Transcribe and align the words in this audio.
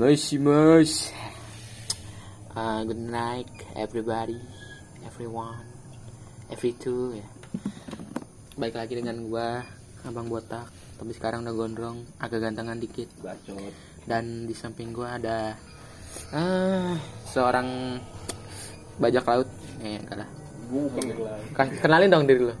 Mush 0.00 0.32
mush. 0.40 1.12
Uh, 2.56 2.88
good 2.88 2.96
night 2.96 3.52
everybody, 3.76 4.40
everyone, 5.04 5.60
every 6.48 6.72
two 6.72 7.20
ya. 7.20 7.28
Baik 8.56 8.80
lagi 8.80 8.96
dengan 8.96 9.28
gua 9.28 9.60
Abang 10.08 10.32
Botak, 10.32 10.72
tapi 10.96 11.12
sekarang 11.12 11.44
udah 11.44 11.52
gondrong, 11.52 12.00
agak 12.16 12.48
gantengan 12.48 12.80
dikit. 12.80 13.12
Bacot. 13.20 13.76
Dan 14.08 14.48
di 14.48 14.56
samping 14.56 14.96
gua 14.96 15.20
ada 15.20 15.52
ah 16.32 16.96
seorang 17.28 18.00
bajak 18.96 19.28
laut. 19.28 19.52
Eh, 19.84 20.00
enggak 20.00 20.24
lah. 20.24 20.28
Kenalin 21.76 22.08
dong 22.08 22.24
diri 22.24 22.48
lo. 22.48 22.56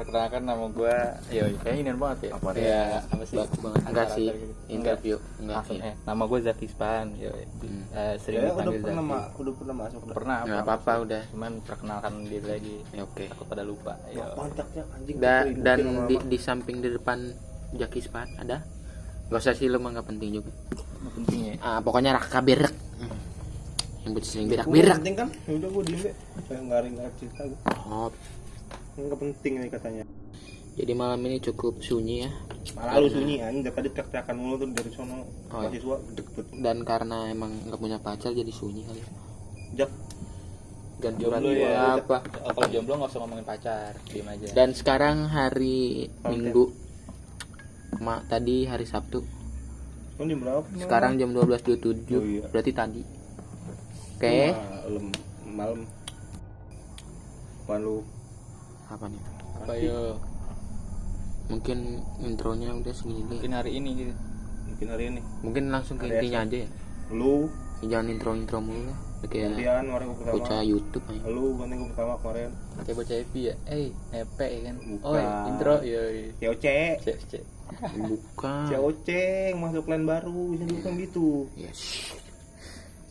Perkenalkan 0.00 0.42
nama 0.42 0.64
gue, 0.66 0.96
ya 1.28 1.44
kayaknya 1.60 1.80
ini 1.84 1.92
banget 1.94 2.18
ya. 2.22 2.30
Apa 2.32 2.48
ya, 2.56 2.82
apa 3.04 3.20
sih? 3.22 3.36
Bagus 3.36 3.58
banget. 3.60 3.80
Enggak 3.84 4.06
sih, 4.10 4.26
gitu. 4.26 4.54
interview. 4.66 5.16
Enggak. 5.36 5.62
Iya. 5.68 5.82
eh, 5.84 5.94
nama 6.08 6.22
gue 6.24 6.38
Zaki 6.40 6.66
Span, 6.66 7.06
ya. 7.14 7.28
Hmm. 7.28 7.82
Eh, 7.92 8.14
sering 8.16 8.38
Ya, 8.38 8.48
udah 8.48 8.52
dipanggil 8.56 8.80
pernah 8.80 8.96
Zaki. 8.96 9.12
ma- 9.12 9.28
udah 9.36 9.52
pernah 9.54 9.74
masuk. 9.76 10.00
Pernah, 10.10 10.36
Nggak 10.40 10.62
apa-apa 10.64 10.92
udah. 11.04 11.22
Cuman 11.28 11.52
perkenalkan 11.60 12.12
diri 12.24 12.46
lagi. 12.48 12.76
Ya, 12.90 13.02
oke. 13.04 13.24
Takut 13.28 13.46
pada 13.46 13.60
lupa. 13.60 13.92
Ya. 14.08 14.24
Anjing. 14.32 15.16
Da- 15.20 15.44
Ributin 15.44 15.60
dan 15.60 15.78
di, 16.08 16.16
apa. 16.16 16.24
di 16.24 16.38
samping 16.40 16.76
di 16.80 16.88
depan 16.88 17.18
Jaki 17.70 18.00
Span 18.00 18.28
ada 18.34 18.64
Gak 19.28 19.38
usah 19.38 19.54
sih 19.54 19.70
lu 19.70 19.78
mah 19.78 19.94
gak 19.94 20.10
penting 20.10 20.34
juga 20.34 20.50
Ini 20.50 21.10
pentingnya. 21.14 21.54
ah, 21.62 21.78
Pokoknya 21.78 22.10
raka 22.12 22.42
berak 22.42 22.74
Yang 24.02 24.10
buat 24.10 24.24
sering 24.26 24.48
berak 24.50 24.66
Gua 24.66 24.74
berak 24.74 24.98
penting 24.98 25.14
kan? 25.14 25.28
Ya 25.46 25.52
udah 25.54 25.68
gua 25.70 25.82
diem 25.86 26.00
deh. 26.02 26.14
Saya 26.42 26.60
ngaring 26.60 26.94
ngaring 26.98 27.14
cerita 27.14 27.42
gua. 27.46 27.58
oh, 27.86 28.08
Enggak 28.98 29.18
penting 29.22 29.52
nih 29.62 29.70
katanya. 29.70 30.04
Jadi 30.78 30.92
malam 30.94 31.20
ini 31.26 31.42
cukup 31.42 31.82
sunyi 31.82 32.24
ya 32.24 32.30
Malah 32.78 33.02
lu 33.02 33.10
sunyi 33.10 33.42
anjing 33.42 33.66
dari 33.66 33.74
tadi 33.74 33.88
teriak-teriakan 33.90 34.36
mulu 34.38 34.54
tuh 34.62 34.68
dari 34.70 34.90
sono. 34.94 35.26
Oh, 35.50 35.66
iya. 35.66 35.68
Mahasiswa 35.68 35.96
deket. 36.14 36.44
Dan 36.62 36.76
karena 36.86 37.26
emang 37.28 37.50
gak 37.66 37.80
punya 37.82 37.98
pacar 37.98 38.30
jadi 38.30 38.48
sunyi 38.54 38.86
kali 38.86 39.02
Jak. 39.74 39.90
Ganti 41.00 41.24
Jomblo 41.24 41.50
ya. 41.56 41.96
apa 41.96 42.20
Oh, 42.44 42.52
kalau 42.52 42.68
jomblo 42.68 42.92
nggak 43.00 43.08
usah 43.08 43.20
ngomongin 43.24 43.46
pacar, 43.48 43.96
diem 44.12 44.28
aja. 44.28 44.46
Dan 44.52 44.76
sekarang 44.76 45.32
hari 45.32 46.06
Oke. 46.20 46.28
Minggu 46.28 46.64
Ma, 48.04 48.20
Tadi 48.28 48.68
hari 48.68 48.84
Sabtu 48.86 49.24
Kan 50.20 50.28
jam 50.28 50.38
berapa? 50.44 50.62
Sekarang 50.76 51.16
jam 51.16 51.32
12.27 51.32 52.14
Oh, 52.14 52.22
iya. 52.22 52.44
Berarti 52.52 52.72
tadi 52.76 53.02
Oke 54.16 54.52
Malam. 54.52 55.06
Malam. 55.50 55.80
Apaan 57.64 57.80
lu? 57.82 57.98
Apa 58.90 59.06
nih 59.06 59.22
Apa 59.56 59.72
yo? 59.78 60.18
Mungkin 61.46 61.78
intronya 62.22 62.74
udah 62.74 62.94
segini 62.94 63.22
deh 63.26 63.38
Mungkin 63.38 63.52
hari 63.54 63.70
ini 63.74 63.90
gitu. 63.96 64.12
Mungkin 64.66 64.86
hari 64.86 65.04
ini. 65.10 65.20
Mungkin 65.42 65.64
langsung 65.70 65.96
ke 65.98 66.06
Hari 66.06 66.14
intinya 66.20 66.40
aja 66.44 66.56
ya 66.66 66.68
Lu 67.10 67.46
Jangan 67.80 68.06
intro-intro 68.10 68.58
mulu 68.60 68.82
lah 68.86 68.98
Kayak 69.20 69.52
kemarin 69.52 69.84
gua 70.08 70.16
pertama. 70.16 70.32
bocah 70.32 70.60
YouTube 70.64 71.04
aja 71.06 71.20
Lu 71.28 71.44
ganti 71.54 71.74
gua 71.76 71.88
pertama 71.92 72.12
kemarin. 72.18 72.50
Kayak 72.80 72.96
bocah 72.96 73.16
happy 73.20 73.40
ya. 73.44 73.54
Eh, 73.68 73.88
nepe 74.10 74.46
ya 74.48 74.60
kan. 74.64 74.76
Oh, 75.04 75.14
intro 75.44 75.74
yo. 75.84 76.00
COC. 76.40 76.64
Cek, 77.04 77.16
cek. 77.28 77.44
Bukan 78.00 78.64
COC 78.72 79.08
masuk 79.54 79.82
plan 79.84 80.02
baru 80.02 80.56
bisa 80.56 80.64
bukan 80.64 80.92
gitu. 80.96 81.28
Yes 81.52 81.80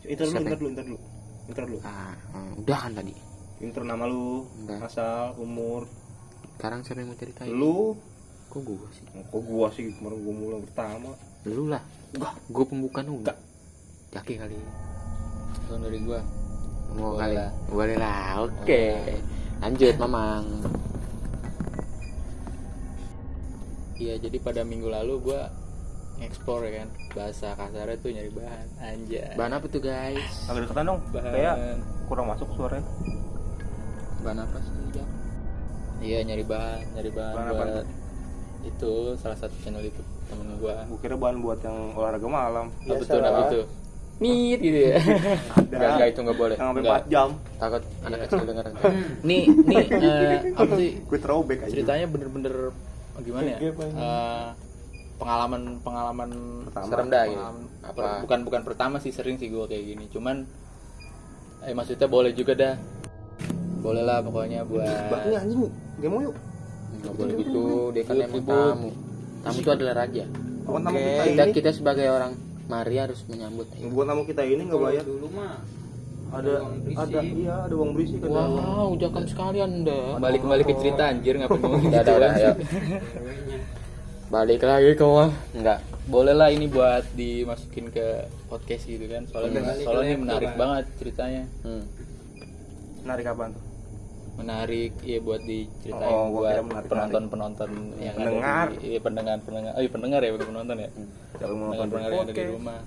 Intro 0.02 0.26
dulu, 0.26 0.42
intro 0.42 0.56
dulu, 0.58 0.70
intro 0.74 0.84
dulu. 0.84 0.98
Intro 1.46 1.64
dulu. 1.70 1.78
ah, 1.86 2.18
ah, 2.34 2.52
Udah 2.58 2.78
kan 2.82 2.92
tadi 2.98 3.14
Intro 3.60 3.84
nama 3.84 4.08
lu, 4.08 4.48
Udah. 4.64 4.88
asal, 4.88 5.36
umur. 5.36 5.84
Sekarang 6.56 6.80
siapa 6.84 7.04
yang 7.04 7.12
mau 7.12 7.20
ceritain 7.20 7.52
Lu, 7.52 7.96
Kok 8.50 8.60
gua 8.66 8.88
sih 8.92 9.04
Oh, 9.16 9.24
kok 9.30 9.42
gua 9.48 9.68
sih 9.72 9.84
kemarin 9.96 10.20
gua 10.26 10.34
mulai 10.36 10.60
pertama. 10.64 11.12
Lu 11.48 11.72
lah 11.72 11.84
Enggak. 12.12 12.34
Gua 12.52 12.66
pembukaan 12.68 13.08
enggak 13.08 13.38
Jaki 14.12 14.42
kali 14.42 14.60
Tahun 15.72 15.80
dari 15.86 16.00
gua. 16.04 16.20
Mau 16.98 17.16
Boleh 17.16 17.20
kali 17.22 17.36
lah. 17.38 17.52
Boleh 17.70 17.96
lah 17.96 18.24
Oke 18.44 18.84
Lanjut 19.64 19.96
Mamang 20.02 20.46
Iya, 24.00 24.16
jadi 24.16 24.38
pada 24.40 24.64
minggu 24.64 24.88
lalu 24.88 25.20
gua 25.20 25.52
explore 26.20 26.68
ya 26.68 26.84
kan 26.84 26.90
bahasa 27.16 27.56
kasarnya 27.56 27.96
tuh 28.04 28.12
nyari 28.12 28.32
bahan 28.32 28.68
anjay. 28.80 29.32
Bahan 29.40 29.56
apa 29.56 29.66
tuh 29.72 29.80
guys 29.80 30.48
Agak 30.52 30.68
deketan 30.68 30.88
dong. 30.88 31.00
Bahan. 31.16 31.32
Kayak 31.32 31.56
kurang 32.12 32.28
masuk 32.28 32.48
suaranya. 32.56 32.84
Bahan 34.20 34.40
apa 34.40 34.58
sih 34.60 34.72
Jak? 34.92 35.08
Iya, 36.00 36.18
nyari 36.24 36.44
bahan, 36.44 36.80
nyari 36.96 37.12
bahan, 37.12 37.36
Bahan 37.36 37.48
apa 37.50 37.64
buat 37.66 37.88
itu 38.60 38.92
salah 39.16 39.38
satu 39.38 39.56
channel 39.60 39.80
itu 39.82 40.02
temen 40.28 40.60
gua. 40.60 40.84
Gua 40.86 41.00
kira 41.00 41.16
bahan 41.16 41.40
buat 41.40 41.60
yang 41.60 41.96
olahraga 41.96 42.28
malam. 42.28 42.66
Apa 42.84 43.04
tuh 43.04 43.20
apa 43.20 43.42
itu? 43.48 43.62
Meet 44.20 44.60
gitu 44.60 44.80
ya. 44.84 44.96
Enggak, 45.56 45.90
enggak 45.96 46.08
itu 46.12 46.20
enggak 46.20 46.38
boleh 46.38 46.56
Yang 46.56 46.68
sampai 46.68 46.82
Enggak. 46.84 47.02
4 47.08 47.08
jam. 47.08 47.30
Takut 47.56 47.84
anak 48.04 48.18
kecil 48.22 48.44
denger 48.44 48.66
nih, 49.28 49.44
nih 49.48 49.86
eh, 49.96 50.38
apa 50.54 50.74
sih 50.76 50.90
Gue 51.08 51.20
throwback 51.20 51.60
aja. 51.64 51.72
ceritanya 51.72 52.06
bener-bener 52.08 52.56
gimana 53.20 53.48
ya? 53.48 53.60
Eh, 53.64 54.48
pengalaman 55.16 55.62
pengalaman 55.80 56.30
Pertama. 56.68 56.88
Serem 56.88 57.08
dah 57.08 57.24
gitu 57.28 57.44
Apa 57.84 58.04
bukan 58.24 58.40
bukan 58.44 58.62
pertama 58.64 58.96
sih 59.00 59.12
sering 59.12 59.36
sih 59.36 59.48
gua 59.48 59.68
kayak 59.68 59.84
gini 59.88 60.06
cuman 60.08 60.44
eh 61.60 61.72
maksudnya 61.72 62.08
boleh 62.08 62.32
juga 62.32 62.56
dah 62.56 62.74
boleh 63.80 64.04
lah 64.04 64.18
pokoknya 64.20 64.62
buat 64.64 64.86
Baknya 65.10 65.38
anjing. 65.40 65.60
Mau 66.02 66.20
yuk. 66.22 66.36
Enggak 66.90 67.14
boleh 67.16 67.34
gitu 67.38 67.64
Dia 67.92 68.04
kan 68.04 68.16
emang 68.18 68.44
tamu 68.44 68.90
Tamu 69.40 69.58
itu 69.58 69.70
adalah 69.70 69.94
raja 69.96 70.24
tamu 70.66 70.98
kita 71.00 71.44
kita, 71.50 71.70
sebagai 71.72 72.08
orang 72.08 72.34
Mari 72.66 72.96
harus 72.98 73.24
menyambut 73.26 73.66
Buat 73.90 74.06
tamu 74.06 74.22
kita 74.24 74.42
ini 74.44 74.62
nggak 74.68 74.80
bayar. 74.80 75.04
dulu 75.04 75.28
mah 75.32 75.58
Ada 76.30 76.62
ada 76.94 77.20
iya 77.26 77.56
ada 77.66 77.74
uang 77.74 77.98
berisi 77.98 78.22
kan. 78.22 78.30
Wow, 78.30 78.94
jakam 78.96 79.26
sekalian 79.26 79.82
dah. 79.82 80.22
kembali 80.22 80.38
kembali 80.38 80.62
ke 80.62 80.74
cerita 80.78 81.10
anjir 81.10 81.42
ngomong 81.42 81.82
Udah, 81.82 81.90
gitu 81.90 81.98
udah, 82.06 82.16
udah, 82.16 82.30
kan? 82.30 82.38
ayo. 82.38 82.52
Balik 84.30 84.62
lagi 84.62 84.92
ke 84.94 85.02
mah. 85.02 85.34
Enggak. 85.58 85.80
boleh 86.06 86.34
lah 86.34 86.50
ini 86.50 86.66
buat 86.66 87.02
dimasukin 87.14 87.90
ke 87.90 88.26
podcast 88.46 88.86
gitu 88.86 89.06
kan 89.06 89.26
soalnya 89.26 89.62
soalnya 89.78 90.18
menarik 90.18 90.50
Bang. 90.54 90.58
banget 90.58 90.86
ceritanya 90.98 91.44
Hmm. 91.62 91.86
Menarik 93.02 93.26
apaan 93.26 93.54
tuh? 93.54 93.64
Menarik 94.40 94.96
ya 95.04 95.20
buat 95.20 95.42
diceritain 95.42 96.08
Oh, 96.10 96.32
buat 96.34 96.64
menarik- 96.64 96.88
penonton 96.88 97.24
penonton 97.28 97.70
yang 97.98 98.16
Pendengar. 98.16 98.66
ada 98.66 98.74
di 98.74 98.88
iya, 98.88 99.00
pendengar 99.00 99.38
pendengar 99.40 99.72
oh 99.76 99.82
iya 99.82 99.92
pendengar 99.92 100.20
ya 100.20 100.32
bukan 100.32 100.48
penonton 100.50 100.78
ya. 100.78 100.90
Kalau 101.36 101.54
mau 101.54 101.68
pendengar 101.70 101.86
pendengar 101.86 102.10
yang 102.10 102.24
ada 102.24 102.34
di 102.34 102.46
rumah. 102.50 102.80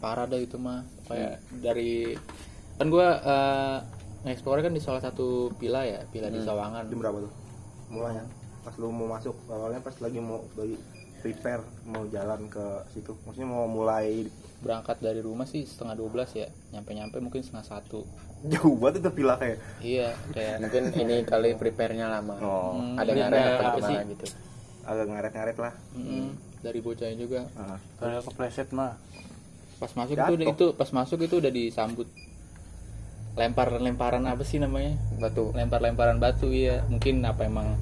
Parah 0.00 0.24
dah 0.24 0.40
itu 0.40 0.56
mah. 0.56 0.80
Kayak 1.04 1.32
dari 1.52 2.16
kan 2.74 2.88
gua 2.88 3.08
uh, 3.20 3.76
nge-explore 4.22 4.60
kan 4.62 4.72
di 4.72 4.80
salah 4.80 4.98
satu 4.98 5.52
villa 5.54 5.84
ya 5.84 6.00
villa 6.08 6.32
di 6.32 6.40
Sawangan. 6.40 6.88
Jam 6.88 6.98
berapa 6.98 7.18
tuh? 7.20 7.32
Mulanya. 7.92 8.24
Pas 8.60 8.74
lu 8.76 8.88
mau 8.88 9.04
masuk 9.06 9.36
awalnya 9.46 9.80
pas 9.80 9.92
lagi 10.00 10.16
mau 10.18 10.40
lagi 10.54 10.76
prepare 11.20 11.60
mau 11.84 12.08
jalan 12.08 12.48
ke 12.48 12.64
situ. 12.88 13.12
Maksudnya 13.22 13.44
mau 13.46 13.68
mulai 13.68 14.24
berangkat 14.58 14.96
dari 14.98 15.20
rumah 15.20 15.44
sih 15.44 15.68
setengah 15.68 15.92
12 15.94 16.32
ya. 16.34 16.48
Nyampe 16.72 16.90
nyampe 16.92 17.16
mungkin 17.20 17.44
setengah 17.44 17.66
satu 17.66 18.00
jauh 18.42 18.72
banget 18.74 19.00
itu 19.00 19.10
villa 19.12 19.34
kayak. 19.34 19.58
iya 19.80 20.08
kayak 20.30 20.56
Mungkin 20.60 20.82
ini 20.98 21.16
kali 21.22 21.50
prepare-nya 21.54 22.08
lama. 22.08 22.34
Oh, 22.38 22.72
Hmm, 22.74 22.96
Ada 22.96 23.10
ngaret 23.10 23.60
apa 23.60 23.78
sih? 23.82 23.96
gitu. 24.10 24.24
agak 24.82 25.06
ngaret-ngaret 25.06 25.56
lah. 25.56 25.74
mm, 25.92 26.28
dari 26.58 26.80
bocahnya 26.80 27.16
juga 27.16 27.40
Ah. 27.54 27.76
kalau 27.96 28.20
kepleset 28.22 28.68
mah 28.70 28.96
pas 29.76 29.92
masuk 29.94 30.12
Jatuh. 30.14 30.34
itu 30.34 30.44
itu 30.46 30.66
pas 30.74 30.90
masuk 30.90 31.18
itu 31.20 31.34
udah 31.36 31.48
disambut 31.48 32.08
lempar 33.32 33.72
lemparan 33.74 34.24
apa 34.24 34.42
sih 34.42 34.56
namanya 34.56 34.92
Batu. 35.16 35.52
lempar 35.52 35.80
lemparan 35.80 36.18
batu 36.18 36.50
iya 36.50 36.82
mungkin 36.84 37.22
apa 37.22 37.46
emang 37.46 37.78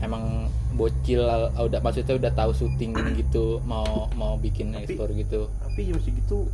emang 0.00 0.48
bocil 0.72 1.20
uh, 1.20 1.50
udah 1.58 1.80
maksudnya 1.80 2.16
udah 2.16 2.32
tahu 2.32 2.52
syuting 2.54 2.94
gitu 3.18 3.60
mau 3.62 3.84
mau 4.14 4.38
bikin 4.38 4.70
Tapi- 4.70 4.86
ekspor 4.86 5.12
gitu 5.12 5.50
Tapi 5.60 5.80
jam 5.84 5.98
segitu 5.98 6.48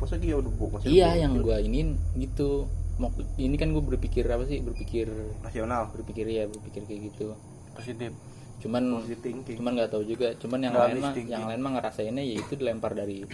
pas 0.00 0.08
lagi 0.08 0.26
ya 0.32 0.36
udah 0.40 0.52
bu 0.56 0.64
masih 0.72 0.88
iya 0.88 1.08
yang 1.20 1.36
gua 1.38 1.60
ini 1.60 1.94
gitu. 2.16 2.66
Mau 3.00 3.12
ini 3.40 3.56
kan 3.56 3.72
gue 3.72 3.80
berpikir 3.80 4.24
apa 4.28 4.44
sih? 4.44 4.60
Berpikir 4.60 5.08
nasional 5.40 5.88
berpikir 5.92 6.24
ya 6.28 6.48
berpikir 6.48 6.84
kayak 6.88 7.12
gitu. 7.12 7.36
Positif. 7.76 8.12
Cuman 8.60 9.00
positive 9.00 9.40
cuman 9.56 9.72
nggak 9.76 9.90
tahu 9.92 10.04
juga. 10.04 10.32
Cuman 10.36 10.64
yang 10.64 10.76
lain 10.76 11.00
mah 11.00 11.12
yang 11.16 11.44
lain 11.48 11.60
mah 11.60 11.72
ngerasainnya 11.80 12.24
ya 12.24 12.40
itu 12.40 12.56
dilempar 12.56 12.92
dari 12.96 13.24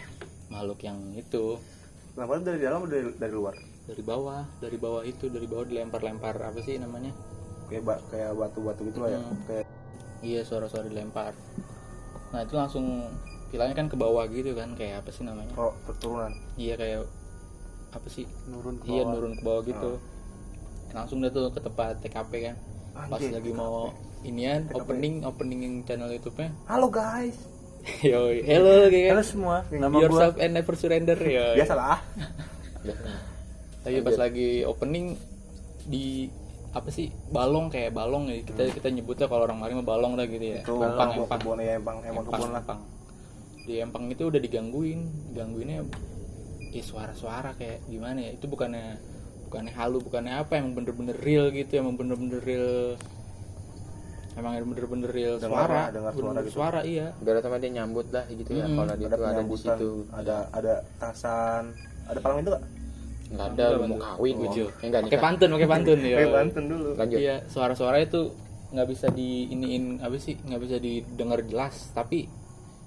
makhluk 0.50 0.82
yang 0.82 0.98
itu. 1.14 1.58
Kenapa 2.14 2.38
dari 2.42 2.58
dalam 2.62 2.86
atau 2.86 2.90
dari, 2.90 3.10
dari 3.14 3.34
luar? 3.34 3.54
dari 3.86 4.02
bawah 4.02 4.42
dari 4.58 4.76
bawah 4.82 5.02
itu 5.06 5.30
dari 5.30 5.46
bawah 5.46 5.62
dilempar-lempar 5.62 6.34
apa 6.42 6.58
sih 6.66 6.74
namanya? 6.78 7.14
Kayak 7.70 7.82
ba- 7.86 8.02
kayak 8.10 8.34
batu-batu 8.34 8.82
gitu 8.90 8.98
lah 9.02 9.10
ya. 9.14 9.20
Hmm. 9.22 9.38
Kayak 9.46 9.66
iya 10.26 10.40
suara-suara 10.42 10.90
dilempar. 10.90 11.34
Nah 12.34 12.42
itu 12.42 12.54
langsung 12.58 13.06
bilangnya 13.56 13.72
kan 13.74 13.88
ke 13.88 13.96
bawah 13.96 14.24
gitu 14.28 14.52
kan 14.52 14.76
kayak 14.76 15.00
apa 15.00 15.10
sih 15.10 15.24
namanya? 15.24 15.48
Pro 15.50 15.72
turunan. 15.96 16.32
iya 16.54 16.76
kayak 16.76 17.08
apa 17.90 18.06
sih? 18.06 18.28
Nurun 18.46 18.76
ke 18.76 18.84
iya 18.86 19.02
bawah. 19.02 19.12
nurun 19.16 19.32
ke 19.32 19.42
bawah 19.42 19.62
gitu. 19.64 19.90
Langsung 20.92 21.18
dia 21.18 21.30
tuh 21.30 21.48
ke 21.48 21.58
tempat 21.58 21.96
TKP 22.00 22.32
kan. 22.44 22.56
Pas 23.08 23.16
Anjing, 23.16 23.32
lagi 23.32 23.50
mau 23.50 23.92
inian 24.22 24.68
opening 24.72 25.24
opening 25.24 25.60
channel 25.82 26.08
YouTube-nya. 26.10 26.52
Halo 26.70 26.88
guys. 26.88 27.36
Yo, 28.02 28.34
hello 28.34 28.90
kayak 28.90 29.14
Halo 29.14 29.22
semua, 29.22 29.56
nama 29.70 29.88
Be 29.88 29.94
gua. 29.94 30.02
Yourself 30.04 30.34
and 30.36 30.52
never 30.52 30.74
surrender 30.74 31.14
ya. 31.16 31.54
biasalah. 31.54 32.02
Tapi 33.86 34.02
pas 34.02 34.18
lagi 34.18 34.62
opening 34.62 35.14
di 35.82 36.26
apa 36.72 36.90
sih 36.90 37.08
balong 37.30 37.70
kayak 37.70 37.94
balong 37.94 38.26
ya. 38.26 38.42
Kita 38.42 38.68
kita 38.70 38.88
nyebutnya 38.90 39.30
kalau 39.30 39.46
orang 39.46 39.56
Mari 39.56 39.72
mah 39.72 39.86
balong 39.86 40.12
dah 40.12 40.26
gitu 40.26 40.44
ya. 40.44 40.60
itu 40.60 40.74
empang 40.74 41.14
empang. 41.14 41.38
kebun 41.38 41.58
ya 41.58 41.72
empang. 41.78 41.96
Emang 42.02 42.20
Empang, 42.20 42.34
kebun 42.34 42.50
lah. 42.50 42.60
empang. 42.60 42.80
Di 43.66 43.82
empang 43.82 44.06
itu 44.08 44.30
udah 44.30 44.38
digangguin, 44.38 45.00
gangguinnya 45.34 45.82
ya 46.70 46.82
suara-suara 46.82 47.56
kayak 47.58 47.82
gimana 47.86 48.22
ya? 48.22 48.30
Itu 48.32 48.46
bukannya 48.46 48.96
bukannya 49.50 49.72
halu, 49.74 49.98
bukannya 50.02 50.32
apa 50.38 50.52
emang 50.58 50.72
bener-bener 50.74 51.16
real 51.18 51.50
gitu, 51.50 51.72
emang 51.76 51.98
bener-bener 51.98 52.38
real 52.42 52.94
emang 54.36 54.52
bener-bener 54.68 55.08
real 55.08 55.34
Dengar 55.40 55.64
suara, 55.64 55.82
dengar 55.88 56.12
suara 56.12 56.12
bener-bener 56.12 56.44
gitu. 56.44 56.54
suara 56.54 56.80
iya. 56.84 57.06
Biar 57.24 57.40
sama 57.40 57.56
dia 57.56 57.70
nyambut 57.72 58.06
lah 58.12 58.24
gitu 58.28 58.50
ya. 58.52 58.64
Mm-mm. 58.68 58.76
Kalau 58.76 58.94
dia 58.94 59.08
ada 59.08 59.16
ada 59.24 59.42
di 59.42 59.56
situ. 59.56 59.90
ada 60.12 60.36
ada 60.52 60.74
tasan 61.00 61.62
ada 62.04 62.18
palang 62.20 62.38
itu 62.44 62.50
gak? 62.52 62.64
Enggak 63.26 63.46
ada 63.56 63.64
lu 63.74 63.78
mau 63.88 63.98
kawin 63.98 64.34
Ujo. 64.38 64.44
gitu. 64.44 64.62
Eh, 64.78 64.86
enggak 64.86 65.00
Pakai 65.02 65.16
nikah. 65.16 65.24
pantun, 65.24 65.48
pakai 65.56 65.68
pantun 65.72 65.98
ya. 66.06 66.16
kayak 66.20 66.30
Banten 66.30 66.64
dulu 66.68 66.88
Lanjut. 66.94 67.18
Iya, 67.18 67.34
suara-suara 67.48 67.96
itu 67.98 68.20
nggak 68.66 68.88
bisa 68.92 69.06
di 69.08 69.28
iniin 69.48 69.84
apa 70.04 70.14
sih? 70.20 70.36
nggak 70.36 70.60
bisa 70.60 70.76
didengar 70.78 71.40
jelas, 71.42 71.90
tapi 71.96 72.28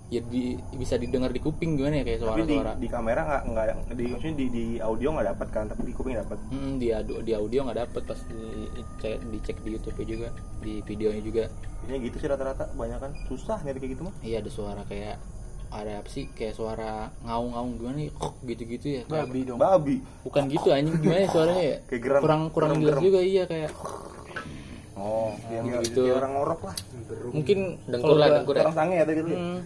ya 0.09 0.21
di, 0.21 0.57
bisa 0.73 0.97
didengar 0.97 1.29
di 1.29 1.37
kuping 1.37 1.77
gimana 1.77 2.01
ya 2.01 2.03
kayak 2.03 2.19
tapi 2.19 2.41
di, 2.41 2.57
suara-suara. 2.57 2.71
di 2.75 2.87
kamera 2.89 3.21
nggak 3.23 3.41
nggak 3.45 3.65
di 3.93 4.03
maksudnya 4.09 4.35
di, 4.35 4.45
di 4.49 4.65
audio 4.79 5.07
nggak 5.13 5.27
dapat 5.31 5.47
kan 5.49 5.65
tapi 5.69 5.81
di 5.85 5.93
kuping 5.93 6.17
dapat 6.17 6.37
Hmm, 6.49 6.73
di 6.75 6.87
audio, 6.89 7.15
di 7.21 7.31
audio 7.31 7.59
nggak 7.63 7.79
dapet 7.79 8.01
pas 8.03 8.19
dicek, 8.25 9.17
dicek 9.23 9.57
di 9.61 9.69
YouTube 9.71 10.01
juga, 10.03 10.33
di 10.59 10.81
videonya 10.81 11.21
juga. 11.21 11.43
biasanya 11.79 11.99
gitu 12.03 12.15
sih 12.17 12.27
rata-rata 12.27 12.63
banyak 12.73 12.97
kan 12.97 13.11
susah 13.25 13.57
nyari 13.61 13.77
kayak 13.77 13.91
gitu 13.93 14.03
mah. 14.03 14.13
Iya 14.19 14.41
ada 14.41 14.49
suara 14.49 14.81
kayak 14.83 15.15
ada 15.69 16.01
apa 16.01 16.09
sih? 16.09 16.25
Kayak 16.27 16.53
suara 16.53 16.91
ngaung-ngaung 17.23 17.77
gimana 17.77 17.95
nih 17.95 18.09
kok 18.11 18.33
gitu-gitu 18.43 18.85
ya. 18.89 19.01
Kayak- 19.05 19.29
babi 19.29 19.39
dong. 19.45 19.57
babi. 19.57 19.95
Bukan 20.21 20.43
gitu 20.49 20.67
anjing. 20.69 20.97
Gimana 20.97 21.21
ya 21.21 21.29
suaranya 21.29 21.63
ya? 21.63 21.77
Kayak 21.85 22.01
geram. 22.01 22.21
kurang 22.21 22.41
kurang 22.49 22.71
jelas 22.77 22.97
juga 22.97 23.19
iya 23.21 23.43
kayak 23.45 23.69
oh 24.99 25.31
yang 25.47 25.65
gitu. 25.81 26.03
kayak 26.05 26.19
orang 26.19 26.31
ngorok 26.35 26.61
lah. 26.67 26.75
Mungkin 27.31 27.59
Dengkur 27.87 28.13
kalau 28.13 28.19
lah, 28.19 28.27
ya. 28.43 28.61
orang 28.67 28.75
sange 28.75 28.95
ada 28.99 29.11
gitu 29.15 29.29
Hmm, 29.31 29.59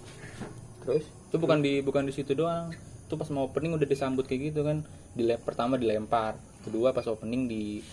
Terus? 0.86 1.04
Itu 1.28 1.36
bukan 1.36 1.58
di 1.60 1.72
bukan 1.84 2.02
di 2.08 2.12
situ 2.16 2.32
doang. 2.32 2.72
Itu 3.06 3.14
pas 3.14 3.28
mau 3.30 3.46
opening 3.46 3.76
udah 3.76 3.86
disambut 3.86 4.24
kayak 4.24 4.52
gitu 4.54 4.64
kan. 4.64 4.82
Dilem 5.12 5.38
pertama 5.44 5.76
dilempar. 5.76 6.40
Kedua 6.64 6.90
pas 6.90 7.06
opening 7.06 7.46
di 7.46 7.84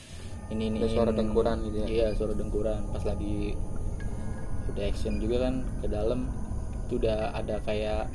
ini 0.52 0.64
ini 0.70 0.80
Ada 0.84 0.90
suara 0.92 1.12
dengkuran 1.12 1.58
gitu 1.68 1.78
ya? 1.84 1.88
iya 1.88 2.08
suara 2.16 2.34
dengkuran. 2.34 2.80
Pas 2.94 3.04
lagi 3.04 3.54
udah 4.74 4.84
action 4.88 5.20
juga 5.20 5.50
kan 5.50 5.62
ke 5.84 5.88
dalam. 5.92 6.30
Itu 6.88 6.98
udah 7.02 7.34
ada 7.36 7.60
kayak 7.62 8.08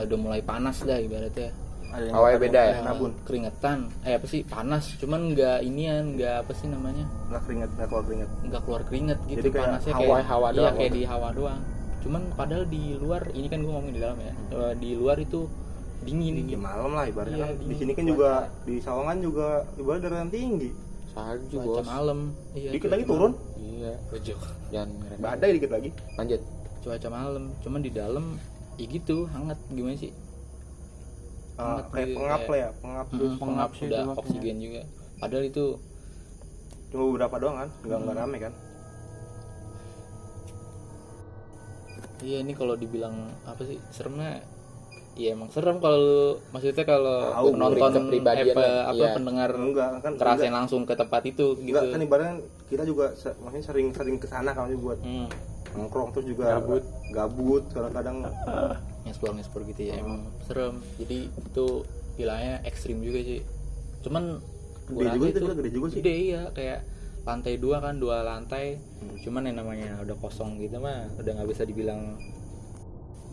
udah 0.00 0.18
mulai 0.18 0.40
panas 0.40 0.80
dah 0.80 0.96
ibaratnya 0.96 1.52
ada 1.90 2.02
yang 2.02 2.14
Awalnya 2.14 2.38
beda 2.40 2.60
ya? 2.62 2.74
nabun 2.82 3.12
keringetan. 3.22 3.78
Eh 4.00 4.14
apa 4.14 4.26
sih? 4.26 4.40
Panas. 4.42 4.84
Cuman 4.96 5.20
nggak 5.30 5.58
inian 5.60 6.14
nggak 6.14 6.34
apa 6.40 6.52
sih 6.52 6.66
namanya? 6.66 7.04
Nggak 7.26 7.42
keringet 7.44 7.70
nggak 7.72 7.88
keluar 7.88 8.04
keringet. 8.04 8.30
Nggak 8.42 8.62
keluar 8.62 8.82
keringet 8.82 9.18
gitu 9.24 9.36
Jadi 9.36 9.48
kayak 9.50 9.66
panasnya 9.66 9.92
hawa- 9.92 10.06
kayak 10.12 10.26
hawa 10.26 10.46
iya 10.46 10.56
doang 10.56 10.74
kayak 10.74 10.86
gitu. 10.86 10.96
di 10.96 11.02
hawa 11.04 11.28
doang. 11.30 11.60
Cuman 12.00 12.22
padahal 12.32 12.64
di 12.64 12.82
luar 12.94 13.22
ini 13.30 13.46
kan 13.46 13.58
gue 13.58 13.70
ngomong 13.70 13.92
di 13.92 14.00
dalam 14.00 14.18
ya 14.18 14.32
Eh, 14.50 14.72
di 14.74 14.90
luar 14.94 15.16
itu 15.16 15.40
dingin. 16.00 16.34
Di 16.42 16.56
malam 16.56 16.90
lah 16.90 17.04
ibaratnya 17.04 17.36
Iya, 17.36 17.44
kan. 17.44 17.52
Di 17.52 17.60
dingin. 17.62 17.76
sini 17.76 17.92
kan 17.92 18.04
juga 18.06 18.30
di 18.64 18.74
Sawangan 18.78 19.16
juga 19.18 19.46
ibarat 19.74 20.00
daratan 20.00 20.28
tinggi. 20.28 20.70
Salju 21.10 21.58
cuaca 21.58 21.70
bos. 21.76 21.86
malam. 21.86 22.18
Iya 22.52 22.70
dikit 22.70 22.88
lagi 22.88 23.04
turun. 23.04 23.32
Iya. 23.56 23.92
Ojok. 24.10 24.38
Jangan 24.70 24.88
badai 25.18 25.50
dikit 25.52 25.70
lagi. 25.70 25.90
Lanjut. 26.14 26.40
cuaca 26.80 27.08
malam. 27.08 27.52
Cuman 27.60 27.80
di 27.80 27.90
dalam 27.90 28.24
ya 28.74 28.86
gitu 28.86 29.28
hangat. 29.28 29.60
Gimana 29.68 29.92
sih 29.94 30.08
Eh, 31.60 31.62
Hangat 31.62 31.86
kayak 31.90 32.06
gitu, 32.06 32.16
pengap 32.16 32.38
kayak- 32.38 32.50
lah 32.50 32.58
ya 32.58 32.68
pengap 32.74 33.06
terus 33.10 33.30
Mm, 33.30 33.38
pengap 33.38 33.70
sih 33.70 33.84
udah 33.84 33.92
itu 33.92 34.06
makanya. 34.06 34.20
oksigen 34.22 34.56
juga 34.58 34.82
padahal 35.18 35.44
itu 35.44 35.64
cuma 36.88 37.02
beberapa 37.06 37.36
doang 37.36 37.56
kan 37.58 37.68
nggak 37.80 37.98
nggak 38.00 38.14
Hmm. 38.14 38.22
rame 38.24 38.36
kan 38.40 38.52
iya 42.20 42.38
ini 42.38 42.52
kalau 42.52 42.74
dibilang 42.74 43.14
apa 43.44 43.62
sih 43.62 43.76
seremnya 43.90 44.40
Iya 45.12 45.34
emang 45.34 45.50
serem 45.50 45.76
kalau 45.76 46.38
maksudnya 46.48 46.86
kalau 46.86 47.34
Tahu, 47.34 47.46
nonton 47.52 47.90
kepribadian 47.92 48.46
apa, 48.48 48.62
lah. 48.62 48.82
apa 48.86 48.94
Iya. 48.96 49.10
pendengar 49.12 49.50
enggak 49.52 49.88
kan 49.98 50.12
ngerasain 50.14 50.38
enggak, 50.40 50.54
langsung 50.54 50.82
ke 50.82 50.94
tempat 50.94 51.22
itu 51.26 51.46
gitu. 51.58 51.66
enggak 51.66 51.82
kan 51.84 52.00
ibaratnya 52.00 52.34
kita 52.64 52.82
juga 52.84 53.06
se- 53.12 53.34
maksudnya 53.36 53.64
sering 53.66 53.88
sering 53.90 54.16
ke 54.16 54.24
sana 54.24 54.54
kan 54.54 54.70
buat 54.72 55.02
Hmm, 55.02 55.26
nongkrong 55.74 56.14
terus 56.14 56.26
juga 56.26 56.56
Gabut. 56.56 56.84
gabut 57.10 57.62
kadang-kadang 57.68 58.16
ngeksplor 59.04 59.32
ngeksplor 59.34 59.62
gitu 59.70 59.82
ya 59.88 59.94
emang 59.98 60.28
serem. 60.44 60.80
Jadi 61.00 61.18
itu 61.28 61.66
wilayahnya 62.16 62.64
ekstrim 62.64 63.00
juga 63.00 63.20
sih. 63.20 63.40
Cuman 64.04 64.40
Gede 64.90 65.10
juga 65.14 65.26
itu, 65.30 65.38
gede 65.54 65.70
juga 65.70 65.86
sih. 65.94 65.98
Gede 66.02 66.14
iya 66.14 66.42
kayak 66.50 66.80
lantai 67.22 67.54
dua 67.62 67.78
kan 67.78 67.94
dua 67.96 68.26
lantai. 68.26 68.76
Hmm. 69.00 69.16
Cuman 69.22 69.42
yang 69.46 69.56
namanya 69.62 70.02
udah 70.02 70.16
kosong 70.18 70.58
gitu 70.58 70.82
mah 70.82 71.06
udah 71.16 71.30
nggak 71.30 71.48
bisa 71.48 71.62
dibilang. 71.62 72.18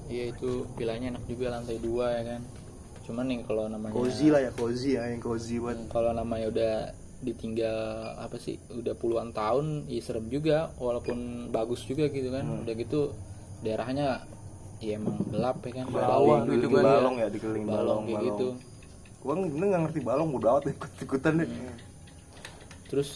Iya 0.08 0.32
itu 0.32 0.64
wilayahnya 0.80 1.18
enak 1.18 1.24
juga 1.28 1.52
lantai 1.52 1.78
dua 1.82 2.06
ya 2.16 2.24
kan. 2.36 2.42
Cuman 3.04 3.26
yang 3.28 3.42
kalau 3.44 3.66
namanya 3.68 3.96
cozy 3.96 4.28
lah 4.30 4.40
ya 4.44 4.52
cozy 4.54 4.96
ya 4.96 5.04
yang 5.10 5.20
cozy 5.20 5.58
buat 5.58 5.76
kalau 5.90 6.12
namanya 6.14 6.48
udah 6.52 6.74
ditinggal 7.18 7.78
apa 8.22 8.38
sih 8.38 8.62
udah 8.70 8.94
puluhan 8.94 9.34
tahun 9.34 9.90
ya 9.90 9.98
serem 10.06 10.30
juga 10.30 10.70
walaupun 10.78 11.50
bagus 11.50 11.82
juga 11.82 12.06
gitu 12.14 12.30
kan 12.30 12.46
Hmm. 12.46 12.62
udah 12.62 12.76
gitu 12.78 13.10
daerahnya 13.66 14.22
ya 14.78 14.94
emang 14.96 15.18
gelap 15.28 15.58
ya 15.66 15.72
kan 15.74 15.86
Bali 15.90 16.54
gitu 16.54 16.62
di 16.62 16.68
kan 16.70 16.78
ya. 16.78 16.86
balong 16.86 17.16
ya 17.18 17.28
dikeliling 17.28 17.66
balong 17.66 17.78
balong 17.82 18.02
kayak 18.04 18.18
balong 18.18 18.28
gitu. 18.30 18.48
gua 19.18 19.34
bener 19.36 19.66
nggak 19.68 19.82
ngerti 19.90 20.00
balong 20.02 20.30
udah 20.32 20.50
amat 20.54 20.64
ikut 20.70 20.92
ikutan 21.02 21.34
deh. 21.42 21.50
Terus 22.88 23.10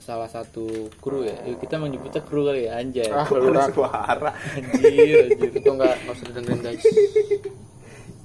salah 0.00 0.26
satu 0.26 0.88
kru 0.98 1.22
ya 1.22 1.36
ya 1.44 1.54
kita 1.54 1.76
menyebutnya 1.76 2.22
kru 2.22 2.40
kali 2.42 2.64
ya 2.64 2.78
anjay. 2.78 3.10
Ah, 3.10 3.26
ada 3.26 3.42
udah. 3.42 3.66
suara. 3.68 4.30
Anjir 4.56 5.28
anjir. 5.28 5.50
Itu 5.52 5.70
enggak 5.70 5.94
nggak 6.00 6.14
usah 6.14 6.26
didengerin 6.26 6.60
guys. 6.62 6.82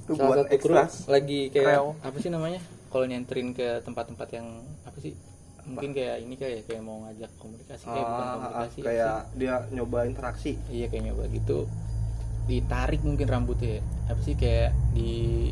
itu 0.06 0.12
salah 0.14 0.28
buat 0.30 0.38
satu 0.46 0.56
kru 0.56 0.74
lagi 1.10 1.40
kayak 1.50 1.66
Rel. 1.68 1.86
apa 2.00 2.16
sih 2.16 2.30
namanya? 2.30 2.60
Kalau 2.86 3.04
nyenterin 3.04 3.50
ke 3.52 3.82
tempat-tempat 3.82 4.28
yang 4.32 4.46
apa 4.86 4.98
sih? 5.02 5.12
Mungkin 5.66 5.90
kayak 5.92 6.22
ini 6.22 6.34
kayak 6.38 6.64
kayak 6.64 6.78
mau 6.80 7.02
ngajak 7.02 7.28
komunikasi 7.36 7.84
kayak 7.84 8.06
bukan 8.06 8.14
Ah, 8.16 8.22
ah, 8.22 8.34
komunikasi 8.38 8.78
apa 8.78 8.86
kayak 8.86 9.16
sih? 9.18 9.34
dia 9.36 9.54
nyoba 9.68 9.98
interaksi. 10.06 10.52
Iya 10.70 10.86
kayak 10.86 11.04
nyoba 11.10 11.24
gitu 11.28 11.66
ditarik 12.46 13.02
mungkin 13.02 13.26
rambutnya 13.26 13.78
ya. 13.78 13.82
apa 14.06 14.20
sih 14.22 14.34
kayak 14.34 14.70
di 14.94 15.10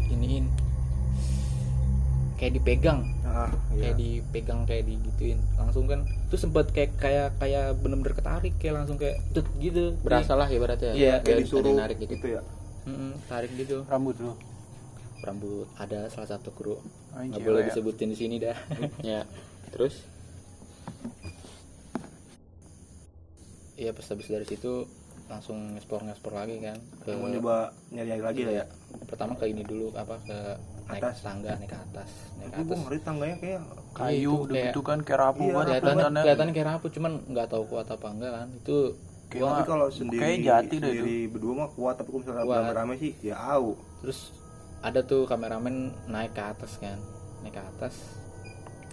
iniin 0.08 0.46
kayak 2.34 2.54
dipegang 2.54 3.02
ah, 3.26 3.50
iya. 3.74 3.90
kayak 3.90 3.96
dipegang 3.98 4.60
kayak 4.62 4.84
digituin 4.86 5.38
langsung 5.54 5.86
kan 5.86 6.02
itu 6.06 6.36
sempet 6.36 6.70
kayak 6.70 6.94
kayak 6.98 7.28
kayak 7.38 7.74
bener-bener 7.78 8.14
ketarik 8.14 8.54
kayak 8.58 8.74
langsung 8.78 8.94
kayak 8.94 9.18
tut 9.30 9.46
gitu 9.58 9.94
Berasa 10.02 10.34
lah 10.34 10.46
ibaratnya. 10.46 10.94
Iya, 10.94 11.22
kayak 11.22 11.26
Biar 11.26 11.38
disuruh 11.42 11.74
narik 11.74 11.98
gitu. 12.02 12.14
gitu 12.18 12.26
ya 12.38 12.42
Mm-mm, 12.84 13.16
tarik 13.26 13.50
gitu 13.56 13.82
rambut 13.88 14.18
lu 14.20 14.32
rambut 15.24 15.64
ada 15.80 16.04
salah 16.12 16.28
satu 16.28 16.52
kru 16.52 16.76
nggak 17.10 17.40
boleh 17.40 17.64
ya. 17.64 17.66
disebutin 17.72 18.12
di 18.12 18.18
sini 18.18 18.36
dah 18.38 18.54
Ya. 19.02 19.24
Terus 19.72 20.04
iya 23.74 23.90
pas 23.90 24.06
habis 24.06 24.28
dari 24.28 24.46
situ 24.46 24.86
langsung 25.24 25.72
ngeksplor 25.72 26.00
ngeksplor 26.02 26.34
lagi 26.34 26.60
kan 26.60 26.76
ke 27.00 27.10
mau 27.12 27.26
nyoba 27.26 27.56
nyari 27.88 28.20
lagi 28.20 28.42
lah 28.44 28.54
ya? 28.54 28.64
Pertama 29.04 29.32
ke 29.34 29.44
ini 29.46 29.62
dulu 29.62 29.88
apa 29.92 30.20
ke 30.20 30.38
naik 30.84 31.00
Atas. 31.00 31.16
tangga 31.20 31.56
naik 31.56 31.66
ke 31.66 31.78
atas 31.78 32.10
naik 32.36 32.50
ke 32.50 32.58
atas. 32.60 32.78
ngeri 32.78 32.98
tangganya 33.00 33.36
kayak 33.38 33.60
kayu 33.92 34.20
itu 34.30 34.44
udah 34.44 34.56
gitu 34.62 34.80
kan 34.80 34.98
kayak 35.00 35.20
rapuh 35.22 35.40
Iya, 35.40 35.54
kelihatannya 35.54 35.80
kelihatannya. 35.80 36.22
kelihatannya 36.22 36.52
kayak 36.52 36.68
rapuh 36.68 36.90
cuman 36.90 37.12
nggak 37.26 37.46
tahu 37.48 37.62
kuat 37.66 37.86
apa 37.88 38.06
enggak 38.06 38.32
kan. 38.34 38.48
Itu 38.54 38.78
Kayak 39.24 39.40
gua 39.40 39.50
tapi 39.50 39.64
kalau 39.66 39.86
sendiri 39.88 40.20
kayak 40.20 40.38
jati 40.44 40.74
dah 40.76 40.90
sendiri 40.92 41.18
berdua 41.26 41.52
mah 41.56 41.70
kuat 41.72 41.94
tapi 41.96 42.08
kalau 42.08 42.20
misalnya 42.20 42.44
Kuat. 42.44 42.58
rame-rame 42.60 42.94
sih 42.96 43.12
ya 43.20 43.36
au. 43.40 43.66
Terus 43.98 44.18
ada 44.78 45.00
tuh 45.00 45.24
kameramen 45.24 45.76
naik 46.06 46.32
ke 46.32 46.42
atas 46.44 46.72
kan 46.76 47.00
naik 47.40 47.56
ke 47.56 47.62
atas. 47.64 47.94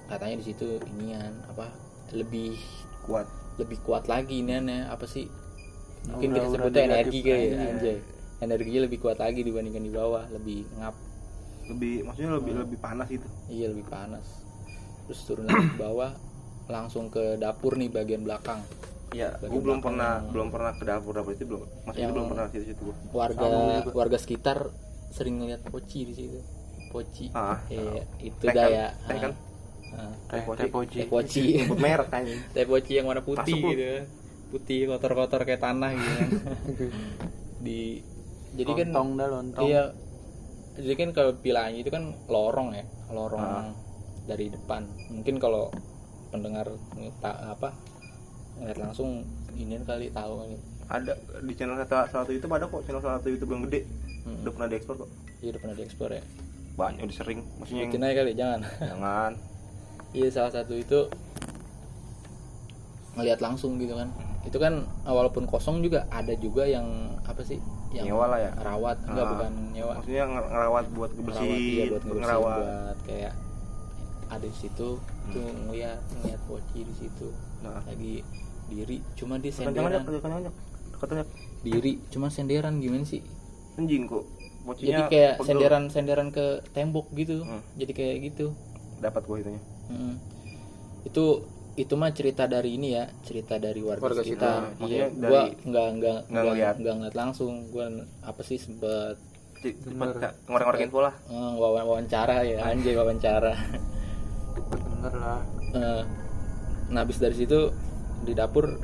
Katanya 0.07 0.35
di 0.37 0.45
situ 0.45 0.67
inian 0.89 1.35
apa 1.45 1.67
lebih 2.11 2.55
kuat. 3.03 3.27
lebih 3.53 3.83
kuat 3.83 4.07
lagi 4.07 4.39
iniannya 4.39 4.87
apa 4.87 5.03
sih 5.03 5.27
mungkin 6.07 6.29
kita 6.31 6.47
sebutnya 6.49 6.81
energi 6.87 7.19
kayak 7.19 7.27
ya 7.27 7.37
kayaknya. 7.45 7.67
anjay. 7.71 7.97
Energinya 8.41 8.81
lebih 8.81 8.97
kuat 8.99 9.17
lagi 9.17 9.41
dibandingkan 9.41 9.83
di 9.83 9.91
bawah 9.91 10.23
lebih 10.29 10.65
ngap. 10.75 10.95
Lebih 11.69 11.93
maksudnya 12.03 12.31
lebih 12.33 12.53
lebih 12.57 12.77
panas 12.77 13.07
itu 13.07 13.27
iya 13.47 13.69
lebih 13.69 13.85
panas. 13.85 14.25
Terus 15.05 15.19
turun 15.23 15.45
lagi 15.45 15.67
ke 15.67 15.79
bawah 15.79 16.11
langsung 16.67 17.07
ke 17.07 17.35
dapur 17.35 17.75
nih 17.75 17.87
bagian 17.87 18.23
belakang. 18.23 18.63
Ya 19.11 19.35
gua 19.37 19.51
belum 19.51 19.61
belakang 19.61 19.81
pernah 19.83 20.11
yang- 20.15 20.29
belum 20.31 20.47
pernah 20.49 20.71
ke 20.73 20.83
dapur. 20.83 21.11
Dapur 21.13 21.31
itu 21.31 21.43
belum 21.45 21.61
masih 21.85 21.99
Yang- 21.99 22.13
belum 22.15 22.25
pernah 22.27 22.45
ke 22.47 22.57
situ 22.63 22.81
gua. 22.81 22.95
warga 23.13 23.45
Sama 23.45 23.59
juga. 23.77 23.91
warga 23.93 24.17
sekitar 24.17 24.57
sering 25.11 25.35
ngeliat 25.37 25.61
poci 25.67 25.99
di 26.07 26.13
situ. 26.15 26.39
Poci. 26.89 27.25
Ah. 27.31 27.59
Iya, 27.67 28.03
itu 28.19 28.41
Teh 28.41 28.51
dah 28.51 28.65
kan? 28.65 28.71
ya 28.71 28.87
Teh 29.05 29.17
kan? 29.19 29.31
Ah, 29.91 30.13
teh 30.29 30.41
Poci. 30.41 30.57
teh 30.57 30.69
poci. 30.69 30.97
teh 30.97 31.07
poci. 31.07 31.43
Sebut 31.61 31.77
merek 31.77 32.09
anjing. 32.09 32.39
Teh 32.49 32.63
poci 32.63 32.91
yang 32.95 33.05
warna 33.05 33.21
putih 33.21 33.43
Masuk 33.53 33.69
gitu 33.69 33.87
putih 34.51 34.85
kotor-kotor 34.85 35.41
kayak 35.41 35.59
tanah 35.59 35.89
gitu. 35.91 36.11
Kan. 36.11 36.29
di 37.65 38.03
jadi 38.51 38.71
kan 38.75 38.87
lontong 38.89 39.09
dah 39.15 39.27
lontong. 39.29 39.63
iya. 39.65 39.83
Jadi 40.71 40.95
kan 40.95 41.09
kalau 41.11 41.31
pilanya 41.35 41.77
itu 41.77 41.87
kan 41.87 42.15
lorong 42.27 42.71
ya 42.71 42.83
lorong 43.09 43.39
Ah. 43.39 43.71
dari 44.25 44.47
depan. 44.47 44.83
Mungkin 45.09 45.35
kalau 45.37 45.71
pendengar 46.29 46.67
ta- 47.17 47.51
apa 47.51 47.75
ngeliat 48.55 48.77
langsung 48.77 49.23
ini 49.53 49.79
kali 49.81 50.11
tahu 50.11 50.31
kali 50.37 50.55
ada 50.87 51.15
di 51.39 51.53
channel 51.55 51.79
satu 51.81 51.95
satu 52.05 52.29
YouTube 52.31 52.51
ada 52.51 52.67
kok 52.67 52.83
channel 52.83 52.99
satu 52.99 53.27
YouTube 53.27 53.51
yang 53.51 53.63
gede. 53.65 53.81
Hmm. 54.21 54.43
udah 54.43 54.51
pernah 54.53 54.69
diekspor 54.69 54.95
kok. 54.97 55.09
Iya 55.39 55.49
udah 55.49 55.61
pernah 55.61 55.75
diekspor 55.75 56.09
ya. 56.11 56.23
Banyak 56.71 57.01
udah 57.01 57.15
sering. 57.15 57.39
Maksudnya 57.57 57.81
yang 57.81 57.91
aja 57.97 58.15
kali 58.15 58.31
jangan. 58.33 58.59
Jangan. 58.91 59.31
Iya 60.11 60.27
salah 60.29 60.51
satu 60.51 60.73
itu 60.73 60.99
ngelihat 63.13 63.39
langsung 63.39 63.75
gitu 63.75 63.91
kan 63.91 64.07
itu 64.41 64.57
kan 64.57 64.73
walaupun 65.03 65.45
kosong 65.45 65.79
juga 65.79 66.09
ada 66.09 66.33
juga 66.33 66.65
yang 66.65 66.85
apa 67.21 67.41
sih 67.41 67.61
yang 67.91 68.09
Nyewa 68.09 68.25
lah 68.25 68.39
ya? 68.39 68.51
rawat 68.57 68.97
enggak 69.03 69.21
Ah. 69.21 69.31
bukan 69.31 69.51
nyewa. 69.71 69.93
Maksudnya 69.95 70.23
nger- 70.25 70.49
ngerawat 70.49 70.85
buat 70.89 71.11
Ngerawat, 71.11 71.25
bersih 71.27 71.45
iya, 71.45 71.83
buat 71.85 72.01
ngebersihin, 72.01 72.19
ngerawat. 72.19 72.57
buat 72.57 72.97
kayak 73.03 73.33
ada 74.27 74.45
di 74.47 74.57
situ 74.57 74.89
tuh 75.29 75.47
ngeliat 75.61 75.99
ngeliat 76.13 76.41
poci 76.45 76.79
di 76.81 76.93
situ. 76.95 77.27
Nah. 77.61 77.83
Lagi 77.83 78.23
diri 78.67 78.97
cuma 79.13 79.35
dia 79.35 79.51
aja 79.51 79.59
senderan. 79.61 80.01
Diri 81.61 81.93
cuma 82.09 82.27
senderan 82.27 82.73
gimana 82.77 83.03
sih? 83.03 83.21
Anjing 83.75 84.05
kok 84.05 84.23
jadi 84.23 84.63
Bocinya 84.63 85.05
kayak 85.07 85.33
pegel. 85.35 85.47
senderan 85.47 85.83
senderan 85.87 86.27
ke 86.29 86.45
tembok 86.71 87.09
gitu. 87.11 87.41
Hmm. 87.43 87.61
jadi 87.75 87.91
kayak 87.91 88.15
gitu. 88.23 88.53
Dapat 88.97 89.21
gua 89.23 89.37
itunya. 89.37 89.61
Mm. 89.87 90.15
itu 91.03 91.25
itu 91.73 91.93
mah 91.93 92.11
cerita 92.11 92.45
dari 92.45 92.75
ini 92.75 92.91
ya 92.91 93.05
cerita 93.21 93.55
dari 93.55 93.79
warga, 93.79 94.03
Warga 94.03 94.21
sekitar 94.21 94.75
sekitar. 94.75 94.85
iya 94.85 95.05
gua 95.09 95.41
nggak 95.47 95.61
nggak 95.63 95.87
nggak 95.93 96.17
nggak 96.27 96.43
ngeliat. 96.45 96.75
nggak 96.77 96.95
ngeliat 96.95 97.15
langsung 97.15 97.51
gua 97.69 97.85
apa 98.21 98.41
sih 98.41 98.57
sempet 98.57 99.15
kak 99.61 100.33
ngorek-ngorek 100.45 100.81
info 100.83 100.99
lah 100.99 101.13
eh, 101.23 101.51
wawan- 101.55 101.85
wawancara 101.85 102.43
ya 102.43 102.65
anjay 102.65 102.93
wawancara 102.93 103.53
bener 104.67 105.13
lah 105.15 105.41
Eh, 105.71 106.03
nah 106.89 106.99
habis 106.99 107.15
dari 107.15 107.31
situ 107.33 107.71
di 108.21 108.33
dapur 108.33 108.75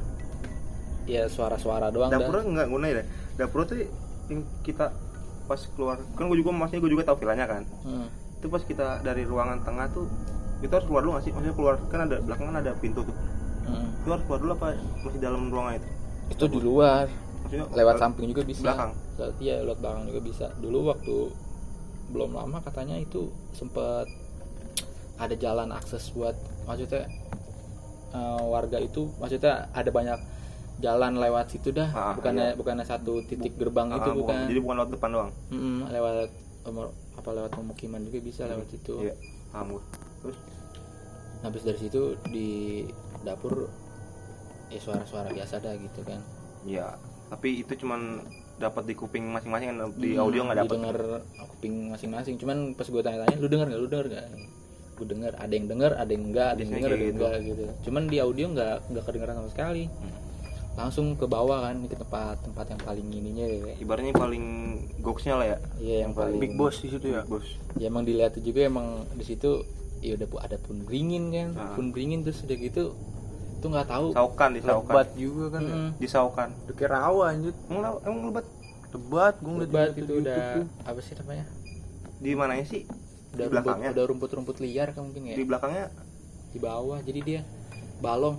ya 1.03 1.27
suara-suara 1.27 1.89
doang 1.89 2.07
dah. 2.07 2.15
dapurnya 2.17 2.43
nggak 2.47 2.67
guna 2.69 2.85
ya 2.89 3.03
dapur 3.35 3.63
tuh 3.63 3.83
yang 4.25 4.47
kita 4.61 4.95
pas 5.43 5.59
keluar 5.69 5.99
kan 6.13 6.23
gue 6.25 6.37
juga 6.37 6.51
maksudnya 6.53 6.79
gue 6.79 6.91
juga 6.91 7.03
tahu 7.03 7.19
vilanya 7.21 7.43
kan 7.45 7.63
Hmm. 7.83 8.07
itu 8.33 8.47
pas 8.47 8.59
kita 8.61 8.99
dari 9.01 9.23
ruangan 9.23 9.59
tengah 9.61 9.87
tuh 9.89 10.07
kita 10.57 10.73
harus 10.73 10.85
keluar 10.85 11.01
dulu 11.01 11.11
nggak 11.13 11.23
sih? 11.23 11.31
Maksudnya 11.31 11.55
keluar 11.55 11.73
kan 11.87 11.99
ada 12.03 12.17
belakangan 12.19 12.55
ada 12.57 12.71
pintu 12.75 13.01
tuh. 13.03 13.15
Hmm. 13.67 13.91
itu 13.93 14.07
harus 14.07 14.23
keluar 14.23 14.39
dulu 14.39 14.51
apa 14.55 14.67
masih 15.03 15.19
dalam 15.19 15.41
ruangan 15.47 15.73
itu? 15.75 15.87
Itu 16.31 16.45
di 16.47 16.59
luar. 16.59 17.05
Maksudnya 17.43 17.65
lewat 17.69 17.95
samping 17.97 18.25
juga 18.27 18.43
bisa. 18.43 18.63
belakang? 18.63 18.91
Lewat- 19.17 19.37
iya 19.37 19.55
lewat 19.61 19.79
belakang 19.79 20.03
juga 20.07 20.21
bisa. 20.23 20.45
Dulu 20.57 20.77
waktu 20.87 21.15
belum 22.07 22.31
lama 22.31 22.57
katanya 22.63 22.95
itu 22.95 23.27
sempet 23.51 24.07
ada 25.17 25.35
jalan 25.35 25.69
akses 25.69 26.07
buat 26.09 26.37
maksudnya 26.63 27.03
eh, 28.09 28.41
warga 28.45 28.79
itu 28.79 29.11
maksudnya 29.17 29.67
ada 29.71 29.89
banyak 29.89 30.19
jalan 30.77 31.17
lewat 31.17 31.51
situ 31.51 31.69
dah. 31.71 31.89
Ah, 31.89 32.13
bukannya 32.13 32.47
iya. 32.47 32.55
bukannya 32.55 32.85
satu 32.85 33.19
titik 33.25 33.57
gerbang 33.57 33.89
Ah, 33.89 33.97
itu 33.99 34.09
bukan? 34.15 34.45
Jadi 34.47 34.59
bukan 34.61 34.75
lewat 34.77 34.91
depan 34.93 35.09
doang? 35.11 35.31
Mm-mm, 35.49 35.89
lewat 35.89 36.29
em- 36.63 36.93
apa 37.17 37.29
lewat 37.33 37.51
pemukiman 37.51 37.99
juga 37.99 38.19
bisa 38.21 38.45
lewat 38.45 38.67
situ. 38.69 38.95
Iya 39.01 39.13
paham 39.49 39.73
gue 39.73 39.83
terus? 40.19 40.37
Habis 41.41 41.61
dari 41.63 41.79
situ 41.79 42.01
di 42.27 42.49
dapur 43.21 43.69
ya 44.67 44.79
suara-suara 44.79 45.31
biasa 45.31 45.61
dah 45.61 45.73
gitu 45.75 46.01
kan. 46.03 46.19
Ya 46.65 46.97
tapi 47.27 47.59
itu 47.61 47.75
cuman 47.83 48.23
dapat 48.57 48.87
di 48.87 48.95
kuping 48.95 49.29
masing-masing 49.29 49.67
kan? 49.69 49.77
Di 49.99 50.15
Hmm, 50.15 50.23
audio 50.23 50.41
nggak 50.47 50.57
dapat 50.63 50.71
didengar 50.71 50.97
kuping 51.55 51.75
masing-masing. 51.91 52.35
Cuman 52.39 52.73
pas 52.73 52.87
gue 52.87 53.01
tanya-tanya 53.03 53.35
lu 53.37 53.47
denger 53.47 53.67
nggak? 53.69 53.81
Lu 53.83 53.87
denger 53.87 54.07
nggak? 54.09 54.25
Gue 54.97 55.05
denger 55.05 55.31
ada 55.37 55.53
yang 55.53 55.67
denger 55.69 55.91
ada 55.93 56.09
yang 56.09 56.23
enggak 56.25 56.47
ada 56.55 56.59
yang 56.63 56.71
denger 56.73 56.89
ada 56.89 56.95
yang 56.95 57.03
kayak 57.03 57.15
enggak 57.15 57.33
gitu. 57.45 57.63
Cuman 57.85 58.03
di 58.09 58.17
audio 58.17 58.45
nggak 58.49 58.75
nggak 58.89 59.03
kedengeran 59.05 59.35
sama 59.37 59.49
sekali. 59.53 59.83
Langsung 60.77 61.17
ke 61.17 61.25
bawah 61.25 61.65
kan 61.65 61.89
ke 61.89 61.97
tempat 61.97 62.37
tempat 62.45 62.65
yang 62.69 62.81
paling 62.81 63.07
ininya 63.09 63.45
ya. 63.45 63.73
Ibaratnya 63.77 64.13
paling 64.13 64.45
goksnya 65.01 65.33
lah 65.37 65.45
ya? 65.53 65.57
Iya 65.77 65.95
yang 66.05 66.13
paling 66.13 66.37
big 66.37 66.53
boss 66.53 66.81
di 66.81 66.89
situ 66.89 67.13
ya? 67.13 67.21
Bos 67.25 67.45
ya 67.77 67.89
emang 67.89 68.05
dilihat 68.05 68.37
juga 68.37 68.65
emang 68.65 69.05
di 69.13 69.25
situ 69.25 69.61
ya 69.99 70.13
udah 70.13 70.27
pu- 70.27 70.39
ada 70.39 70.57
pun 70.57 70.81
beringin 70.81 71.23
kan. 71.29 71.49
Ah. 71.53 71.73
pun 71.73 71.89
beringin 71.89 72.21
terus 72.21 72.41
udah 72.41 72.55
gitu 72.55 72.83
tuh 73.57 73.67
nggak 73.67 73.87
tahu. 73.87 74.07
Saukan 74.11 74.49
disaukan. 74.53 74.91
Lebat 74.91 75.09
juga 75.13 75.45
kan. 75.49 75.61
Ya 75.61 75.69
Mm-mm. 75.69 75.89
disaukan. 75.97 76.49
Udah 76.63 76.87
rawa 76.87 77.23
anjir. 77.31 77.53
Emang 77.67 77.83
emang 78.01 78.21
lebat? 78.27 78.45
Lebat 78.87 79.35
gue 79.37 79.51
ngeliat 79.51 79.67
Lebat 79.67 79.87
itu 79.89 79.97
YouTube 79.99 80.19
udah 80.21 80.43
tuh. 80.55 80.65
apa 80.83 80.99
sih 81.01 81.13
namanya? 81.15 81.45
Di 82.17 82.31
mananya 82.33 82.65
sih? 82.65 82.81
Udah 82.83 82.95
Di 83.27 83.41
rumput 83.43 83.51
belakangnya? 83.51 83.89
udah 83.91 84.05
rumput-rumput 84.05 84.57
liar 84.59 84.87
kan 84.89 85.01
mungkin 85.03 85.21
ya? 85.25 85.35
Di 85.35 85.43
belakangnya? 85.43 85.85
Di 86.47 86.59
bawah 86.59 86.97
jadi 86.99 87.19
dia 87.21 87.41
balong. 87.97 88.37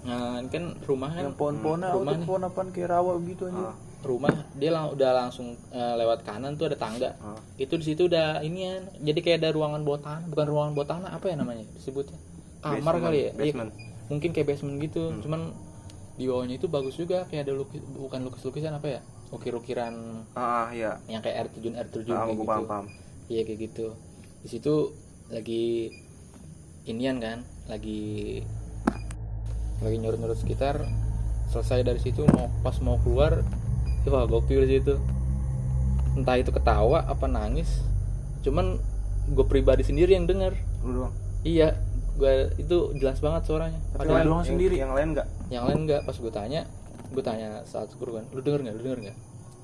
Nah 0.00 0.38
ini 0.38 0.48
kan 0.48 0.64
rumah 0.82 1.10
kan? 1.10 1.22
Yang 1.24 1.36
pohon-pohonnya 1.36 1.88
Rumah 1.90 2.04
auto 2.06 2.16
nih. 2.16 2.26
pohon 2.26 2.42
apaan? 2.42 2.68
Kayak 2.70 2.88
rawa 2.90 3.12
gitu 3.22 3.42
anjir. 3.46 3.64
Ah, 3.64 3.74
rumah 3.98 4.30
dia 4.54 4.70
lang- 4.70 4.94
udah 4.94 5.10
langsung 5.26 5.58
eh, 5.74 5.94
lewat 5.98 6.22
kanan 6.22 6.54
tuh 6.54 6.70
ada 6.70 6.78
tangga. 6.78 7.18
Ah. 7.18 7.34
itu 7.58 7.74
di 7.74 7.84
situ 7.84 8.06
udah 8.06 8.38
ini 8.46 8.58
ya 8.62 8.74
jadi 9.10 9.18
kayak 9.18 9.38
ada 9.42 9.50
ruangan 9.50 9.82
bawah 9.82 10.00
tanah 10.00 10.24
bukan 10.30 10.46
ruangan 10.46 10.72
bawah 10.78 10.88
tanah 10.88 11.10
apa 11.14 11.26
ya 11.30 11.36
namanya 11.38 11.66
disebutnya? 11.74 12.18
Kamar 12.62 12.78
Basement, 12.78 13.02
kali 13.02 13.18
ya? 13.18 13.22
Iya, 13.22 13.32
basement. 13.38 13.70
mungkin 14.08 14.28
kayak 14.32 14.46
basement 14.54 14.76
gitu. 14.82 15.02
Hmm. 15.10 15.20
cuman 15.22 15.40
di 16.18 16.24
bawahnya 16.26 16.54
itu 16.58 16.66
bagus 16.66 16.98
juga 16.98 17.26
kayak 17.30 17.46
ada 17.46 17.54
lukis 17.54 17.78
bukan 17.94 18.20
lukis 18.26 18.42
lukisan 18.42 18.74
apa 18.74 18.98
ya? 18.98 19.00
Ukir-ukiran 19.30 19.94
ah 20.34 20.70
iya. 20.72 20.98
yang 21.06 21.22
kayak 21.22 21.36
air 21.36 21.48
terjun 21.52 21.74
air 21.78 21.88
terjun 21.90 22.14
ah, 22.14 22.26
kayak 22.26 22.38
gitu. 22.38 22.48
paham 22.48 22.64
paham. 22.66 22.86
Iya 23.28 23.42
kayak 23.46 23.58
gitu. 23.70 23.86
Di 24.42 24.48
situ 24.48 24.74
lagi 25.28 25.92
inian 26.88 27.20
kan 27.20 27.44
lagi 27.68 28.40
lagi 29.78 29.96
nyurut-nyurut 29.98 30.38
sekitar. 30.38 30.86
Selesai 31.48 31.80
dari 31.80 32.00
situ 32.00 32.24
mau 32.28 32.50
pas 32.60 32.76
mau 32.84 33.00
keluar 33.00 33.40
wah 34.08 34.24
gokil 34.24 34.64
di 34.64 34.80
situ 34.80 34.94
entah 36.16 36.34
itu 36.34 36.50
ketawa 36.50 37.06
apa 37.06 37.30
nangis. 37.30 37.68
Cuman 38.42 38.80
gue 39.28 39.46
pribadi 39.46 39.86
sendiri 39.86 40.16
yang 40.16 40.26
denger. 40.26 40.56
Lu 40.82 41.04
doang? 41.04 41.14
Iya. 41.46 41.78
Gue 42.18 42.50
itu 42.58 42.76
jelas 42.98 43.22
banget 43.22 43.46
suaranya. 43.46 43.78
Tapi 43.94 44.02
Padahal 44.02 44.18
yang, 44.18 44.26
doang 44.26 44.38
yang- 44.42 44.50
sendiri. 44.50 44.74
yang 44.76 44.92
lain 44.92 45.08
nggak? 45.14 45.28
Yang 45.48 45.64
lain 45.70 45.78
enggak 45.86 46.00
pas 46.02 46.16
gue 46.16 46.32
tanya 46.32 46.62
gue 47.08 47.24
tanya 47.24 47.64
saat 47.64 47.88
syukur 47.88 48.12
kan 48.12 48.24
lu 48.34 48.42
denger 48.42 48.66
nggak? 48.66 48.74
Lu 48.74 48.82
denger 48.82 49.00
nggak? 49.06 49.16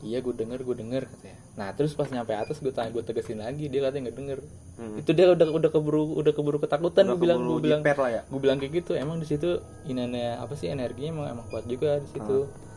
Iya 0.05 0.19
gue 0.21 0.35
denger 0.37 0.59
gue 0.63 0.77
denger 0.79 1.03
katanya. 1.09 1.39
Nah 1.57 1.69
terus 1.75 1.93
pas 1.93 2.07
nyampe 2.07 2.31
atas 2.31 2.61
gue 2.63 2.71
tanya 2.71 2.95
gue 2.95 3.03
tegesin 3.03 3.43
lagi. 3.43 3.67
Dia 3.67 3.81
katanya 3.83 4.09
nggak 4.09 4.17
denger. 4.17 4.39
Hmm. 4.75 4.99
itu 4.99 5.11
dia 5.15 5.31
udah 5.31 5.55
udah 5.55 5.71
keburu 5.71 6.19
udah 6.19 6.33
keburu 6.35 6.59
ketakutan 6.59 7.07
gue 7.07 7.19
bilang 7.19 7.43
gue 7.43 7.61
bilang. 7.63 7.83
ya? 7.83 8.23
Gue 8.27 8.39
bilang 8.39 8.59
kayak 8.59 8.73
gitu. 8.79 8.95
Emang 8.95 9.19
di 9.19 9.27
situ 9.27 9.59
inannya 9.85 10.39
apa 10.39 10.55
sih 10.55 10.71
energinya 10.71 11.11
emang 11.11 11.27
emang 11.35 11.47
kuat 11.51 11.65
juga 11.67 11.99
di 11.99 12.09
situ. 12.11 12.47
Terus 12.47 12.74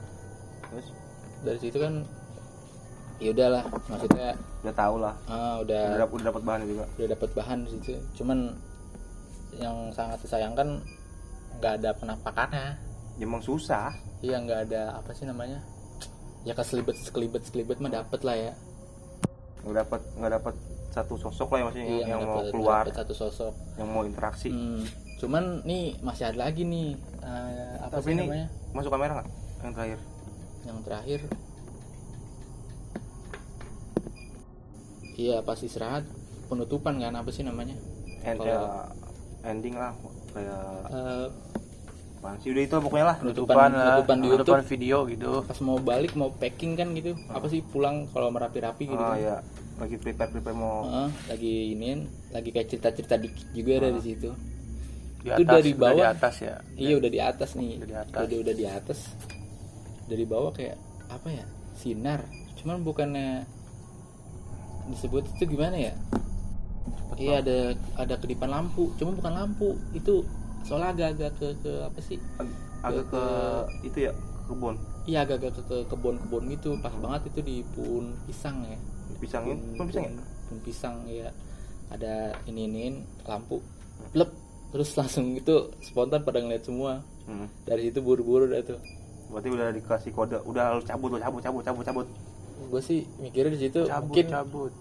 dari 1.47 1.59
situ 1.59 1.77
kan 1.77 1.93
ya 3.17 3.31
udahlah 3.31 3.63
maksudnya 3.87 4.29
udah 4.61 4.75
tahu 4.75 4.95
lah. 4.99 5.15
ah, 5.25 5.57
udah 5.57 5.81
udah 5.89 5.99
dap- 5.99 6.13
udah 6.13 6.25
dapat 6.27 6.43
bahan 6.43 6.59
juga. 6.65 6.85
udah 6.93 7.07
dapat 7.09 7.29
bahan 7.33 7.57
di 7.63 7.69
situ. 7.73 7.91
Cuman 8.15 8.53
yang 9.53 9.89
sangat 9.89 10.21
disayangkan 10.21 10.83
nggak 11.57 11.73
ada 11.77 11.89
penampakannya. 11.93 12.67
Ya 13.17 13.23
emang 13.23 13.41
susah. 13.41 13.89
Iya 14.19 14.37
nggak 14.39 14.59
ada 14.67 14.97
apa 14.97 15.09
sih 15.11 15.23
namanya 15.23 15.61
ya 16.43 16.53
keselibet 16.53 16.95
sekelibet 16.97 17.43
sekelibet 17.43 17.77
mah 17.77 17.89
dapet 17.91 18.21
lah 18.21 18.35
ya. 18.35 18.53
Nggak 19.61 19.75
dapat 19.83 20.01
nggak 20.13 20.33
dapat 20.33 20.55
satu 20.87 21.13
sosok 21.15 21.47
lah 21.49 21.57
ya 21.57 21.63
maksudnya 21.65 21.87
iya 21.87 22.05
yang 22.07 22.21
mau 22.21 22.37
dapet- 22.39 22.51
keluar. 22.51 22.83
dapet 22.83 22.97
satu 22.97 23.13
sosok. 23.15 23.53
Yang 23.75 23.89
mau 23.89 24.03
interaksi. 24.03 24.49
Hmm, 24.49 24.85
cuman 25.17 25.43
nih 25.63 25.97
masih 25.99 26.23
ada 26.27 26.37
lagi 26.39 26.61
nih 26.63 26.93
eh, 27.19 27.73
apa 27.79 27.97
Tapi 27.97 28.05
sih 28.05 28.13
ini- 28.13 28.23
namanya? 28.23 28.47
masuk 28.71 28.91
kamera 28.91 29.11
nggak? 29.15 29.27
Yang 29.57 29.73
terakhir 29.73 29.99
yang 30.67 30.79
terakhir. 30.83 31.23
Iya 35.17 35.41
pas 35.41 35.57
istirahat 35.57 36.05
penutupan 36.45 36.99
kan 36.99 37.13
apa 37.13 37.29
sih 37.31 37.41
namanya? 37.41 37.73
End, 38.21 38.37
Kalau- 38.37 38.45
ya, 38.45 38.61
ending 39.43 39.73
lah 39.73 39.91
kayak 40.29 40.61
Eh, 40.87 41.27
apaan 42.17 42.37
sih? 42.37 42.49
Udah 42.51 42.63
itu 42.63 42.75
pokoknya 42.77 43.05
lah 43.07 43.17
penutupan 43.17 43.49
Penutupan 43.49 43.69
lah 43.71 43.85
penutupan 43.95 44.17
di 44.17 44.27
penutupan 44.27 44.59
YouTube. 44.59 44.69
video 44.69 44.97
gitu. 45.07 45.31
Pas 45.43 45.59
mau 45.59 45.77
balik 45.79 46.13
mau 46.13 46.29
packing 46.31 46.73
kan 46.75 46.87
gitu. 46.93 47.11
Apa 47.27 47.45
sih 47.47 47.61
pulang 47.63 48.05
kalau 48.07 48.29
merapi-rapi 48.29 48.83
gitu 48.85 48.99
ah 48.99 49.15
kan. 49.15 49.19
ya 49.19 49.37
lagi 49.77 49.93
prepare 49.95 50.29
prepare 50.31 50.57
mau 50.57 50.85
Heeh, 50.85 51.09
lagi 51.29 51.53
iniin 51.71 51.99
lagi 52.31 52.49
kayak 52.49 52.65
cerita-cerita 52.67 53.13
dikit 53.15 53.45
juga 53.51 53.71
ada 53.79 53.89
di 53.91 54.01
situ. 54.03 54.29
Di 55.17 55.29
Itu 55.29 55.41
atas 55.43 55.53
dari 55.55 55.69
udah 55.71 55.81
bawah. 55.83 55.97
di 55.97 56.03
atas 56.07 56.35
ya? 56.39 56.55
Iya 56.75 56.93
udah 56.95 57.09
di 57.09 57.19
atas 57.21 57.49
nih. 57.53 57.71
Udah 57.75 57.87
di 57.87 57.95
atas. 57.95 58.21
udah 58.23 58.37
udah 58.37 58.55
di 58.55 58.65
atas 58.67 58.99
dari 60.07 60.23
bawah 60.23 60.51
kayak 60.55 60.79
apa 61.11 61.27
ya 61.31 61.45
sinar. 61.77 62.25
Cuman 62.57 62.81
bukannya 62.81 63.45
disebut 64.89 65.27
itu 65.37 65.43
gimana 65.45 65.77
ya? 65.77 65.93
Iya 67.17 67.43
ada 67.43 67.57
ada 67.99 68.15
kedipan 68.17 68.49
lampu. 68.51 68.91
Cuma 68.95 69.13
bukan 69.13 69.33
lampu 69.35 69.75
itu 69.93 70.23
soalnya 70.63 70.95
agak-agak 70.95 71.31
ke 71.39 71.47
ke 71.63 71.71
apa 71.83 71.99
sih? 72.01 72.17
Ag- 72.39 72.59
agak 72.83 73.05
ke 73.11 73.23
itu 73.87 73.97
ya 74.07 74.11
ke 74.15 74.53
kebun. 74.53 74.75
Iya 75.07 75.23
agak-agak 75.23 75.51
ke, 75.59 75.61
ke 75.65 75.77
kebun-kebun 75.91 76.43
gitu. 76.55 76.69
Pas 76.79 76.93
banget 76.97 77.29
itu 77.29 77.39
di 77.43 77.55
pun 77.75 78.15
pisang 78.25 78.63
ya. 78.65 78.77
Pisangnya 79.17 79.55
pun 79.75 79.85
pisang 79.89 80.05
ya 80.07 80.13
pun 80.47 80.57
pisang 80.63 80.95
ya 81.11 81.29
ada 81.91 82.35
ini 82.47 82.67
iniin 82.67 82.95
lampu 83.27 83.59
blep 84.15 84.31
terus 84.71 84.95
langsung 84.99 85.35
itu 85.35 85.71
spontan 85.83 86.23
pada 86.23 86.39
ngeliat 86.39 86.63
semua. 86.63 87.03
Hmm. 87.27 87.51
dari 87.67 87.91
situ 87.91 87.99
buru-buru 87.99 88.47
dah 88.47 88.63
tuh 88.63 88.79
berarti 89.31 89.49
udah 89.51 89.67
dikasih 89.75 90.11
kode. 90.15 90.37
Udah 90.47 90.77
lu 90.77 90.81
cabut 90.83 91.09
lu 91.13 91.19
cabut 91.19 91.41
cabut 91.43 91.61
cabut 91.63 91.83
cabut. 91.83 92.07
Gue 92.67 92.81
sih 92.83 93.05
mikirnya 93.19 93.51
di 93.55 93.59
situ 93.67 93.85
cabut 93.87 94.11
mungkin 94.11 94.27
cabut. 94.31 94.73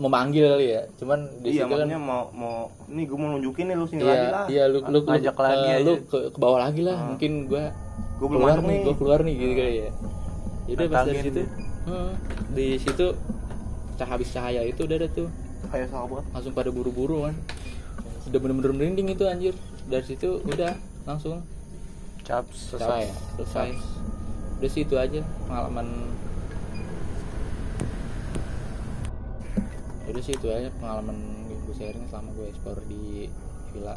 memanggil 0.00 0.44
kali 0.56 0.66
ya. 0.72 0.82
Cuman 0.96 1.18
di 1.44 1.60
iya 1.60 1.68
situ 1.68 1.74
kan 1.76 1.88
mau 2.00 2.22
mau 2.32 2.72
ini 2.88 3.02
gue 3.04 3.18
mau 3.18 3.28
nunjukin 3.36 3.64
nih 3.68 3.76
lu 3.76 3.84
sini 3.84 4.02
iya 4.02 4.08
lagi 4.08 4.26
lah. 4.32 4.44
iya 4.48 4.64
lu 4.66 4.78
lu, 4.80 4.88
lu, 4.88 4.98
Ngajak 5.04 5.36
lagi 5.36 5.68
eh, 5.68 5.76
aja. 5.76 5.84
lu 5.84 5.92
ke, 6.08 6.18
ke 6.32 6.38
bawah 6.40 6.58
lagi 6.64 6.80
lah. 6.82 6.96
Hmm. 6.96 7.08
mungkin 7.14 7.32
gua 7.46 7.64
gue 8.16 8.26
belum 8.26 8.40
keluar 8.40 8.58
nih 8.58 8.68
nih. 8.72 8.80
gua 8.82 8.94
keluar 8.96 9.18
nih 9.20 9.34
gitu 9.36 9.52
kali 9.52 9.74
ya. 9.76 9.90
Jadi 10.62 10.82
pas 10.88 11.04
dari 11.04 11.20
situ 11.20 11.40
hmm, 11.82 12.10
di 12.56 12.68
situ 12.80 13.06
cah 14.00 14.08
habis 14.08 14.28
cahaya 14.32 14.62
itu 14.64 14.80
udah 14.88 14.96
ada 14.96 15.08
tuh. 15.12 15.28
Kayak 15.68 15.88
sahabat 15.92 16.24
langsung 16.32 16.54
pada 16.56 16.70
buru-buru 16.72 17.28
kan. 17.28 17.34
Udah 18.32 18.38
bener-bener 18.40 18.72
merinding 18.72 19.12
itu 19.12 19.24
anjir. 19.28 19.54
Dari 19.86 20.04
situ 20.08 20.40
udah 20.42 20.72
langsung 21.04 21.44
caps 22.22 22.70
selesai 22.70 23.10
selesai 23.36 23.68
udah 24.56 24.70
sih 24.70 24.82
itu 24.82 24.94
aja 24.94 25.20
pengalaman 25.44 25.88
udah 30.04 30.22
sih 30.22 30.34
itu 30.34 30.46
aja 30.46 30.68
pengalaman 30.76 31.16
gue 31.48 31.74
sharing 31.74 32.04
selama 32.06 32.28
gue 32.34 32.46
explore 32.46 32.82
di 32.84 33.30
villa 33.72 33.96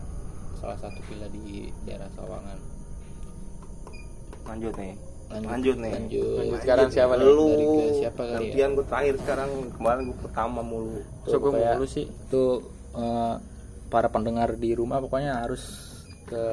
salah 0.55 0.77
satu 0.77 0.99
villa 1.05 1.27
di 1.27 1.67
daerah 1.83 2.07
Sawangan 2.09 2.59
lanjut 4.45 4.73
nih 4.75 4.93
lanjut, 5.25 5.49
Lanjut 5.49 5.75
nih. 5.81 5.89
lanjut. 5.91 6.57
Sekarang 6.61 6.87
siapa 6.87 7.13
nih? 7.15 7.25
lu 7.25 7.47
Dari 7.49 7.65
ke 7.65 7.85
siapa 7.97 8.21
kali 8.21 8.29
ya? 8.29 8.37
gantian 8.37 8.69
gue 8.71 8.85
terakhir 8.85 9.15
sekarang 9.17 9.49
kemarin 9.73 10.01
gue 10.05 10.17
pertama 10.21 10.59
mulu 10.61 11.01
Tuh, 11.25 11.25
So, 11.25 11.35
gua 11.35 11.49
pokoknya 11.49 11.71
mulu 11.73 11.85
sih. 11.89 12.05
tuh 12.29 12.51
eh, 12.93 13.33
para 13.87 14.07
pendengar 14.07 14.53
di 14.53 14.71
rumah 14.71 15.01
pokoknya 15.01 15.41
harus 15.41 15.63
ke 16.25 16.43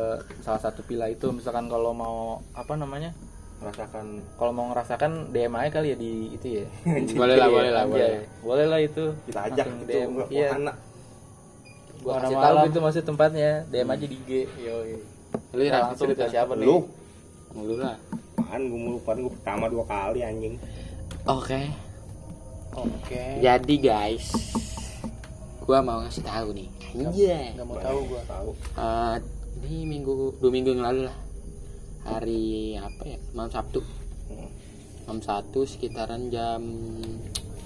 salah 0.40 0.60
satu 0.60 0.80
villa 0.82 1.08
itu. 1.08 1.28
Misalkan 1.28 1.66
kalau 1.66 1.92
mau 1.92 2.16
apa 2.52 2.74
namanya 2.74 3.10
merasakan 3.58 4.18
kalau 4.34 4.50
mau 4.50 4.66
ngerasakan 4.68 5.30
DM 5.30 5.54
aja 5.54 5.70
kali 5.72 5.88
ya 5.90 5.96
di 5.96 6.12
itu 6.30 6.46
ya. 6.60 6.64
Boleh 7.20 7.36
lah, 7.36 7.46
Iya, 7.46 7.54
boleh 7.54 7.70
lah, 7.70 7.82
anjay. 7.82 7.92
boleh. 7.94 8.14
boleh 8.42 8.66
lah 8.66 8.80
itu. 8.80 9.04
Kita 9.24 9.40
ajak 9.46 9.64
Langsung 9.64 9.80
gitu 9.80 9.92
DM. 9.92 10.10
iya. 10.28 10.48
wahana 10.50 10.72
gua 12.02 12.18
kasih 12.18 12.34
tahu 12.36 12.56
gitu 12.66 12.78
maksud 12.82 13.02
tempatnya. 13.06 13.50
DM 13.70 13.88
aja 13.88 14.04
di 14.04 14.16
IG 14.18 14.30
yo 14.58 14.76
Lu 15.52 15.62
langsung 15.62 16.08
ke 16.10 16.24
siapa 16.26 16.52
nih? 16.54 16.66
Lu? 16.66 16.76
Mulu 17.52 17.74
lah. 17.78 17.96
apaan? 18.34 18.60
Gue 18.64 18.76
mulu 18.78 18.98
pan 19.00 19.16
gue 19.16 19.32
pertama 19.32 19.64
dua 19.68 19.84
kali 19.86 20.20
anjing. 20.20 20.56
Oke. 21.22 21.70
oke. 22.74 23.24
Jadi 23.38 23.74
guys, 23.78 24.32
gua 25.62 25.78
mau 25.78 26.02
ngasih 26.02 26.20
tahu 26.20 26.48
nih. 26.52 26.68
Iya. 26.92 27.54
nggak 27.54 27.64
mau 27.64 27.78
tahu 27.78 27.98
gua. 28.10 28.20
Tahu. 28.26 28.50
Eh, 28.74 29.16
ini 29.62 29.86
minggu 29.86 30.38
dua 30.42 30.50
minggu 30.50 30.74
yang 30.74 30.82
lalu 30.82 31.00
lah. 31.06 31.16
Hari 32.02 32.74
apa 32.82 33.02
ya? 33.06 33.18
Malam 33.32 33.50
Sabtu. 33.50 33.80
Hmm. 34.26 34.48
Malam 35.06 35.20
satu 35.22 35.62
sekitaran 35.66 36.30
jam 36.30 36.62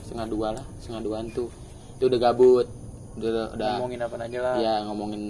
setengah 0.05 0.26
dua 0.29 0.49
lah, 0.57 0.67
setengah 0.81 1.03
duaan 1.05 1.26
tuh. 1.33 1.49
Itu 1.97 2.12
udah 2.12 2.21
gabut. 2.21 2.67
Udah 3.17 3.57
udah 3.57 3.71
ngomongin 3.81 4.00
apa 4.05 4.17
aja 4.21 4.38
lah 4.45 4.55
ya 4.61 4.75
ngomongin 4.85 5.23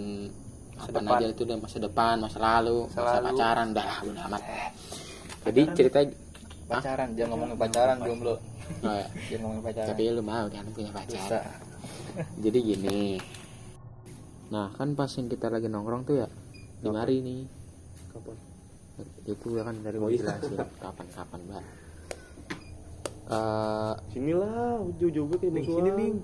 Masa 0.74 0.90
apa 0.90 0.98
depan. 0.98 1.18
aja 1.22 1.26
itu 1.30 1.42
udah 1.46 1.56
masa 1.62 1.78
depan, 1.78 2.14
masa 2.18 2.38
lalu, 2.42 2.78
Masa 2.90 2.98
masa, 2.98 3.18
lalu. 3.22 3.26
pacaran, 3.30 3.66
udah 3.70 3.84
lah, 3.86 3.98
udah 4.02 4.22
amat. 4.26 4.42
Jadi 5.46 5.60
cerita 5.78 5.98
pacaran 6.66 7.08
jangan 7.14 7.30
ngomongin 7.30 7.56
pacaran 7.56 7.96
jomblo 8.02 8.34
oh, 8.34 8.38
ya. 8.90 9.06
jangan 9.30 9.40
ngomongin 9.46 9.62
pacaran 9.70 9.88
tapi 9.94 10.02
lu 10.10 10.22
mau 10.26 10.44
kan 10.50 10.66
punya 10.74 10.90
pacar. 10.90 11.14
bisa 11.14 11.38
Jadi 12.42 12.58
gini. 12.58 13.00
Nah, 14.50 14.70
kan 14.74 14.94
pas 14.98 15.10
yang 15.14 15.30
kita 15.30 15.46
lagi 15.46 15.70
nongkrong 15.70 16.02
tuh 16.06 16.26
ya 16.26 16.28
di 16.82 16.88
mari 16.88 17.16
nih. 17.24 17.40
kapan? 18.12 18.36
Itu 19.28 19.46
ya 19.52 19.62
kan 19.66 19.76
dari 19.84 19.96
Oh, 20.00 20.06
mau 20.06 20.10
iya. 20.12 20.20
jelasin 20.24 20.56
kapan-kapan, 20.84 21.40
Mbak. 21.46 21.64
Eh, 23.26 23.94
sinilah 24.14 24.86
jauh-jauh 25.02 25.26
gue 25.34 25.38
kayak 25.42 25.66
sini 25.66 25.90
ling. 25.92 26.16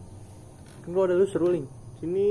Kan 0.87 0.89
gua 0.95 1.05
ada 1.11 1.15
lu 1.19 1.27
seru 1.27 1.51
ling. 1.51 1.67
Sini. 1.99 2.31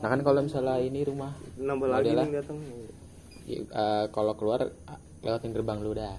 Nah, 0.00 0.08
kan 0.12 0.20
kalau 0.20 0.40
misalnya 0.44 0.80
ini 0.80 1.00
rumah 1.04 1.32
nambah 1.56 1.88
lagi 1.88 2.12
nih 2.12 2.28
datang. 2.40 2.58
Ya, 3.44 3.60
eh, 3.60 4.04
kalau 4.12 4.32
keluar 4.36 4.64
eh, 4.64 5.00
lewatin 5.24 5.52
gerbang 5.52 5.78
lu 5.84 5.92
dah. 5.92 6.16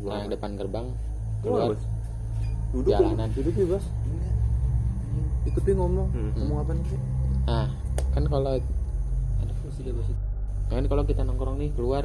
Nah, 0.00 0.26
yang 0.26 0.30
depan 0.32 0.58
gerbang 0.58 0.86
keluar 1.42 1.76
duduk 2.70 2.92
jalanan. 2.94 3.28
duduk 3.34 3.54
bebas 3.56 3.84
ikut 5.42 5.62
gue 5.66 5.74
ngomong. 5.74 6.08
Hmm. 6.14 6.30
ngomong 6.38 6.58
apa 6.62 6.72
nih 6.78 6.84
Nah, 7.50 7.68
kan 8.10 8.24
kalau 8.26 8.50
aduh, 8.56 9.56
kan 10.70 10.84
kalau 10.86 11.02
kita 11.02 11.22
nongkrong 11.22 11.56
nih 11.58 11.70
keluar 11.74 12.04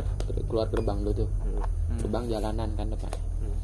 keluar 0.49 0.67
gerbang 0.69 1.01
lu 1.01 1.11
tuh. 1.13 1.29
Hmm. 1.41 1.99
Gerbang 2.01 2.25
jalanan 2.25 2.69
kan 2.73 2.87
depan. 2.89 3.11
Hmm. 3.41 3.57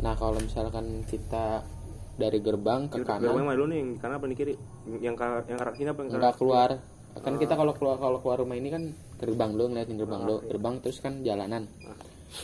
Nah, 0.00 0.14
kalau 0.16 0.38
misalkan 0.40 1.04
kita 1.06 1.64
dari 2.12 2.38
gerbang 2.44 2.92
ke 2.92 3.00
Gerbang 3.00 3.24
kanan 3.24 3.44
mana 3.44 3.56
dulu 3.56 3.66
nih 3.72 3.78
yang 3.80 3.90
kanan 3.96 4.14
apa 4.20 4.26
nih 4.28 4.36
kiri? 4.36 4.54
Yang 5.00 5.14
ke 5.16 5.24
yang 5.48 5.56
ke 5.56 5.64
arah 5.64 5.74
sini 5.74 5.88
apa 5.88 6.00
yang 6.00 6.08
ke 6.08 6.16
nggak 6.16 6.22
arah 6.22 6.36
keluar. 6.36 6.70
kan 7.12 7.36
kita 7.36 7.54
kalau 7.60 7.76
keluar 7.76 7.96
kalau 8.00 8.18
keluar 8.24 8.40
rumah 8.40 8.56
ini 8.56 8.72
kan 8.72 8.88
gerbang 9.20 9.52
lu 9.52 9.68
ngeliatin 9.68 10.00
gerbang 10.00 10.24
Ah, 10.24 10.28
lu 10.32 10.36
gerbang 10.48 10.80
terus 10.80 10.96
kan 10.96 11.20
jalanan. 11.20 11.68
Ah. 11.84 11.92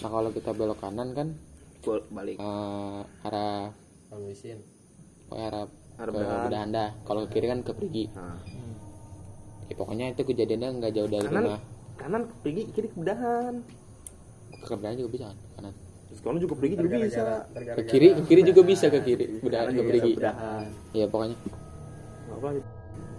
nah 0.04 0.08
kalau 0.12 0.28
kita 0.28 0.52
belok 0.52 0.76
kanan 0.76 1.16
kan 1.16 1.28
Bol- 1.80 2.04
balik. 2.12 2.36
eh, 2.36 3.00
arah 3.24 3.72
pokoknya 4.12 5.46
arah 5.48 5.64
Arah 5.96 6.12
ke 6.12 6.84
kalau 7.08 7.20
ke 7.24 7.32
kiri 7.32 7.46
kan 7.48 7.60
ke 7.64 7.72
pergi 7.72 8.04
nah. 8.12 8.36
Ya, 9.68 9.74
pokoknya 9.76 10.06
itu 10.16 10.22
kejadiannya 10.24 10.68
nggak 10.80 10.92
jauh 10.96 11.08
dari 11.08 11.26
kanan 11.28 11.44
rumah. 11.44 11.60
kanan 12.00 12.22
pergi 12.40 12.62
kiri 12.72 12.88
ke 12.88 12.96
bedahan. 12.96 13.54
Ke 14.58 14.74
juga 14.74 15.10
bisa 15.12 15.24
kan? 15.30 15.38
Kanan. 15.56 15.72
Terus 16.08 16.20
kanan 16.24 16.38
juga 16.40 16.54
pergi 16.56 16.74
juga 16.80 16.96
bisa. 17.04 17.22
Ke 17.52 17.82
kiri 17.84 18.08
ke 18.16 18.22
kiri 18.24 18.42
juga 18.42 18.60
bisa 18.64 18.86
ke 18.88 19.00
kiri. 19.04 19.26
Bedahan 19.44 19.64
Kanan 19.68 19.72
ke 19.72 19.76
juga 19.76 19.88
pergi 19.92 20.12
ya 20.96 21.06
pokoknya. 21.06 21.36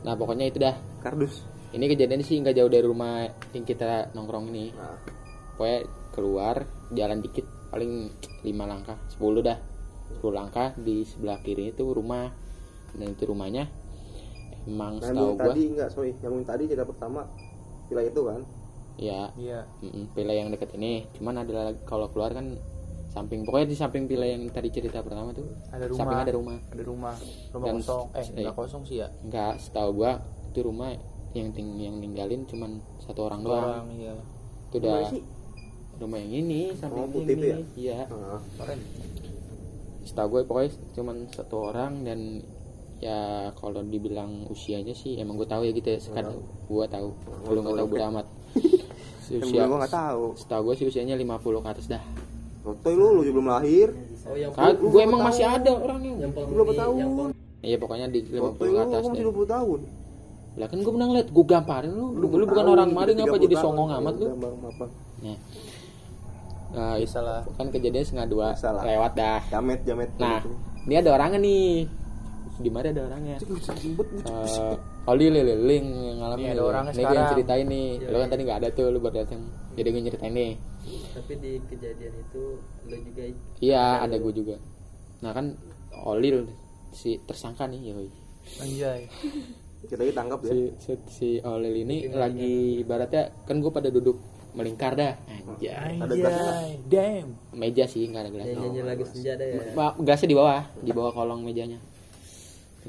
Nah 0.04 0.14
pokoknya 0.18 0.46
itu 0.50 0.58
dah. 0.58 0.76
Kardus. 1.06 1.46
Ini 1.70 1.86
kejadian 1.86 2.22
sih 2.26 2.42
nggak 2.42 2.56
jauh 2.58 2.72
dari 2.72 2.86
rumah 2.86 3.30
yang 3.54 3.66
kita 3.66 4.10
nongkrong 4.18 4.50
ini. 4.50 4.74
Nah. 4.74 4.98
pokoknya 5.54 5.80
keluar 6.16 6.56
jalan 6.90 7.20
dikit 7.22 7.46
paling 7.70 8.10
5 8.42 8.50
langkah 8.66 8.98
10 9.14 9.46
dah. 9.46 9.58
10 10.18 10.34
langkah 10.34 10.74
di 10.74 11.06
sebelah 11.06 11.38
kiri 11.46 11.70
itu 11.70 11.86
rumah. 11.86 12.34
Dan 12.90 13.14
itu 13.14 13.30
rumahnya 13.30 13.70
emang 14.66 14.94
Nah, 14.96 15.06
setahu 15.06 15.16
yang 15.26 15.36
gua. 15.36 15.46
tadi 15.46 15.62
enggak 15.68 15.90
sorry. 15.90 16.12
Yang 16.18 16.34
tadi 16.44 16.64
cerita 16.66 16.86
pertama 16.86 17.22
villa 17.86 18.04
itu 18.04 18.22
kan? 18.22 18.42
Ya 18.98 19.22
iya. 19.36 19.60
Mm, 19.80 20.12
villa 20.12 20.34
yang 20.34 20.50
dekat 20.50 20.70
ini. 20.74 21.08
Cuman 21.14 21.36
ada 21.38 21.52
lagi- 21.66 21.84
kalau 21.84 22.08
keluar 22.08 22.32
kan 22.32 22.60
samping 23.10 23.42
pokoknya 23.42 23.68
di 23.68 23.76
samping 23.76 24.06
villa 24.06 24.24
yang 24.24 24.46
tadi 24.48 24.70
cerita 24.70 25.00
pertama 25.00 25.32
tuh 25.32 25.50
ada 25.70 25.84
rumah. 25.84 25.98
samping 25.98 26.20
ada 26.20 26.32
rumah. 26.32 26.58
Ada 26.68 26.84
rumah. 26.84 27.16
Rumah 27.50 27.66
Dan- 27.66 27.78
kosong. 27.80 28.06
Eh 28.12 28.20
eh. 28.20 28.44
nggak 28.44 28.56
kosong 28.56 28.82
sih 28.84 28.96
ya? 28.98 29.08
Enggak 29.22 29.54
setahu 29.58 29.90
gua 29.96 30.12
itu 30.46 30.60
rumah 30.62 30.90
yang 31.32 31.50
ting 31.50 31.78
yang 31.78 31.96
ninggalin 31.96 32.44
cuman 32.44 32.78
satu 33.00 33.24
orang 33.24 33.40
doang. 33.42 33.66
orang 33.66 33.88
iya. 33.94 34.14
Itu 34.68 34.76
udah 34.78 35.10
rumah 35.98 36.18
yang 36.18 36.32
ini 36.38 36.60
samping 36.74 37.02
Oh, 37.02 37.10
putih 37.10 37.34
itu 37.34 37.46
ini 37.50 37.62
iya. 37.78 38.06
Nah. 38.06 38.42
keren. 38.56 38.80
Setahu 40.02 40.28
gue 40.32 40.42
pokoknya 40.44 40.70
cuman 40.92 41.16
satu 41.30 41.56
orang 41.66 42.02
dan 42.02 42.42
ya 43.00 43.50
kalau 43.56 43.80
dibilang 43.80 44.52
usianya 44.52 44.92
sih 44.92 45.16
emang 45.16 45.40
gue 45.40 45.48
tahu 45.48 45.64
ya 45.64 45.72
gitu 45.72 45.88
ya 45.96 46.00
sekarang 46.04 46.36
gue 46.68 46.86
tahu. 46.92 47.10
Kalau 47.48 47.60
nggak 47.64 47.78
tahu 47.80 47.88
bodo 47.88 48.06
amat. 48.12 48.26
Si 49.24 49.32
yang 49.40 49.44
usia 49.48 49.64
gue 49.64 49.78
nggak 49.80 49.96
tahu. 49.96 50.24
setahu 50.36 50.62
gue 50.72 50.76
sih 50.76 50.86
usianya 50.92 51.16
50 51.16 51.64
ke 51.64 51.70
atas 51.72 51.86
dah. 51.88 52.04
Totoy 52.60 52.94
lu 53.00 53.24
lu 53.24 53.32
belum 53.32 53.48
lahir. 53.48 53.96
Oh 54.28 54.36
yang 54.36 54.52
gue 54.56 55.02
emang 55.02 55.22
masih 55.24 55.48
ada 55.48 55.72
orangnya 55.80 56.28
lu 56.28 56.64
berapa 56.64 56.74
tahun? 56.76 57.32
iya 57.60 57.76
pokoknya 57.76 58.08
di 58.08 58.20
50 58.28 58.36
Totoy 58.36 58.70
ke 58.72 58.80
atas 58.84 59.02
masih 59.08 59.24
deh 59.24 59.32
20 59.32 59.56
tahun. 59.56 59.80
Lah 60.60 60.68
kan 60.68 60.78
gue 60.84 60.92
pernah 60.92 61.08
ngeliat 61.08 61.28
gue 61.32 61.46
gamparin 61.48 61.92
lu. 61.96 62.08
Lu, 62.20 62.26
lu 62.36 62.46
bukan 62.52 62.66
orang 62.68 62.90
maling 62.92 63.20
apa 63.24 63.36
jadi 63.40 63.56
songong 63.56 63.90
amat 63.96 64.14
lu? 64.20 64.28
Gambar 64.36 64.52
apa? 64.76 64.86
Nah, 65.20 65.38
nah 66.76 66.92
itu 67.00 67.08
bisa 67.08 67.20
lah 67.24 67.42
kan 67.56 67.72
kejadian 67.72 68.04
setengah 68.04 68.28
dua. 68.28 68.48
Lewat 68.60 69.12
dah. 69.16 69.40
Jamet 69.48 69.88
jamet. 69.88 70.12
Nah 70.20 70.44
ini 70.84 70.96
ada 71.00 71.16
orangnya 71.16 71.40
nih 71.40 71.99
di 72.60 72.70
mana 72.70 72.92
ada 72.92 73.02
orangnya? 73.08 73.38
Eh, 73.40 74.76
Oli 75.08 75.26
Liling 75.32 75.88
yang 76.12 76.18
ngalamin 76.20 76.44
Nih, 76.44 76.54
ada 76.54 76.64
orangnya 76.68 76.92
Ini 76.92 77.04
gue 77.08 77.16
yang 77.16 77.32
ceritain 77.32 77.66
nih 77.66 77.88
Lu 78.04 78.18
kan 78.20 78.30
tadi 78.30 78.42
gak 78.44 78.60
ada 78.62 78.70
tuh 78.76 78.88
Lu 78.92 79.00
baru 79.00 79.16
datang. 79.24 79.42
Jadi 79.80 79.88
gue 79.90 80.02
ceritain 80.12 80.34
nih 80.36 80.52
tapi 80.90 81.34
di 81.38 81.52
kejadian 81.70 82.14
itu 82.18 82.44
lo 82.90 82.96
juga 82.98 83.24
Iya 83.60 83.84
ada 84.06 84.16
gue 84.18 84.34
juga. 84.34 84.56
Nah 85.22 85.32
kan 85.36 85.46
Oli 86.08 86.30
Si 86.90 87.22
tersangka 87.22 87.70
nih 87.70 87.94
yoi. 87.94 88.10
anjay. 88.58 89.06
Kita 89.86 90.02
ditangkap 90.02 90.42
ya. 90.48 90.50
Si, 90.50 90.60
si, 90.82 90.92
si 91.12 91.30
Olil 91.46 91.86
ini 91.86 92.10
lagi 92.10 92.82
ibaratnya 92.82 93.30
kan 93.46 93.62
gue 93.62 93.70
pada 93.70 93.94
duduk 93.94 94.18
melingkar 94.58 94.98
dah. 94.98 95.14
Anjay. 95.30 96.02
Ada 96.02 96.14
nggak? 96.18 96.34
Anjay, 96.34 96.70
damn. 96.90 97.30
meja 97.54 97.86
sih 97.86 98.10
nggak 98.10 98.22
ada 98.26 98.32
gelas. 98.34 98.46
Nyanyi 98.58 98.82
lagu 98.82 99.04
senja 99.06 99.38
deh. 99.38 99.50
Ya. 99.54 99.88
Gelasnya 100.02 100.30
di 100.34 100.38
bawah 100.38 100.62
di 100.82 100.92
bawah 100.96 101.12
kolong 101.14 101.46
mejanya 101.46 101.78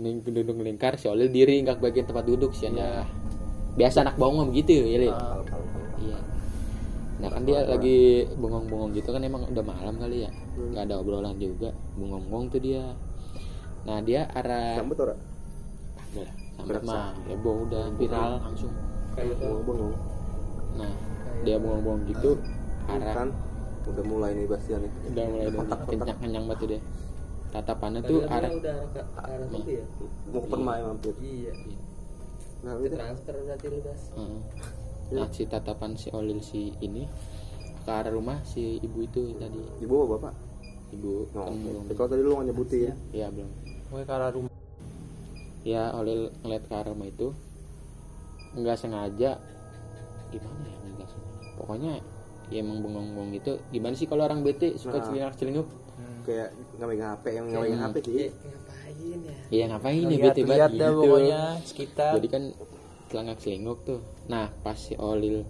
ini 0.01 0.25
duduk 0.25 0.57
melingkar 0.57 0.97
si 0.97 1.07
Olil 1.13 1.29
diri 1.29 1.61
nggak 1.61 1.77
bagian 1.77 2.09
tempat 2.09 2.25
duduk 2.25 2.57
sih 2.57 2.73
ya 2.73 3.05
biasa 3.77 4.03
anak 4.03 4.17
mah 4.17 4.49
begitu 4.49 4.83
ya 4.83 5.13
kalau. 5.13 5.65
iya. 6.01 6.19
Nah 7.21 7.29
kan 7.29 7.45
dia 7.45 7.61
lagi 7.69 8.25
bengong-bengong 8.41 8.97
gitu 8.97 9.13
kan 9.13 9.21
emang 9.21 9.45
udah 9.45 9.65
malam 9.65 9.95
kali 10.01 10.25
ya. 10.25 10.31
Nggak 10.57 10.89
ada 10.89 10.95
obrolan 10.99 11.37
juga 11.37 11.71
bengong-bengong 11.95 12.45
tuh 12.49 12.61
dia. 12.65 12.85
Nah 13.85 14.01
dia 14.01 14.27
arah 14.33 14.81
Sambut 14.81 14.97
ora? 14.99 15.15
Udah, 16.11 16.31
sampai 16.59 16.81
mah. 16.83 17.15
heboh 17.29 17.57
udah 17.69 17.85
viral 17.95 18.33
langsung. 18.43 18.73
Kayak 19.15 19.37
gitu. 19.37 19.45
Bengong-bengong. 19.45 19.95
nah 20.71 20.93
dia 21.45 21.57
bengong-bengong 21.61 22.03
gitu 22.09 22.31
Kan 22.89 23.01
arah 23.05 23.29
udah 23.91 24.05
mulai 24.05 24.31
nih 24.37 24.47
Bastian 24.47 24.81
nih. 24.85 24.93
udah 25.15 25.25
mulai 25.31 25.47
kencang 25.89 26.19
kencang 26.21 26.45
banget 26.47 26.59
tuh 26.63 26.69
dia 26.69 26.81
tatapannya 27.51 28.01
tuh 28.01 28.23
Padahal 28.23 28.39
arah 28.41 28.51
udah 28.53 28.75
arah 28.75 28.89
ke 28.89 29.01
arah 29.21 29.47
situ 29.49 29.71
ya. 29.73 29.85
Mau 30.29 30.41
ke 30.41 30.49
permai 30.49 30.79
mampir. 30.81 31.15
Iya. 31.19 31.53
Nah, 32.61 32.73
Ke 32.75 32.85
itu 32.85 32.95
transfer 32.95 33.35
berarti 33.37 33.67
lu 33.67 33.79
Bas. 33.81 34.03
Heeh. 34.13 34.41
nah 35.11 35.27
si 35.29 35.43
tatapan 35.45 35.93
si 35.95 36.07
Olil 36.11 36.39
si 36.39 36.71
ini 36.79 37.03
ke 37.81 37.91
arah 37.91 38.09
rumah 38.09 38.39
si 38.45 38.79
ibu 38.79 39.01
itu 39.01 39.35
tadi 39.35 39.59
ibu 39.81 39.95
apa 40.01 40.07
bapak? 40.15 40.35
ibu 40.91 41.27
Oh, 41.33 41.47
kan 41.47 41.55
belum 41.57 41.83
oke. 41.83 41.93
Kalau 41.93 42.09
tadi 42.09 42.21
lu 42.21 42.31
nggak 42.33 42.47
nyebutin. 42.47 42.95
ya 43.11 43.27
belum 43.29 43.51
Gue 43.89 44.03
ke 44.03 44.13
arah 44.13 44.31
rumah. 44.31 44.53
ya 45.61 45.91
Olil 45.93 46.31
ngeliat 46.41 46.63
ke 46.63 46.73
arah 46.73 46.89
rumah 46.89 47.07
itu 47.07 47.35
nggak 48.53 48.77
sengaja 48.77 49.39
gimana 50.29 50.63
ya 50.65 50.79
nggak 50.93 51.09
sengaja 51.09 51.49
pokoknya 51.57 51.93
ya 52.49 52.59
emang 52.59 52.79
bengong-bengong 52.81 53.31
gitu 53.33 53.53
gimana 53.69 53.95
sih 53.95 54.07
kalau 54.07 54.23
orang 54.25 54.43
bete 54.43 54.75
suka 54.75 54.99
Nah. 54.99 55.05
celingak 55.05 55.35
celinguk 55.37 55.67
Kayak 56.31 56.49
nggak 56.79 56.89
megang 56.95 57.11
HP, 57.19 57.25
yang 57.35 57.45
nggak 57.51 57.63
megang 57.67 57.83
HP 57.83 57.97
sih. 58.07 58.31
Ngapain 58.31 59.19
ya? 59.19 59.37
Iya 59.51 59.65
ngapain 59.75 60.03
ya 60.07 60.31
dah 60.31 60.35
gitu. 60.71 60.87
pokoknya 61.03 61.41
sekitar. 61.67 62.13
Jadi 62.23 62.29
kan 62.31 62.43
celangak 63.11 63.37
celinguk 63.43 63.79
tuh. 63.83 64.01
Nah 64.31 64.47
pas 64.63 64.79
si 64.79 64.95
Olil 64.95 65.43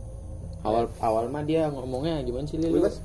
awal 0.64 0.88
awal 1.04 1.28
mah 1.28 1.44
dia 1.44 1.68
ngomongnya 1.68 2.24
gimana 2.24 2.48
sih 2.48 2.56
Lil? 2.56 2.80
Bebas. 2.80 3.04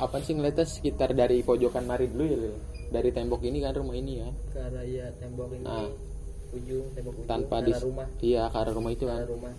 Apa 0.00 0.16
sih 0.24 0.32
ngeliatnya 0.32 0.64
sekitar 0.64 1.12
dari 1.12 1.44
pojokan 1.44 1.84
mari 1.84 2.08
dulu 2.08 2.24
ya 2.24 2.38
Lil? 2.48 2.56
Dari 2.88 3.10
tembok 3.12 3.44
ini 3.44 3.60
kan 3.60 3.76
rumah 3.76 3.96
ini 3.96 4.12
ya. 4.24 4.28
Ke 4.48 4.58
arah 4.64 4.84
ya 4.88 5.12
tembok 5.20 5.52
ini. 5.52 5.64
Nah. 5.68 5.88
Ujung 6.50 6.86
tembok 6.96 7.14
ujung. 7.20 7.28
Tanpa 7.28 7.56
di 7.60 7.72
rumah. 7.76 8.08
iya 8.24 8.48
ke 8.48 8.56
arah 8.56 8.72
rumah 8.72 8.90
itu 8.96 9.04
kan. 9.04 9.28
rumah. 9.28 9.52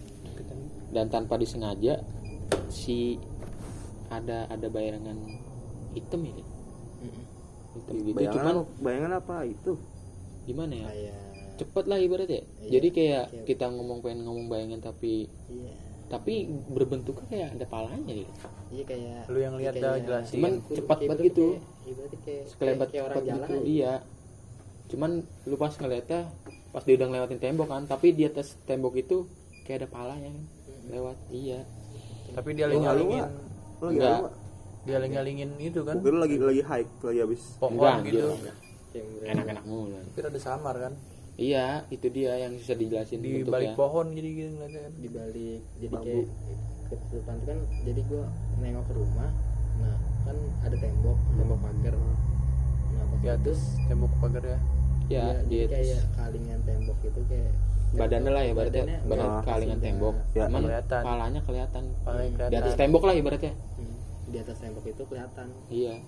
Dan 0.91 1.05
tanpa 1.07 1.37
disengaja 1.39 2.01
si 2.67 3.15
ada 4.11 4.43
ada 4.51 4.67
bayangan 4.67 5.15
hitam 5.95 6.27
ya. 6.27 6.33
Hitam 7.71 7.95
gitu. 8.01 8.15
Bayangan, 8.15 8.35
Cuman 8.35 8.55
bayangan 8.79 9.11
apa 9.15 9.35
itu? 9.45 9.71
gimana 10.41 10.73
ya? 10.75 10.87
Kayak 10.87 11.15
Cepet 11.53 11.85
lah 11.85 11.97
ibaratnya. 11.97 12.41
Iya. 12.57 12.69
Jadi 12.71 12.87
kayak 12.89 13.23
Kayak- 13.29 13.45
kita 13.45 13.65
ngomong 13.69 13.99
pengen 14.01 14.19
ngomong 14.23 14.45
bayangan 14.47 14.81
tapi 14.81 15.29
iya. 15.47 15.73
tapi 16.07 16.33
berbentuknya 16.67 17.25
kayak 17.27 17.49
ada 17.53 17.65
palanya 17.65 18.11
gitu. 18.11 18.33
Iya 18.69 18.83
kayak 18.83 19.21
Lu 19.29 19.39
yang 19.39 19.55
lihat 19.55 19.73
kayak- 19.73 19.85
dah 19.85 19.95
jelasin. 20.01 20.33
Cuman 20.33 20.51
kayak- 20.57 20.75
cepat 20.75 20.97
banget 20.99 21.19
gitu. 21.23 21.45
kayak- 21.47 21.69
Ibaratnya 21.81 22.19
kayak 22.21 22.43
sekelebat 22.47 22.87
kayak 22.89 23.03
orang 23.03 23.15
cepat 23.15 23.29
jalan 23.29 23.41
gitu 23.41 23.53
aja. 23.53 23.67
iya 23.67 23.93
cuman 24.85 25.11
lu 25.45 25.55
pas 25.55 25.71
ngeliatnya 25.71 26.21
pas 26.69 26.83
dia 26.83 26.93
udah 26.93 27.07
ngelewatin 27.07 27.39
tembok 27.39 27.63
kan 27.65 27.83
tapi 27.85 28.11
di 28.11 28.23
atas 28.23 28.59
tembok 28.61 28.91
itu 28.97 29.23
kayak 29.63 29.81
ada 29.81 29.89
palanya 29.89 30.29
kan 30.29 30.43
lewat 30.85 31.17
iya 31.31 31.63
Tapi 32.29 32.49
dia 32.53 32.67
lagi 32.67 32.75
Nggak. 32.77 32.91
halu 32.91 33.03
nggak? 33.09 33.29
Dia 34.83 34.97
ngalingin 34.97 35.49
itu 35.57 35.79
kan. 35.81 35.95
Kira 35.97 36.17
lagi 36.17 36.35
lagi 36.37 36.61
hike, 36.61 36.93
lagi 37.01 37.19
habis. 37.19 37.41
Pohon 37.57 38.01
gitu. 38.03 38.33
enak-enak 39.23 39.63
mulu 39.63 39.95
Tapi 39.95 40.19
ada 40.25 40.35
samar 40.37 40.75
kan. 40.77 40.93
iya 41.37 41.87
itu 41.87 42.05
dia 42.07 42.35
yang 42.37 42.53
bisa 42.53 42.75
dijelasin 42.75 43.17
Di 43.17 43.39
bentuknya. 43.39 43.49
balik 43.49 43.71
pohon 43.73 44.11
jadi 44.11 44.29
gitu 44.29 44.49
ngeliatnya 44.53 44.81
kan. 44.81 44.93
di 44.93 45.09
balik 45.09 45.59
jadi 45.75 45.87
Bambu. 45.89 46.05
kayak 46.11 46.27
ke 46.91 47.15
depan 47.15 47.33
tuh 47.33 47.45
kan 47.47 47.57
jadi 47.81 48.01
gua 48.03 48.23
nengok 48.59 48.83
ke 48.83 48.93
rumah 48.93 49.31
nah 49.73 49.95
kan 50.21 50.37
ada 50.61 50.75
tembok 50.75 51.17
tembok 51.31 51.59
pagar 51.61 51.93
nah 51.95 53.03
pas 53.07 53.17
itu 53.17 53.27
atas 53.31 53.59
tembok 53.87 54.11
pagar 54.19 54.43
ya. 54.43 54.59
ya 55.07 55.23
dia, 55.31 55.39
di 55.41 55.55
dia 55.55 55.63
atas 55.63 55.71
kayak 55.71 56.01
kalingan 56.13 56.59
tembok 56.61 56.97
itu 57.01 57.21
kayak 57.25 57.51
badannya 57.91 58.29
lah 58.29 58.41
ya 58.41 58.49
ibaratnya 58.49 58.83
badannya 58.83 58.99
badan 59.05 59.29
kalingan 59.41 59.79
tembok 59.79 60.15
Ya, 60.31 60.43
cuman 60.45 60.61
kelihatan. 60.61 61.01
palanya 61.01 61.39
kelihatan 61.41 61.83
Paling 62.01 62.27
di 62.27 62.35
kelihatan. 62.37 62.59
atas 62.61 62.73
tembok 62.75 63.03
lah 63.03 63.13
ibaratnya 63.13 63.51
hmm, 63.55 63.70
di 64.31 64.39
atas 64.39 64.57
tembok 64.57 64.85
itu 64.85 65.03
kelihatan 65.03 65.47
iya 65.67 65.99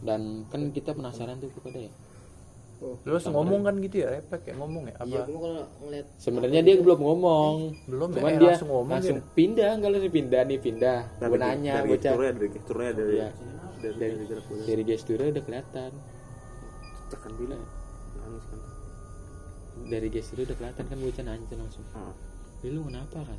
dan 0.00 0.20
kan 0.48 0.68
kita 0.68 0.90
penasaran 0.90 1.36
tuh 1.38 1.48
kepada 1.52 1.78
ya 1.80 1.92
oh 2.80 2.96
Lu 3.00 3.10
langsung 3.12 3.32
ngomong 3.32 3.60
kan 3.62 3.74
gitu 3.78 3.96
ya, 3.98 4.08
repek 4.12 4.42
ya 4.44 4.54
ngomong 4.54 4.82
ya? 4.84 4.94
iya 5.00 5.20
Apa? 5.20 5.26
gua 5.26 5.38
kalau 5.38 5.62
ngeliat 5.80 6.06
sebenarnya 6.18 6.60
dia 6.60 6.74
belum 6.76 7.00
ngomong 7.00 7.54
Belum 7.86 8.08
ya, 8.08 8.14
cuman 8.14 8.28
eh, 8.28 8.36
dia 8.36 8.48
langsung 8.50 8.70
ngomong 8.70 8.92
langsung 8.92 9.18
ya. 9.18 9.32
pindah 9.32 9.70
enggak 9.72 9.90
langsung 9.90 10.12
pindah 10.12 10.40
nih 10.42 10.58
pindah 10.58 10.98
Dari- 11.14 11.30
gue 11.30 11.38
nanya 11.38 11.72
dari 11.74 11.88
bocah 11.88 12.10
gesturnya, 12.10 12.32
dari 12.34 12.48
gesturnya 12.50 12.90
dari 12.92 13.12
Iya. 13.14 13.28
dari 13.78 13.94
dari 13.94 14.14
dari 14.22 14.42
gua. 14.42 14.56
dari 14.66 14.82
gesturnya 14.82 15.28
udah 15.30 15.44
kelihatan 15.44 15.90
Cekan 17.06 17.32
bila 17.34 17.56
nangis 18.16 18.44
kan. 18.44 18.60
dari 19.86 20.08
gesturnya 20.08 20.44
udah 20.44 20.56
kelihatan 20.58 20.84
kan 20.84 20.98
bocah 20.98 21.22
nanya 21.22 21.44
tuh 21.46 21.56
langsung 21.56 21.84
Ah. 21.94 22.12
"Li, 22.60 22.68
lu 22.68 22.80
kenapa 22.82 23.18
kan 23.22 23.38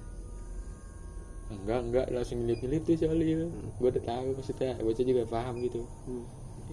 enggak 1.47 1.79
enggak 1.79 2.05
langsung 2.09 2.37
ngeliat-ngeliat 2.39 2.83
tuh 2.83 2.95
soalnya 2.95 3.45
gue 3.71 3.87
udah 3.87 4.03
tahu 4.03 4.27
maksudnya 4.33 4.73
bocah 4.77 5.05
juga 5.05 5.23
paham 5.25 5.55
gitu 5.61 5.81
Hmm. 6.03 6.25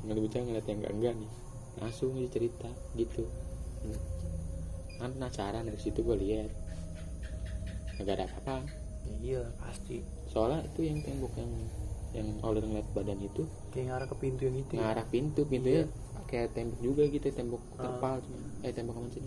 ngeliat 0.03 0.21
bocah 0.23 0.41
ngeliat 0.43 0.65
yang 0.65 0.79
enggak 0.79 0.93
enggak 0.93 1.15
nih 1.19 1.31
langsung 1.75 2.11
aja 2.15 2.29
cerita 2.31 2.69
gitu 2.95 3.25
Hmm. 3.83 3.99
kan 4.97 5.11
penasaran 5.13 5.63
dari 5.63 5.77
situ 5.77 6.01
gue 6.01 6.17
lihat 6.17 6.51
nggak 7.99 8.15
ada 8.15 8.25
apa-apa 8.27 8.57
Ya, 9.03 9.15
iya 9.21 9.43
pasti. 9.59 9.99
soalnya 10.25 10.63
itu 10.65 10.81
yang 10.85 10.99
tembok 11.01 11.35
yang 11.37 11.53
yang 12.13 12.29
oleh 12.41 12.61
ngeliat 12.61 12.87
badan 12.93 13.19
itu 13.19 13.43
Kayak 13.69 13.85
ngarah 13.89 14.07
ke 14.07 14.17
pintu 14.17 14.43
yang 14.43 14.57
itu. 14.57 14.73
ya. 14.73 14.81
ngarah 14.81 15.07
pintu 15.07 15.41
pintunya 15.45 15.85
kayak 16.25 16.49
tembok 16.53 16.79
juga 16.81 17.03
gitu 17.07 17.27
tembok 17.29 17.61
Ah. 17.75 17.85
terpal 17.85 18.15
cuma 18.21 18.39
eh 18.63 18.71
tembok 18.71 18.95
apa 18.97 19.09
sih 19.11 19.23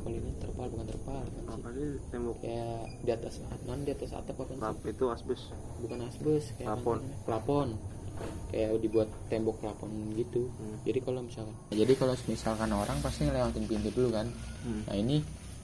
kalau 0.00 0.16
ini 0.16 0.30
terpal 0.36 0.66
bukan 0.66 0.86
terpal. 0.86 1.20
Kan 1.20 1.30
sih 1.30 1.44
Apa 1.50 1.68
sih 1.70 1.88
tembok? 2.08 2.36
Kayak 2.40 2.74
di 2.98 3.10
atas 3.10 3.32
non 3.62 3.80
di 3.80 3.90
atas 3.90 4.10
atap 4.10 4.34
apa 4.34 4.42
sih? 4.48 4.56
Lap 4.58 4.78
itu 4.82 5.04
asbes. 5.06 5.42
bukan 5.78 5.98
asbes 6.02 6.44
kayak 6.54 6.68
Plafon. 6.70 6.98
plafon 7.22 7.68
kayak 8.46 8.76
dibuat 8.78 9.08
tembok 9.26 9.56
plafon 9.58 9.88
gitu. 10.12 10.52
Hmm. 10.52 10.76
jadi 10.82 11.00
kalau 11.00 11.20
misalkan 11.22 11.54
jadi 11.70 11.92
kalau 11.94 12.12
misalkan 12.26 12.68
orang 12.68 12.98
pasti 13.00 13.24
ngelewatin 13.24 13.64
pintu 13.64 13.88
dulu 13.90 14.08
kan? 14.12 14.26
Hmm. 14.60 14.82
nah 14.84 14.94
ini 14.94 15.16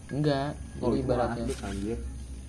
enggak. 0.08 0.56
Oh, 0.80 0.88
jadi 0.88 1.02
ibaratnya. 1.02 1.44
asbes 1.44 1.60
anjir. 1.62 1.98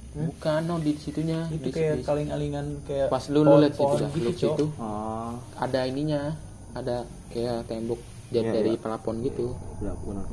bukan 0.09 0.61
no 0.65 0.75
di 0.79 0.93
situnya. 0.95 1.45
Itu 1.47 1.61
di, 1.61 1.71
kayak 1.71 1.95
di- 1.95 2.05
kaling-alingan 2.05 2.65
kayak 2.83 3.07
pas 3.07 3.21
lu 3.27 3.43
lu 3.43 3.59
lihat 3.59 3.75
situ 3.75 3.95
dah 3.97 4.09
gitu, 4.09 4.31
situ 4.33 4.65
Ah, 4.77 5.35
ada 5.57 5.85
ininya 5.85 6.33
ada 6.73 7.03
kayak 7.29 7.67
tembok 7.67 7.99
jadi 8.27 8.43
Iya, 8.43 8.55
dari 8.55 8.71
iya. 8.73 8.81
plafon 8.81 9.15
gitu. 9.21 9.53
Pernah. 9.77 10.25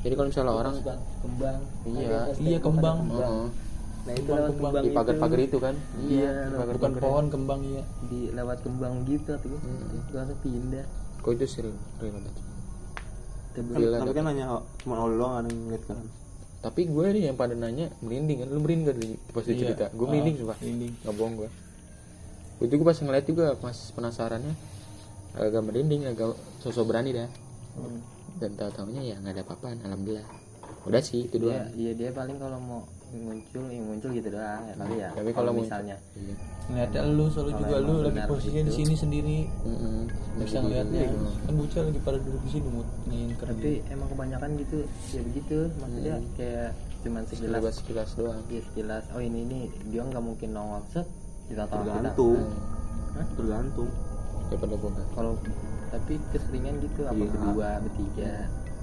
Jadi 0.00 0.14
kalau 0.14 0.28
misalnya 0.28 0.54
orang 0.54 0.74
kembang 1.20 1.58
iya 1.86 2.20
Iya 2.36 2.58
kembang. 2.58 2.98
Heeh. 3.10 3.46
nah 4.00 4.12
itu 4.14 4.30
lewat 4.30 4.50
kembang 4.50 4.72
di 4.80 4.90
pagar-pagar 4.90 5.38
itu 5.38 5.58
kan 5.58 5.74
Iya, 6.00 6.32
di 6.32 6.48
Bukan 6.48 6.58
pagar-pagar 6.58 7.00
pohon 7.00 7.26
kembang 7.28 7.60
iya. 7.62 7.82
di 8.06 8.20
lewat 8.30 8.58
kembang 8.60 8.94
gitu 9.04 9.32
tuh 9.34 9.56
Hmm. 9.56 10.00
gua 10.06 10.18
langsung 10.18 10.40
pindah 10.40 10.84
kok 11.20 11.30
itu 11.30 11.44
sih 11.46 11.60
real 11.60 11.76
banget 12.10 12.32
tapi 13.92 14.10
kan 14.10 14.24
nanya 14.24 14.44
oh, 14.50 14.62
cuma 14.78 14.94
oleh 15.00 15.16
doang 15.16 15.34
ada 15.36 15.46
yang 15.46 15.60
ngeliat 15.66 15.84
kan. 15.84 15.98
tapi 16.60 16.80
gue 16.86 17.06
nih 17.10 17.22
yang 17.24 17.36
pada 17.36 17.52
nanya 17.52 17.92
merinding 18.00 18.40
kan 18.40 18.48
lu 18.48 18.58
merinding 18.58 18.86
gak 18.86 18.96
di 18.96 19.10
pas 19.28 19.44
Iya. 19.44 19.56
cerita 19.58 19.84
gue 19.90 20.00
Ah, 20.00 20.08
merinding 20.08 20.34
sumpah 20.38 20.56
merinding. 20.56 20.92
nggak 20.98 21.14
bohong 21.14 21.34
gue 21.36 21.50
itu 22.60 22.72
gue 22.72 22.86
pas 22.86 22.96
ngeliat 22.96 23.24
juga 23.26 23.46
pas 23.54 23.76
penasarannya 23.90 24.54
agak 25.34 25.60
merinding 25.60 26.02
agak 26.06 26.32
sosok 26.58 26.84
berani 26.86 27.10
dah 27.14 27.28
Hmm. 27.70 28.00
Dan 28.38 28.50
tahu 28.54 28.70
tahunya 28.70 29.02
ya 29.04 29.16
nggak 29.18 29.34
ada 29.34 29.42
apa-apaan 29.42 29.78
alhamdulillah 29.82 30.26
udah 30.80 31.02
sih 31.02 31.26
itu 31.26 31.36
Iya, 31.36 31.42
doang 31.42 31.66
iya 31.74 31.92
dia 31.92 32.10
paling 32.10 32.36
kalau 32.36 32.58
mau 32.58 32.80
muncul 33.10 33.66
yang 33.66 33.84
muncul 33.84 34.10
gitu 34.10 34.30
doang 34.30 34.62
ya 34.64 34.74
kali 34.76 34.96
ya. 34.96 35.10
tapi 35.10 35.30
kalau 35.32 35.50
misalnya 35.52 35.96
iya 36.14 36.86
lu 37.02 37.26
selalu 37.26 37.50
juga 37.58 37.76
lu 37.80 37.94
lagi 38.00 38.20
posisinya 38.24 38.62
di 38.62 38.70
gitu. 38.70 38.78
sini 38.78 38.94
sendiri. 38.94 39.38
Mm-mm. 39.66 40.06
Bisa 40.38 40.62
Lagi 40.62 40.70
ngeliatnya. 40.70 41.00
gitu. 41.02 41.26
Kan 41.42 41.52
bocah 41.58 41.82
lagi 41.82 41.98
pada 41.98 42.18
duduk 42.22 42.40
di 42.40 42.50
sini 42.54 42.68
mut 42.70 42.88
ngingker 43.04 43.46
tapi 43.50 43.70
emang 43.90 44.06
kebanyakan 44.06 44.50
gitu 44.56 44.78
ya 45.10 45.20
begitu 45.26 45.58
maksudnya 45.76 46.14
Hmm. 46.14 46.30
kayak 46.38 46.70
cuman 47.02 47.22
sekilas 47.26 47.50
sekilas 47.50 47.74
sekilas 47.74 48.10
doang 48.14 48.40
ya 48.46 48.60
sekilas 48.62 49.04
oh 49.10 49.20
ini 49.20 49.38
ini 49.42 49.58
dia 49.90 50.00
nggak 50.00 50.22
mungkin 50.22 50.48
nongol 50.52 50.82
set 50.86 51.06
kita 51.50 51.66
tahu 51.66 51.82
kita 51.82 51.90
Tergantung. 51.90 52.38
Hah? 53.10 53.26
Tergantung. 53.34 53.90
daripada 54.46 54.74
nggak 54.76 55.06
kalau 55.10 55.32
tapi 55.90 56.14
keseringan 56.30 56.74
gitu 56.80 57.00
apa 57.02 57.14
Iya. 57.16 57.28
berdua 57.28 57.68
bertiga 57.82 58.32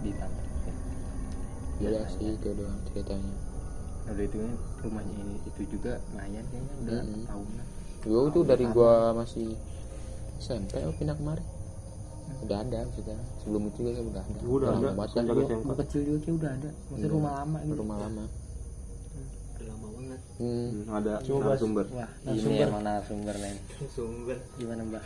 ditangkap 0.01 0.45
Iya 1.77 2.01
sih 2.09 2.33
itu 2.33 2.49
doang 2.51 2.77
ceritanya 2.85 3.33
udah 4.07 4.23
itu 4.23 4.39
rumahnya 4.81 5.15
ini 5.15 5.35
itu 5.41 5.61
juga 5.69 5.99
lumayan 6.07 6.43
kayaknya 6.47 6.73
udah 6.79 6.99
Mm-mm. 7.01 7.23
tahunan 7.25 7.65
Gue 7.99 8.21
itu 8.25 8.39
dari 8.41 8.65
gua 8.67 8.93
masih 9.13 9.47
SMP 10.37 10.79
oh 10.79 10.93
pindah 10.93 11.11
kemari. 11.13 11.43
Udah 12.39 12.61
ada 12.61 12.79
maksudnya. 12.83 13.17
Sebelum 13.37 13.67
itu 13.67 13.79
juga 13.81 13.99
udah 13.99 14.23
ada. 14.23 14.39
Udah 14.39 14.67
ada, 14.69 14.87
kan. 15.09 15.59
gua 15.59 15.75
kecil 15.77 16.01
juga 16.03 16.19
kayak 16.21 16.35
udah 16.35 16.51
ada 16.51 16.69
maksudnya 16.69 17.01
Iya. 17.01 17.11
rumah 17.11 17.31
lama 17.35 17.57
gitu 17.59 17.77
Rumah 17.77 17.97
lama. 17.99 18.23
udah 19.57 19.65
lama 19.67 19.87
banget 19.91 20.19
Hmm. 20.37 20.69
Hmm, 20.77 20.95
ada 20.95 21.13
Coba, 21.19 21.51
sumber 21.57 21.85
wah 21.89 22.05
Nah, 22.21 22.31
ini 22.31 22.39
sumber. 22.39 22.65
emang 22.65 22.83
narasumber 22.83 23.35
nih 23.35 23.55
sumber 23.89 24.37
gimana 24.55 24.81
mbak 24.83 25.03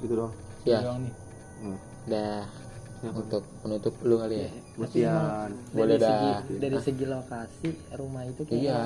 itu 0.00 0.14
dong 0.14 0.32
Ya, 0.62 0.78
Doang 0.80 1.00
nih. 1.00 1.14
hmm. 1.62 1.78
dah 2.06 2.44
untuk 3.02 3.42
penutup 3.58 3.94
lu 4.02 4.16
kali 4.16 4.36
ya. 4.38 4.48
Kesian. 4.76 5.50
Boleh 5.72 5.96
dari 5.96 6.04
dah. 6.04 6.12
segi, 6.12 6.52
dari 6.58 6.78
segi 6.78 7.04
lokasi 7.06 7.68
rumah 7.94 8.22
itu 8.24 8.42
kayak 8.44 8.60
Iya, 8.60 8.80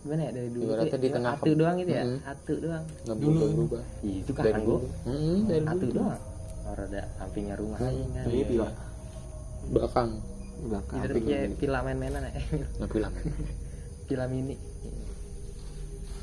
gimana 0.00 0.20
ya 0.22 0.30
dari 0.32 0.48
dulu 0.48 0.64
Ibaratnya 0.64 0.88
tuh 0.88 0.96
di 0.96 1.06
cuma 1.06 1.16
tengah 1.18 1.32
atu 1.34 1.50
doang 1.54 1.76
gitu 1.76 1.92
ya 1.92 2.04
Mm-mm. 2.06 2.20
atu 2.24 2.52
doang 2.56 2.84
nggak 3.04 3.16
Dulu. 3.20 3.44
berubah 3.52 3.82
itu 4.00 4.30
Dari 4.30 4.48
kan 4.48 4.60
gua 4.62 4.72
dulu. 4.72 4.88
Hmm, 5.04 5.38
dari 5.44 5.64
atu 5.66 5.84
dulu. 5.84 5.92
doang 5.94 6.20
orang 6.62 6.86
ada 6.86 7.02
sampingnya 7.14 7.54
rumah 7.56 7.78
Hmm. 7.78 7.90
aja 7.90 8.04
kan 8.14 8.24
ini 8.26 8.44
pila 8.46 8.68
Belakang. 9.70 10.10
udah 10.60 10.80
Itu 11.02 11.18
kayak 11.22 11.44
pila 11.56 11.78
main-mainan 11.82 12.22
ya 12.22 12.32
Nggak 12.78 12.90
bilang. 12.90 13.12
pila 14.06 14.24
mini 14.26 14.56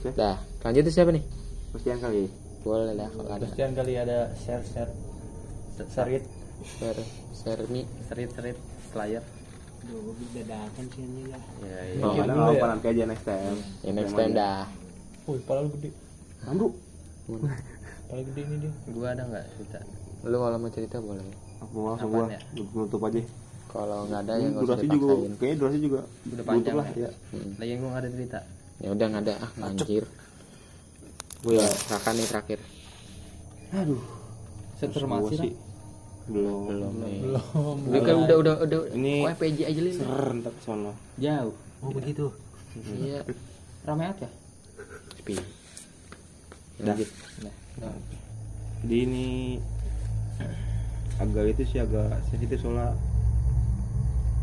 Dah, 0.09 0.37
lanjut 0.61 0.87
siapa 0.87 1.11
nih? 1.11 1.23
kesian 1.69 1.99
kali 1.99 2.31
Boleh 2.67 2.93
lah 2.93 3.07
kalau 3.09 3.29
ada. 3.29 3.41
Pastian 3.41 3.71
kali 3.71 3.93
ada 3.95 4.17
share 4.35 4.63
share 4.65 4.91
serit 5.87 6.23
Ser, 6.57 6.97
Sermi. 7.31 7.85
serit-serit 8.03 8.57
slayer 8.89 9.21
Duh, 9.79 10.09
dadakan 10.33 10.85
sih 10.89 10.99
ini 11.01 11.29
lah. 11.29 11.39
ya 11.61 12.01
oh, 12.01 12.11
dulu 12.17 12.41
apa 12.49 12.57
ya. 12.57 12.65
nanti 12.67 12.85
aja 12.89 13.03
next 13.05 13.23
time 13.23 13.57
Ya 13.79 13.91
next 13.93 14.11
time 14.11 14.33
dah. 14.33 14.65
Wih, 15.23 15.39
pala 15.45 15.63
lu 15.63 15.69
gede. 15.71 15.89
Amru 16.43 16.73
Pala 18.03 18.21
gede 18.25 18.41
ini 18.41 18.55
dia. 18.59 18.71
gua 18.89 19.07
ada 19.09 19.23
nggak 19.23 19.45
cerita 19.53 19.79
Lu 20.25 20.35
kalau 20.35 20.57
mau 20.57 20.69
cerita 20.69 20.97
boleh. 20.97 21.23
aku 21.57 21.71
mau 21.73 21.87
langsung 21.93 22.09
gua 22.09 22.25
ya? 22.27 22.39
nutup 22.73 23.01
aja 23.01 23.21
Kalau 23.67 23.99
nggak 24.07 24.21
ada 24.23 24.33
ya 24.33 24.47
nggak 24.49 24.57
usah 24.57 24.67
durasi 24.73 24.87
juga 24.89 25.07
kayaknya 25.37 25.55
durasi 25.55 25.77
juga 25.79 25.99
udah 26.25 26.43
panjang 26.43 26.75
lah 26.75 26.87
ya 26.91 27.09
Hmm. 27.29 27.51
lagi 27.55 27.73
gua 27.75 27.87
nggak 27.87 28.01
ada 28.01 28.09
cerita 28.11 28.39
Ya 28.77 28.89
udah 28.91 29.05
nggak 29.07 29.23
ada 29.23 29.33
ah 29.37 29.51
anjir. 29.63 30.03
Gue 31.39 31.53
ya 31.55 31.67
Raka 31.87 32.09
nih 32.11 32.25
terakhir. 32.25 32.59
aduh 33.69 33.99
Setermasi 34.75 35.35
sih 35.37 35.53
belum 36.27 36.61
Belum. 36.67 36.93
Belum. 36.97 37.77
Udah 37.85 38.01
kan 38.01 38.15
udah 38.17 38.35
udah 38.37 38.55
udah. 38.61 38.79
Ini- 38.91 39.23
Pokoknya 39.23 39.37
PJ 39.37 39.57
aja 39.65 39.81
li. 39.81 39.91
ser 39.93 40.09
ntar 40.35 40.53
sono 40.59 40.91
jauh 41.15 41.53
oh 41.79 41.89
begitu 41.89 42.25
Iya. 42.77 43.21
ramai 43.81 44.07
apa 44.07 44.27
Sepi. 45.13 45.33
Dah. 46.77 46.93
Lanjut. 46.93 47.09
di 48.79 48.97
ini 49.01 49.27
agak 51.17 51.49
itu 51.49 51.63
sih 51.67 51.79
agak 51.79 52.21
sensitif 52.23 52.61
soalnya 52.61 52.93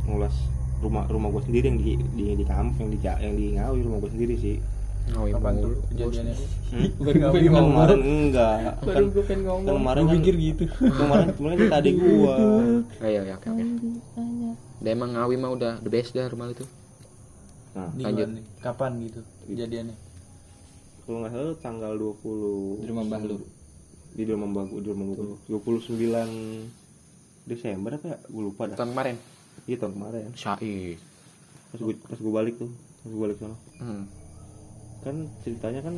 ngulas 0.05 0.35
rumah 0.81 1.07
rumah 1.07 1.31
gue 1.31 1.43
sendiri 1.45 1.65
yang 1.67 1.79
di 1.79 1.93
di 2.13 2.35
di 2.35 2.45
kampung 2.45 2.91
yang 2.91 2.93
di 2.93 2.99
yang 3.23 3.35
di 3.35 3.47
ngawi 3.55 3.79
rumah 3.81 3.99
gue 4.01 4.11
sendiri 4.11 4.35
sih 4.37 4.57
Oh, 5.07 5.25
iya 5.25 5.37
Kapan 5.37 5.53
mulu. 5.55 5.65
tuh 5.65 5.75
kejadiannya? 5.87 6.35
Hmm? 6.65 6.89
Bukan 6.97 7.15
ngawi 7.15 7.37
kan 7.37 7.45
ngomong. 7.47 7.69
kemarin 7.71 8.01
enggak 8.03 8.53
kan, 8.57 8.75
baru 8.83 9.05
pengen 9.05 9.23
kan 9.23 9.39
ngomong 9.45 9.67
kemarin 9.71 10.01
Gue 10.01 10.09
kan 10.09 10.17
pikir 10.17 10.35
gitu. 10.35 10.65
kemarin 10.75 11.27
kemarin 11.31 11.57
kita 11.61 11.77
adik 11.77 11.95
gua 11.95 12.35
Oh, 12.35 12.81
iya, 13.05 13.21
iya, 13.23 13.35
oke 13.35 13.47
oke. 13.47 13.65
Udah 14.81 14.91
emang 14.91 15.11
Ngawi 15.13 15.35
mah 15.37 15.51
udah 15.53 15.73
the 15.79 15.89
best 15.89 16.11
dah 16.11 16.25
rumah 16.25 16.49
itu. 16.49 16.65
nah 17.73 17.91
Lanjut. 17.93 18.29
Kapan 18.59 18.91
gitu 19.03 19.21
kejadiannya? 19.45 19.97
kalau 21.03 21.21
nggak 21.21 21.33
salah 21.33 21.57
tanggal 21.59 21.93
20 21.93 22.81
Di 22.81 22.87
rumah 22.89 23.05
mbah 23.05 23.21
lu? 23.23 23.37
di 24.11 24.23
rumah 24.25 24.47
mbah 24.47 24.65
gua 24.65 24.79
di 24.79 24.89
rumah 24.89 25.05
gua 25.05 25.37
29 25.61 26.01
Desember 27.45 27.91
apa 27.93 28.07
ya 28.09 28.19
gue 28.25 28.43
lupa 28.43 28.63
dah 28.65 28.75
Tahun 28.75 28.89
kemarin. 28.89 29.17
iya 29.63 29.77
tahun 29.77 29.93
kemarin 29.93 30.33
Syai. 30.33 30.97
pas 31.69 31.79
gue 31.79 31.95
pas 32.01 32.17
gue 32.17 32.33
balik 32.33 32.55
tuh 32.57 32.71
pas 32.73 33.11
gue 33.11 33.21
balik 33.21 33.37
sana 33.37 33.57
Hmm. 33.77 34.05
Kan 35.05 35.17
ceritanya 35.41 35.81
kan 35.81 35.95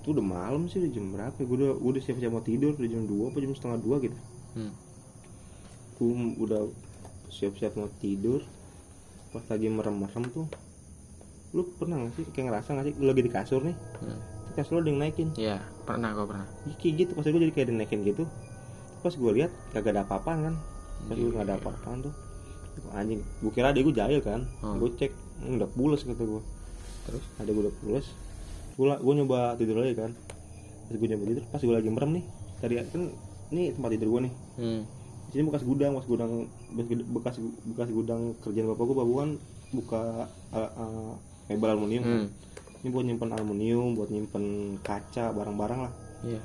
itu 0.00 0.08
udah 0.10 0.24
malam 0.24 0.66
sih 0.66 0.78
udah 0.78 0.90
jam 0.90 1.06
berapa 1.08 1.32
ya? 1.34 1.44
gue 1.44 1.56
udah 1.56 1.70
gue 1.74 1.90
udah 1.90 2.02
siap-siap 2.02 2.30
mau 2.30 2.42
tidur 2.42 2.72
udah 2.72 2.88
jam 2.88 3.02
2 3.04 3.30
apa 3.30 3.36
jam 3.38 3.52
setengah 3.52 3.78
dua 3.78 3.96
gitu 4.00 4.18
Hmm. 4.50 4.72
gue 5.96 6.10
udah 6.40 6.62
siap-siap 7.28 7.72
mau 7.74 7.86
tidur 7.96 8.42
pas 9.30 9.44
lagi 9.46 9.68
merem-merem 9.68 10.24
tuh 10.28 10.46
lu 11.50 11.62
pernah 11.72 11.98
gak 12.00 12.12
sih 12.16 12.24
kayak 12.28 12.46
ngerasa 12.48 12.68
gak 12.72 12.84
sih 12.84 12.94
lu 12.96 13.06
lagi 13.06 13.22
di 13.22 13.30
kasur 13.30 13.62
nih 13.62 13.76
Hmm. 14.00 14.18
kasur 14.52 14.72
lu 14.74 14.80
ada 14.80 14.88
yang 14.88 15.00
naikin 15.00 15.28
Iya, 15.36 15.56
pernah 15.84 16.10
kok 16.10 16.26
pernah. 16.26 16.46
Ih, 16.64 16.74
kayak 16.74 16.94
gitu 16.96 17.10
pas 17.12 17.22
gue 17.24 17.38
jadi 17.38 17.52
kayak 17.52 17.64
ada 17.64 17.72
yang 17.72 17.80
naikin 17.80 18.00
gitu 18.02 18.24
pas 19.00 19.12
gue 19.12 19.30
lihat 19.32 19.50
kagak 19.70 19.92
ada 19.92 20.02
apa-apaan 20.02 20.38
kan 20.42 20.54
pas 21.02 21.14
gue 21.14 21.30
nggak 21.30 21.46
ada 21.46 21.56
apa-apaan 21.56 21.98
tuh 22.02 22.14
anjing 22.90 23.20
gue 23.38 23.50
kira 23.50 23.70
adek 23.70 23.84
gue 23.84 23.94
jahil 23.94 24.20
kan 24.20 24.40
Hmm. 24.58 24.76
gue 24.76 24.90
cek 24.94 25.12
"Hmm, 25.38 25.56
udah 25.56 25.68
pules 25.68 26.00
kata 26.00 26.22
gue 26.22 26.42
Terus? 27.02 27.24
ada 27.36 27.48
gue 27.48 27.62
udah 27.62 27.74
pules 27.78 28.06
gue 28.80 28.94
gue 28.96 29.14
nyoba 29.14 29.38
tidur 29.54 29.76
lagi 29.78 29.92
kan 29.94 30.10
pas 30.82 30.94
gue 30.94 31.04
nyoba 31.06 31.24
tidur 31.26 31.44
pas 31.46 31.60
gue 31.60 31.74
lagi 31.74 31.88
merem 31.88 32.10
nih 32.14 32.24
tadi 32.58 32.74
kan 32.80 33.02
ini 33.50 33.62
tempat 33.70 33.90
tidur 33.92 34.08
gue 34.10 34.20
nih 34.24 34.32
Hmm. 34.56 34.80
di 35.26 35.32
sini 35.32 35.44
bekas 35.46 35.62
gudang 35.62 35.92
bekas 35.94 36.08
gudang 36.08 36.32
bekas 37.12 37.36
bekas 37.66 37.88
gudang 37.90 38.20
kerjaan 38.40 38.66
bapak 38.66 38.82
gue 38.82 38.96
bapak 38.96 39.14
kan 39.14 39.30
buka 39.70 40.02
uh, 40.50 40.70
uh, 40.74 41.10
mebel 41.46 41.68
aluminium 41.70 42.02
kan. 42.02 42.12
Hmm. 42.16 42.28
ini 42.80 42.88
buat 42.88 43.04
nyimpen 43.04 43.30
aluminium 43.30 43.88
buat 43.92 44.08
nyimpen 44.08 44.44
kaca 44.80 45.30
barang-barang 45.30 45.80
lah 45.82 45.92
Iya. 46.20 46.40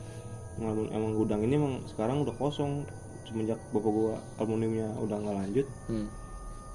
emang, 0.57 0.87
emang 0.89 1.11
gudang 1.15 1.39
ini 1.41 1.53
emang 1.53 1.73
sekarang 1.85 2.19
udah 2.21 2.31
kosong 2.33 2.83
semenjak 3.23 3.59
bapak 3.71 3.89
gua 3.89 4.13
aluminiumnya 4.37 4.91
udah 4.97 5.17
nggak 5.17 5.35
lanjut 5.37 5.67
Hmm. 5.85 6.07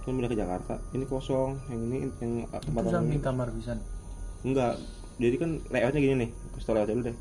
kan 0.00 0.10
pindah 0.10 0.28
ke 0.28 0.38
Jakarta 0.38 0.74
ini 0.90 1.04
kosong 1.04 1.60
yang 1.68 1.80
ini 1.84 1.96
yang 2.14 2.32
tempat 2.50 2.60
Itu 2.82 2.88
aluminium 2.88 2.94
samping 2.94 3.20
kamar 3.20 3.48
bisa. 3.52 3.72
enggak 4.40 4.74
jadi 5.20 5.36
kan 5.36 5.50
layoutnya 5.68 6.00
gini 6.00 6.14
nih 6.18 6.30
kasih 6.50 6.64
tau 6.64 6.74
layoutnya 6.74 6.96
dulu 6.96 7.06
deh 7.06 7.16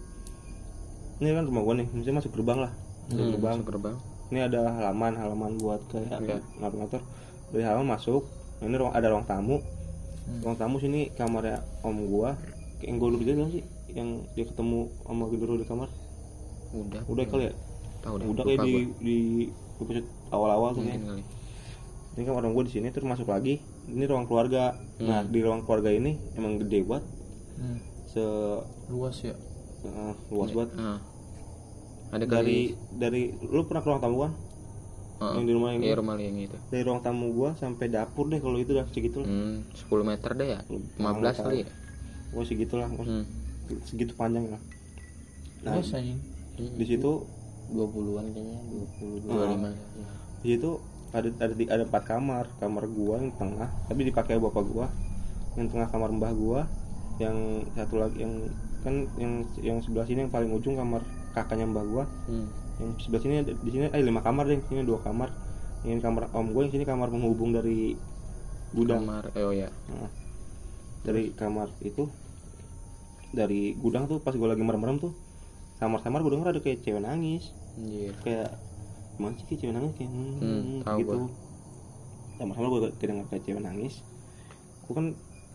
ini 1.20 1.30
kan 1.30 1.44
rumah 1.46 1.62
gua 1.62 1.76
nih 1.76 1.88
misalnya 1.90 2.18
masuk 2.18 2.32
gerbang 2.34 2.60
lah 2.62 2.72
masuk 3.06 3.20
Hmm. 3.20 3.32
gerbang 3.34 3.56
Masuk 3.56 3.68
gerbang. 3.68 3.96
ini 4.30 4.40
ada 4.40 4.60
halaman 4.72 5.14
halaman 5.16 5.52
buat 5.58 5.82
kayak 5.88 6.16
Oke. 6.16 6.36
ngatur-ngatur 6.58 7.02
dari 7.50 7.64
halaman 7.64 7.88
masuk 7.90 8.24
nah, 8.56 8.66
ini 8.66 8.76
ruang 8.76 8.94
ada 8.94 9.08
ruang 9.08 9.26
tamu 9.26 9.58
Hmm. 10.22 10.40
ruang 10.42 10.56
tamu 10.56 10.76
sini 10.78 11.10
kamarnya 11.12 11.58
om 11.82 11.98
gua 12.06 12.38
yang 12.80 12.96
gua 12.96 13.10
dulu 13.10 13.26
bilang 13.26 13.50
sih 13.50 13.66
yang 13.90 14.08
dia 14.32 14.46
ketemu 14.46 14.86
sama 15.02 15.26
Gendero 15.28 15.56
di 15.56 15.66
kamar 15.66 15.90
Udah. 16.72 17.02
udah 17.04 17.26
kali 17.26 17.44
ya 17.44 17.54
Tahu 18.00 18.16
dah. 18.16 18.26
udah 18.28 18.36
lupa 18.38 18.48
kayak 18.48 18.60
di 18.62 18.72
gua. 18.72 18.96
di 19.02 19.18
episode 19.76 20.08
awal-awal 20.30 20.70
tuh 20.72 20.84
kayaknya. 20.84 21.10
kali. 21.10 21.24
ini 22.12 22.22
kan 22.22 22.34
orang 22.36 22.52
gua 22.54 22.64
di 22.64 22.72
sini 22.72 22.88
terus 22.88 23.04
masuk 23.04 23.26
lagi 23.26 23.58
ini 23.88 24.04
ruang 24.06 24.24
keluarga 24.24 24.78
nah 25.00 25.20
Hmm. 25.20 25.28
di 25.28 25.40
ruang 25.42 25.62
keluarga 25.62 25.90
ini 25.90 26.16
emang 26.34 26.56
gede 26.60 26.86
banget 26.86 27.04
Hmm. 27.60 27.80
se 28.06 28.24
Luas 28.88 29.18
ya. 29.20 29.36
eh, 29.82 30.14
luas 30.30 30.50
banget 30.50 30.72
Ah. 30.76 31.00
Ada 32.10 32.26
dari 32.26 32.60
dari 32.92 33.22
lu 33.44 33.64
pernah 33.64 33.80
ke 33.80 33.88
ruang 33.88 34.02
tamu 34.02 34.18
kan 34.20 34.34
Ah. 35.20 35.36
yang 35.36 35.44
di 35.44 35.52
rumah 35.52 35.70
yang 35.70 35.84
Iya 35.84 35.96
rumah 35.96 36.16
yang 36.16 36.36
itu. 36.38 36.56
dari 36.68 36.82
ruang 36.82 37.00
tamu 37.00 37.32
gua 37.32 37.52
sampai 37.54 37.88
dapur 37.88 38.28
deh 38.28 38.40
kalau 38.40 38.56
itu 38.56 38.72
udah 38.72 38.88
segitu 38.88 39.20
lah 39.20 39.28
Hmm, 39.28 39.68
10 39.70 40.02
meter 40.02 40.32
deh 40.34 40.48
ya. 40.50 40.60
15 40.98 41.36
kali 41.38 41.58
ya. 41.60 41.68
gua 42.30 42.44
segitu 42.44 42.74
lah 42.76 42.88
gua 42.88 43.04
Hmm. 43.04 43.24
segitu 43.82 44.16
panjang 44.16 44.48
lah 44.48 44.62
nah 45.60 45.76
Luas 45.76 45.92
anjing. 45.92 46.20
di 46.56 46.86
situ 46.86 47.12
20-an 47.70 48.26
kayaknya 48.30 48.60
20 48.66 49.20
25. 49.22 49.72
di 50.40 50.48
situ 50.50 50.72
ada 51.10 51.28
ada 51.38 51.54
di- 51.54 51.68
ada 51.68 51.84
empat 51.84 52.04
kamar 52.06 52.46
kamar 52.58 52.84
gua 52.88 53.16
yang 53.18 53.32
tengah 53.34 53.70
tapi 53.86 54.02
dipakai 54.04 54.36
bapak 54.36 54.64
gua 54.66 54.88
yang 55.54 55.68
tengah 55.68 55.88
kamar 55.88 56.10
mbah 56.10 56.32
gua 56.32 56.62
yang 57.20 57.38
satu 57.70 57.96
lagi 57.98 58.18
yang 58.18 58.34
kan 58.80 58.96
yang 59.16 59.34
yang 59.60 59.78
sebelah 59.80 60.08
sini 60.08 60.24
yang 60.24 60.32
paling 60.32 60.50
ujung 60.50 60.74
kamar 60.74 61.04
kakaknya 61.30 61.68
mbah 61.68 61.84
gua 61.84 62.04
Hmm. 62.26 62.48
yang 62.80 62.96
sebelah 62.98 63.22
sini 63.22 63.36
ada- 63.38 63.54
di 63.54 63.70
sini 63.70 63.86
ada 63.86 64.00
lima 64.00 64.20
kamar 64.20 64.48
deh 64.48 64.60
ini 64.66 64.82
dua 64.82 65.00
kamar 65.00 65.28
yang 65.82 65.92
ini 65.94 66.02
kamar 66.02 66.32
om 66.32 66.48
gue 66.50 66.62
yang 66.62 66.74
sini 66.74 66.84
kamar 66.84 67.08
penghubung 67.08 67.52
dari 67.52 67.96
gudang 68.72 69.04
Kamar 69.04 69.32
eh, 69.32 69.44
oh 69.44 69.52
ya. 69.52 69.68
Nah, 69.90 70.12
dari 71.02 71.32
kamar 71.32 71.72
itu 71.82 72.08
dari 73.30 73.76
gudang 73.76 74.06
tuh 74.06 74.18
pas 74.18 74.32
gue 74.32 74.44
lagi 74.44 74.60
merem-merem 74.60 74.98
tuh 74.98 75.14
samar-samar 75.76 76.20
gue 76.20 76.32
denger 76.32 76.50
ada 76.50 76.60
kayak 76.60 76.82
cewek 76.82 77.00
nangis 77.00 77.52
Anjir. 77.76 78.12
kayak 78.20 78.50
gimana 79.16 79.36
sih 79.38 79.56
cewek 79.56 79.72
nangis 79.72 79.94
kayak 79.96 80.10
hmm, 80.10 80.36
Hmm, 80.36 80.80
tahu 80.84 80.98
gitu 81.00 81.18
gua. 81.18 81.30
samar-samar 82.38 82.68
gue 82.70 82.80
kayak 82.90 82.96
denger 83.02 83.26
kayak 83.30 83.44
cewek 83.46 83.62
nangis 83.62 83.94
gue 84.82 84.94
kan 84.94 85.06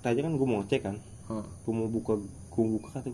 tadi 0.00 0.18
kan 0.18 0.32
gue 0.32 0.46
mau 0.46 0.60
ngecek 0.60 0.80
kan 0.82 0.96
Oh. 1.32 1.40
gue 1.40 1.72
mau 1.72 1.88
buka 1.88 2.20
gue 2.20 2.64
buka 2.76 3.00
kata 3.00 3.10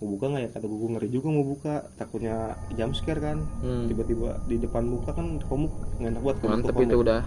gue 0.00 0.08
buka 0.16 0.24
nggak 0.32 0.42
ya? 0.42 0.48
Kata 0.56 0.64
gue 0.64 0.88
ngeri 0.96 1.08
juga 1.12 1.28
mau 1.28 1.44
buka. 1.44 1.74
Takutnya 2.00 2.56
jam 2.72 2.96
scare 2.96 3.20
kan. 3.20 3.38
Hmm. 3.60 3.84
tiba-tiba 3.84 4.40
di 4.48 4.56
depan 4.56 4.88
muka 4.88 5.12
kan 5.12 5.36
komuk 5.44 5.72
nggak 6.00 6.10
enak 6.16 6.22
buat 6.24 6.36
Mantep 6.40 6.76
itu 6.80 6.96
udah. 6.96 7.22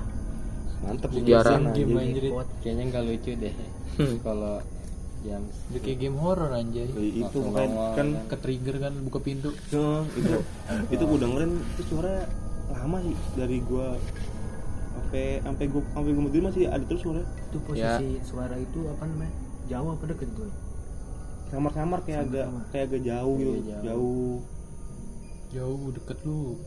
mantep 0.84 1.10
sih. 1.14 1.22
Sejarah. 1.22 1.58
Game 1.72 1.96
anjir. 1.96 2.24
Kayaknya 2.66 2.84
nggak 2.90 3.04
lucu 3.06 3.32
deh. 3.38 3.54
Hmm. 3.94 4.18
kalau 4.26 4.58
jam 5.24 5.42
udah 5.70 5.82
kayak 5.86 5.98
game 6.02 6.18
horror 6.18 6.52
anjay. 6.52 6.90
Ya, 6.90 7.30
itu 7.30 7.40
kan, 7.54 7.70
kan 7.94 8.08
ke 8.26 8.36
trigger 8.42 8.76
kan 8.82 8.94
buka 9.06 9.20
pintu. 9.22 9.54
Ya, 9.70 10.02
itu. 10.18 10.36
Itu 10.98 11.04
gue 11.08 11.20
dengerin 11.22 11.54
itu 11.78 11.82
suara 11.94 12.26
lama 12.74 12.98
sih 13.06 13.16
dari 13.38 13.62
gua. 13.62 13.96
Sampai 14.98 15.46
sampai 15.46 15.66
gua 15.70 15.82
sampai 15.94 16.12
gua 16.18 16.42
masih 16.50 16.66
ada 16.74 16.84
terus 16.90 17.06
suara 17.06 17.22
itu 17.22 17.58
posisi 17.70 18.10
suara 18.26 18.58
itu 18.58 18.82
apa 18.90 19.06
namanya 19.06 19.53
jauh 19.66 19.90
apa 19.90 20.04
deket 20.06 20.30
gue 20.30 20.50
samar-samar 21.46 22.00
kayak 22.02 22.20
agak 22.26 22.46
kayak 22.70 22.86
agak 22.88 23.02
jauh 23.04 23.36
gitu 23.38 23.52
Iya, 23.54 23.62
jauh. 23.62 23.84
jauh. 23.86 24.36
Jauh 25.54 25.86
deket 25.94 26.18
lu. 26.26 26.58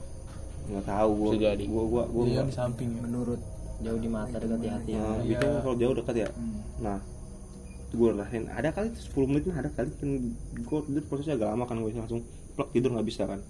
Nggak 0.66 0.84
tahu 0.84 1.10
gua 1.12 1.28
Bisa 1.28 1.42
jadi. 1.44 1.64
gua 1.66 1.84
gua 1.84 2.02
gua 2.06 2.22
dia 2.22 2.34
nggak- 2.36 2.46
di 2.46 2.54
samping 2.54 2.88
ya. 2.88 3.00
Menurut 3.02 3.40
jauh 3.76 3.98
di 3.98 4.08
mata 4.08 4.36
dekat 4.36 4.58
di 4.58 4.68
hati 4.70 4.90
ya. 4.90 4.98
Nah, 5.00 5.18
Iya. 5.18 5.34
itu 5.34 5.48
kalau 5.60 5.76
jauh 5.76 5.94
dekat 5.94 6.14
ya? 6.16 6.28
Hmm. 6.30 6.54
nah 6.76 6.98
gue 7.88 8.08
rasain 8.12 8.44
ada 8.46 8.68
kali 8.70 8.92
tuh 8.92 9.00
10 9.00 9.26
menit 9.26 9.42
mah 9.46 9.56
ada 9.56 9.70
kali 9.70 9.88
kan 9.90 10.10
gue 10.54 10.78
tidur 10.84 11.02
prosesnya 11.08 11.34
agak 11.34 11.48
lama 11.48 11.64
kan 11.64 11.80
gue 11.80 11.90
langsung 11.90 12.20
plak 12.52 12.68
tidur 12.70 12.90
nggak 12.92 13.06
bisa 13.06 13.22
kan. 13.24 13.40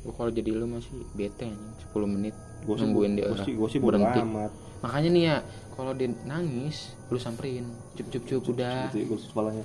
Gua 0.00 0.12
kalau 0.14 0.30
jadi 0.30 0.50
lu 0.50 0.64
masih 0.64 0.96
bete 1.12 1.44
anjing. 1.44 1.74
10 1.84 2.06
menit 2.06 2.32
gue 2.62 2.72
sih 2.72 2.82
nungguin 2.82 3.12
dia 3.14 3.26
gue 3.26 3.38
sih 3.42 3.52
gue 3.52 3.68
sih 3.68 3.80
berhenti. 3.80 4.16
amat 4.18 4.52
Makanya 4.80 5.08
nih 5.08 5.24
ya, 5.24 5.36
kalau 5.72 5.92
dia 5.92 6.08
nangis, 6.24 6.76
lu 7.06 7.16
samperin, 7.16 7.64
cup 7.94 8.06
cup 8.08 8.22
cup 8.24 8.42
udah. 8.48 8.88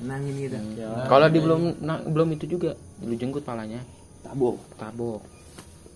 nangin 0.02 0.34
gitu. 0.38 0.58
Ya. 0.76 1.08
Kalau 1.08 1.28
dia 1.28 1.42
belum 1.42 1.62
na- 1.80 2.04
belum 2.04 2.28
itu 2.32 2.46
juga, 2.50 2.76
lu 3.00 3.16
jenggut 3.16 3.44
palanya, 3.44 3.80
tabok 4.22 4.60
tabok, 4.76 5.22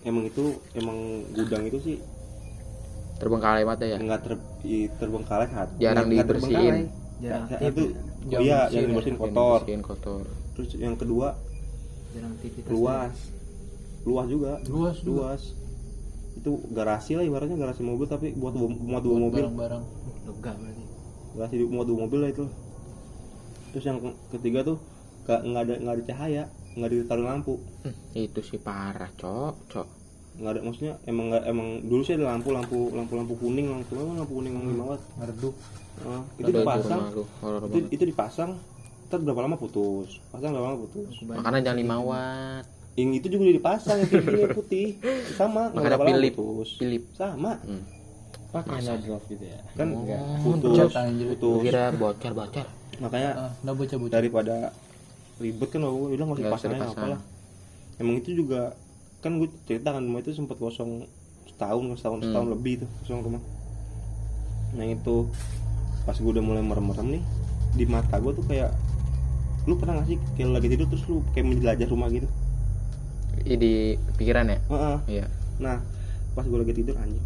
emang 0.02 0.24
itu 0.24 0.44
emang 0.72 0.96
gudang 1.32 1.64
itu 1.64 1.78
sih. 1.80 1.98
Terbengkalai 3.16 3.64
mata 3.64 3.84
ya. 3.84 3.96
nggak 3.96 4.20
ter 4.20 4.34
terbengkalai 5.00 5.48
saat 5.48 5.68
Jarang 5.80 6.04
nggak- 6.06 6.28
dibersihin. 6.28 6.76
jarang 7.16 7.48
itu 7.64 7.82
Jarang 8.28 8.44
iya 8.44 8.58
yang 8.68 8.84
ya. 8.84 8.88
dibersihin 8.92 9.16
kotor. 9.16 9.58
Dibersihin 9.58 9.82
kotor. 9.82 10.24
terus 10.52 10.70
yang 10.76 10.96
kedua 10.96 11.36
jarang 12.12 12.32
luas. 12.68 13.16
Luas 14.06 14.26
juga. 14.28 14.52
Luas 14.68 14.96
juga. 15.00 15.20
Luas 15.32 15.42
itu 16.36 16.50
garasi 16.68 17.12
lah 17.12 17.22
ibaratnya 17.22 17.56
garasi 17.56 17.80
mobil 17.80 18.04
tapi 18.04 18.32
buat 18.32 18.52
dua- 18.52 18.68
muat 18.70 19.00
dua 19.00 19.16
mobil. 19.18 19.42
barang-barang. 19.42 19.82
Lega 20.26 20.52
berarti. 20.54 20.82
Garasi 21.32 21.54
di- 21.56 21.66
muat 21.66 21.86
dua 21.86 21.98
mobil 22.00 22.18
lah 22.20 22.30
itu 22.30 22.44
terus 23.70 23.84
yang 23.84 23.98
ke- 23.98 24.16
ketiga 24.32 24.62
tuh 24.62 24.76
nggak 25.24 25.40
ada 25.58 25.74
nggak 25.76 25.94
ada 25.94 26.04
cahaya 26.06 26.42
nggak 26.72 26.90
ditaruh 26.94 27.24
lampu. 27.24 27.54
Hmm, 27.82 27.94
itu 28.14 28.40
sih 28.42 28.58
parah, 28.58 29.10
cok, 29.10 29.54
cok. 29.66 29.88
nggak 30.36 30.52
ada 30.52 30.60
maksudnya 30.62 30.94
emang 31.02 31.32
nggak 31.32 31.44
emang 31.46 31.68
dulu 31.82 32.02
sih 32.02 32.12
ada 32.12 32.28
lampu 32.28 32.52
lampu 32.52 32.92
lampu 32.92 33.12
lampu 33.14 33.34
kuning 33.34 33.66
lampu 33.66 33.96
apa, 33.96 34.12
lampu 34.18 34.32
kuning 34.34 34.52
yang 34.52 34.66
lima 34.66 34.84
watt 34.86 35.02
meredup 35.16 35.56
Ah, 35.98 36.20
itu 36.36 36.52
dipasang. 36.52 37.08
itu, 37.08 37.24
itu 37.90 38.04
dipasang 38.04 38.50
ntar 39.06 39.16
berapa 39.18 39.40
lama 39.40 39.56
putus? 39.56 40.20
Pasang 40.28 40.52
berapa 40.52 40.66
lama 40.68 40.78
putus? 40.78 41.08
Makanya 41.24 41.64
jangan 41.64 41.78
5 41.78 41.96
watt. 42.02 42.66
Yang 42.96 43.10
itu 43.12 43.26
juga 43.28 43.42
udah 43.44 43.56
dipasang 43.56 43.98
yang 44.02 44.24
putih 44.50 44.96
sama 45.32 45.68
nggak 45.68 45.84
Makanya 45.94 46.06
Philip. 46.10 46.32
putus 46.34 46.70
Philip. 46.74 47.04
sama 47.12 47.60
Hmm. 47.60 47.84
pakai 48.48 48.80
drop 48.98 49.22
gitu 49.26 49.44
ya 49.44 49.60
kan 49.74 49.88
Oh, 49.92 50.04
putus 50.42 50.80
bocor, 50.82 50.88
putus 51.28 51.60
kira 51.62 51.84
bocor-bocor. 51.92 52.66
makanya 52.96 53.30
ah 53.36 53.50
udah 53.60 53.74
bocah 53.74 53.96
bocah 53.96 54.16
daripada 54.16 54.56
ribet 55.36 55.68
kan 55.68 55.80
oh, 55.82 56.08
udah 56.08 56.24
nggak 56.24 56.40
usah 56.40 56.56
aja 56.64 56.68
dipasang. 56.72 56.96
apalah 56.96 57.20
emang 57.96 58.16
itu 58.16 58.30
juga 58.34 58.72
kan 59.18 59.36
gue 59.36 59.48
cerita 59.62 59.88
kan 59.90 60.00
rumah 60.00 60.20
itu 60.20 60.32
sempat 60.32 60.56
kosong 60.56 61.04
setahun 61.46 61.84
setahun 61.94 62.18
Hmm. 62.18 62.26
setahun 62.26 62.48
lebih 62.50 62.72
tuh 62.80 62.88
kosong 62.98 63.20
rumah 63.22 63.42
nah 64.72 64.84
itu 64.84 65.16
pas 66.02 66.14
gue 66.14 66.30
udah 66.30 66.40
mulai 66.40 66.62
merem-merem 66.62 67.08
nih 67.12 67.24
di 67.74 67.84
mata 67.84 68.16
gue 68.16 68.32
tuh 68.32 68.44
kayak 68.46 68.72
lu 69.66 69.74
pernah 69.74 70.00
gak 70.00 70.06
sih 70.06 70.18
kayak 70.32 70.48
lagi 70.50 70.68
tidur 70.70 70.86
terus 70.86 71.04
lu 71.04 71.20
kayak 71.30 71.44
menjelajah 71.46 71.86
rumah 71.86 72.08
gitu 72.08 72.24
di 73.48 73.72
pikiran 74.12 74.46
ya? 74.48 74.58
Heeh. 74.66 74.96
Iya. 75.12 75.26
nah 75.56 75.78
pas 76.32 76.42
gue 76.42 76.58
lagi 76.58 76.74
tidur 76.74 76.96
anjing 76.96 77.22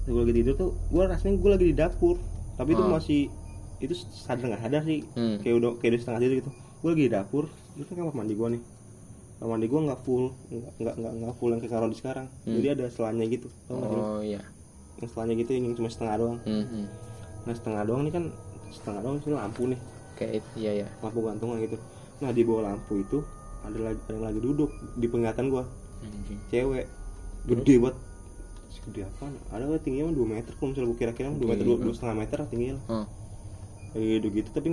pas 0.00 0.10
gue 0.10 0.20
lagi 0.20 0.34
tidur 0.36 0.54
tuh 0.54 0.70
gue 0.86 1.02
rasanya 1.02 1.32
gue 1.34 1.50
lagi 1.50 1.66
di 1.66 1.74
dapur 1.74 2.16
tapi 2.54 2.70
itu 2.70 2.82
Oh. 2.82 2.90
masih 2.90 3.30
itu 3.78 3.94
sadar 3.96 4.44
nggak 4.46 4.60
sadar 4.60 4.82
sih 4.82 5.00
Hmm. 5.10 5.38
kayak 5.38 5.54
udah 5.56 5.70
kayak 5.76 5.90
udah 5.90 6.00
setengah 6.02 6.20
tidur 6.20 6.36
gitu 6.36 6.50
gue 6.76 6.88
lagi 6.90 7.02
di 7.02 7.10
dapur 7.10 7.44
itu 7.72 7.84
kan 7.86 7.94
kamar 7.96 8.14
mandi 8.14 8.34
gue 8.34 8.48
nih 8.50 8.62
kamar 9.36 9.48
mandi 9.50 9.66
gue 9.66 9.80
nggak 9.80 10.00
full 10.02 10.24
nggak 10.50 10.94
nggak 10.94 11.12
nggak 11.14 11.34
full 11.34 11.50
yang 11.50 11.60
kayak 11.60 11.72
mandi 11.78 11.96
sekarang 11.96 12.26
Hmm. 12.42 12.54
jadi 12.54 12.66
ada 12.70 12.84
selannya 12.90 13.26
gitu 13.30 13.48
tau? 13.64 13.78
Oh 13.78 14.20
iya. 14.20 14.42
yang 14.96 15.08
selannya 15.08 15.34
gitu 15.38 15.50
yang 15.54 15.72
cuma 15.72 15.88
setengah 15.88 16.14
doang 16.16 16.38
Hmm, 16.42 16.64
hmm. 16.66 16.86
nah 17.42 17.54
setengah 17.54 17.82
doang 17.82 18.02
nih 18.02 18.12
kan 18.12 18.24
setengah 18.70 19.00
doang 19.00 19.16
itu 19.16 19.28
lampu 19.30 19.62
nih 19.66 19.80
Kayak 20.12 20.32
itu, 20.36 20.48
iya 20.58 20.72
ya. 20.76 20.88
lampu 21.00 21.18
gantungan 21.22 21.56
gitu 21.58 21.80
nah 22.18 22.28
di 22.28 22.42
bawah 22.42 22.62
lampu 22.66 23.00
itu 23.00 23.24
ada 23.60 23.78
lagi 23.78 24.00
ada 24.00 24.12
yang 24.12 24.24
lagi 24.24 24.40
duduk 24.40 24.70
di 24.94 25.06
penglihatan 25.06 25.46
gue 25.48 25.64
Anjing. 26.00 26.38
cewek. 26.48 26.86
Gede 27.42 27.74
banget. 27.78 27.96
Segede 28.70 29.00
apa? 29.04 29.24
Ada 29.50 29.62
nggak 29.66 29.82
tingginya 29.82 30.10
2 30.10 30.24
meter 30.26 30.52
kalau 30.54 30.68
misalnya 30.70 30.88
gue 30.88 30.98
kira-kira 30.98 31.28
2 31.28 31.40
meter 31.42 31.64
dua 31.64 31.76
setengah 31.90 32.16
meter 32.16 32.38
tingginya 32.46 32.74
lah. 32.78 32.84
Oh, 32.90 33.06
gitu 33.92 34.28
gitu 34.30 34.48
tapi 34.50 34.68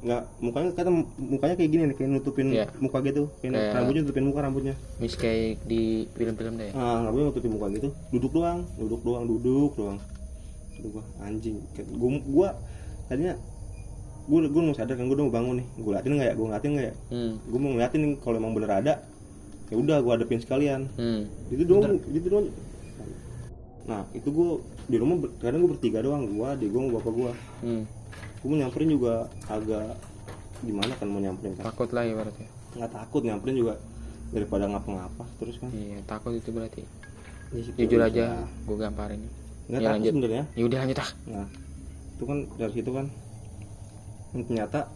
nggak 0.00 0.22
mukanya 0.40 0.70
kata 0.72 0.88
mukanya 1.18 1.54
kayak 1.54 1.70
gini 1.70 1.82
nih 1.84 1.94
kayak 1.94 2.10
nutupin 2.10 2.46
Iya. 2.50 2.66
muka 2.78 2.98
gitu. 3.02 3.28
Kayak 3.38 3.52
Kayak- 3.52 3.74
rambutnya 3.74 4.00
nutupin 4.00 4.24
muka 4.24 4.40
rambutnya. 4.40 4.74
Mis 4.96 5.14
kayak 5.14 5.60
di 5.66 5.82
film-film 6.10 6.54
deh. 6.56 6.70
ah 6.72 7.04
rambutnya 7.04 7.26
nutupin 7.28 7.52
muka 7.52 7.66
gitu. 7.70 7.88
Duduk 8.08 8.32
doang 8.32 8.58
duduk 8.76 9.00
doang 9.02 9.24
duduk 9.26 9.72
doang. 9.74 9.98
Itu 10.72 10.88
gua 10.88 11.04
anjing. 11.20 11.60
Gua 11.92 12.08
gua 12.24 12.48
tadinya 13.06 13.34
gua 14.30 14.46
gua 14.46 14.62
mau 14.62 14.72
sadar 14.72 14.94
kan 14.94 15.04
gua 15.04 15.16
udah 15.16 15.26
mau 15.26 15.34
bangun 15.34 15.54
nih 15.58 15.66
gua 15.76 15.92
liatin 15.92 16.12
nggak 16.14 16.28
ya 16.28 16.34
gua 16.34 16.46
ngeliatin 16.46 16.70
nggak 16.70 16.86
ya 16.86 16.94
Hmm. 17.10 17.32
gua 17.44 17.58
mau 17.58 17.70
ngeliatin 17.72 18.02
kalau 18.16 18.36
emang 18.38 18.52
bener 18.54 18.70
ada 18.72 18.94
ya 19.66 19.76
udah 19.76 19.96
gua 19.98 20.12
hadapin 20.14 20.38
sekalian 20.38 20.80
Hmm. 20.94 21.26
itu 21.48 21.62
doang 21.64 21.98
itu 22.08 22.28
doang 22.28 22.46
nah 23.82 24.06
itu 24.12 24.28
gua 24.28 24.50
di 24.86 24.96
rumah 24.96 25.16
kadang 25.36 25.60
gua 25.60 25.70
bertiga 25.72 25.98
doang 25.98 26.22
gua 26.28 26.54
adik 26.54 26.70
gua 26.70 26.80
sama 26.80 26.92
bapak 26.96 27.12
gua 27.12 27.32
Hmm. 27.58 27.82
gua 28.38 28.46
mau 28.46 28.58
nyamperin 28.58 28.88
juga 28.88 29.14
agak 29.44 29.98
gimana 30.60 30.92
kan 30.94 31.06
mau 31.06 31.18
nyamperin 31.18 31.52
kan 31.54 31.64
Takut 31.66 31.90
lah 31.90 32.04
ibaratnya. 32.04 32.48
nggak 32.70 32.90
takut 32.92 33.22
nyamperin 33.24 33.56
juga 33.56 33.74
daripada 34.30 34.64
ngapa-ngapa 34.64 35.24
terus 35.36 35.58
kan 35.58 35.70
Iya, 35.72 35.98
takut 36.04 36.30
itu 36.30 36.48
berarti. 36.48 36.86
Ya, 37.50 37.60
situ 37.60 37.74
Jujur 37.82 37.98
aja, 37.98 38.46
gue 38.46 38.76
gamparin. 38.78 39.26
nggak 39.66 39.80
Ya, 39.80 39.88
takut 39.90 40.06
sebenarnya 40.06 40.44
Ya 40.54 40.62
udah 40.62 40.78
lanjut 40.78 40.98
ah. 40.98 41.10
nah 41.26 41.46
itu 42.12 42.24
kan 42.24 42.38
dari 42.54 42.72
situ 42.72 42.90
kan 42.92 43.06
ternyata 44.32 44.86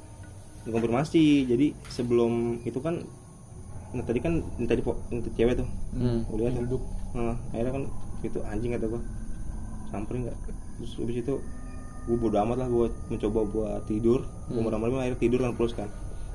konfirmasi 0.64 1.44
jadi 1.44 1.76
sebelum 1.92 2.62
itu 2.64 2.80
kan 2.80 3.04
nah 3.94 4.02
tadi 4.02 4.18
kan 4.18 4.42
yang 4.58 4.66
tadi 4.66 4.82
yang 4.82 5.20
cewek 5.38 5.54
tuh. 5.54 5.68
Hmm. 5.94 6.26
udah 6.26 6.50
tuh 6.50 6.62
duduk 6.66 6.82
nah, 7.14 7.38
akhirnya 7.54 7.72
kan 7.78 7.84
itu 8.26 8.38
anjing 8.42 8.70
kata 8.74 8.86
gua. 8.90 9.02
Samperin 9.94 10.26
nggak? 10.26 10.36
Terus 10.80 10.92
habis 10.98 11.16
itu 11.22 11.34
gua 12.10 12.16
bodo 12.18 12.36
amat 12.42 12.56
lah 12.58 12.68
gua 12.72 12.86
mencoba 13.06 13.40
buat 13.46 13.82
tidur. 13.86 14.26
Gua 14.50 14.58
Hmm. 14.58 14.64
malam-malam 14.66 14.98
akhirnya 14.98 15.20
tidur 15.20 15.38
kan 15.46 15.54
terus 15.54 15.72
kan. 15.78 15.86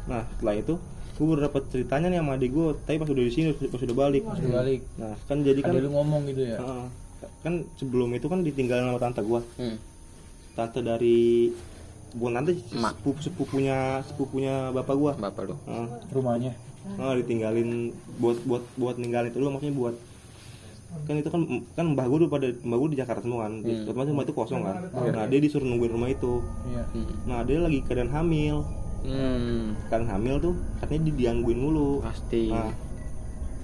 Nah 0.08 0.24
setelah 0.38 0.56
itu 0.56 0.74
gua 1.20 1.26
baru 1.36 1.42
dapat 1.52 1.64
ceritanya 1.68 2.08
nih 2.08 2.20
sama 2.24 2.32
adik 2.40 2.52
gua. 2.56 2.70
Tapi 2.80 2.96
pas 2.96 3.10
udah 3.12 3.24
di 3.28 3.34
sini 3.34 3.48
pas 3.52 3.82
udah 3.84 3.98
balik. 3.98 4.24
Udah 4.24 4.52
balik. 4.64 4.82
Nah 4.96 5.14
kan 5.28 5.38
jadi 5.44 5.60
kan 5.60 5.74
lu 5.76 5.92
ngomong 5.92 6.22
gitu 6.32 6.42
ya? 6.48 6.58
Heeh. 6.64 6.88
kan 7.44 7.68
sebelum 7.76 8.16
itu 8.16 8.32
kan 8.32 8.40
ditinggalin 8.48 8.88
sama 8.88 9.00
tante 9.04 9.20
gua. 9.28 9.44
Hmm. 9.60 9.76
tante 10.56 10.80
dari 10.80 11.52
bukan 12.12 12.32
tante 12.36 12.52
Emak. 12.72 12.94
sepupu 12.96 13.20
sepupunya 13.22 13.78
sepupunya 14.04 14.70
bapak 14.70 14.96
gua 14.96 15.12
Bapak 15.14 15.46
lu. 15.46 15.56
Heeh. 15.62 15.88
rumahnya 16.10 16.54
Nah, 16.90 17.14
ditinggalin 17.14 17.92
buat 18.18 18.40
buat 18.44 18.64
buat 18.74 18.96
ninggalin 18.96 19.30
itu 19.30 19.38
dulu 19.38 19.54
maksudnya 19.54 19.76
buat 19.76 19.96
kan 21.06 21.14
itu 21.14 21.30
kan 21.30 21.42
kan 21.76 21.86
mbah 21.88 22.02
gue 22.04 22.18
dulu 22.18 22.30
pada 22.32 22.50
mbah 22.60 22.78
gue 22.80 22.90
di 22.90 22.98
Jakarta 22.98 23.22
semua 23.22 23.46
kan 23.46 23.62
Hmm. 23.62 23.86
otomatis 23.86 24.10
rumah 24.10 24.26
itu 24.26 24.34
kosong 24.34 24.62
kan 24.64 24.76
nah 25.08 25.26
dia 25.26 25.38
disuruh 25.38 25.62
nungguin 25.64 25.92
rumah 25.92 26.10
itu 26.10 26.42
iya 26.68 26.82
Hmm. 26.90 27.06
nah 27.26 27.40
dia 27.44 27.62
lagi 27.62 27.86
keadaan 27.86 28.10
hamil 28.10 28.66
Hmm. 29.00 29.78
kan 29.86 30.02
hamil 30.04 30.42
tuh 30.42 30.54
katanya 30.80 31.02
dia 31.06 31.16
diangguin 31.20 31.56
mulu 31.56 32.02
Pasti. 32.02 32.50
nah 32.50 32.74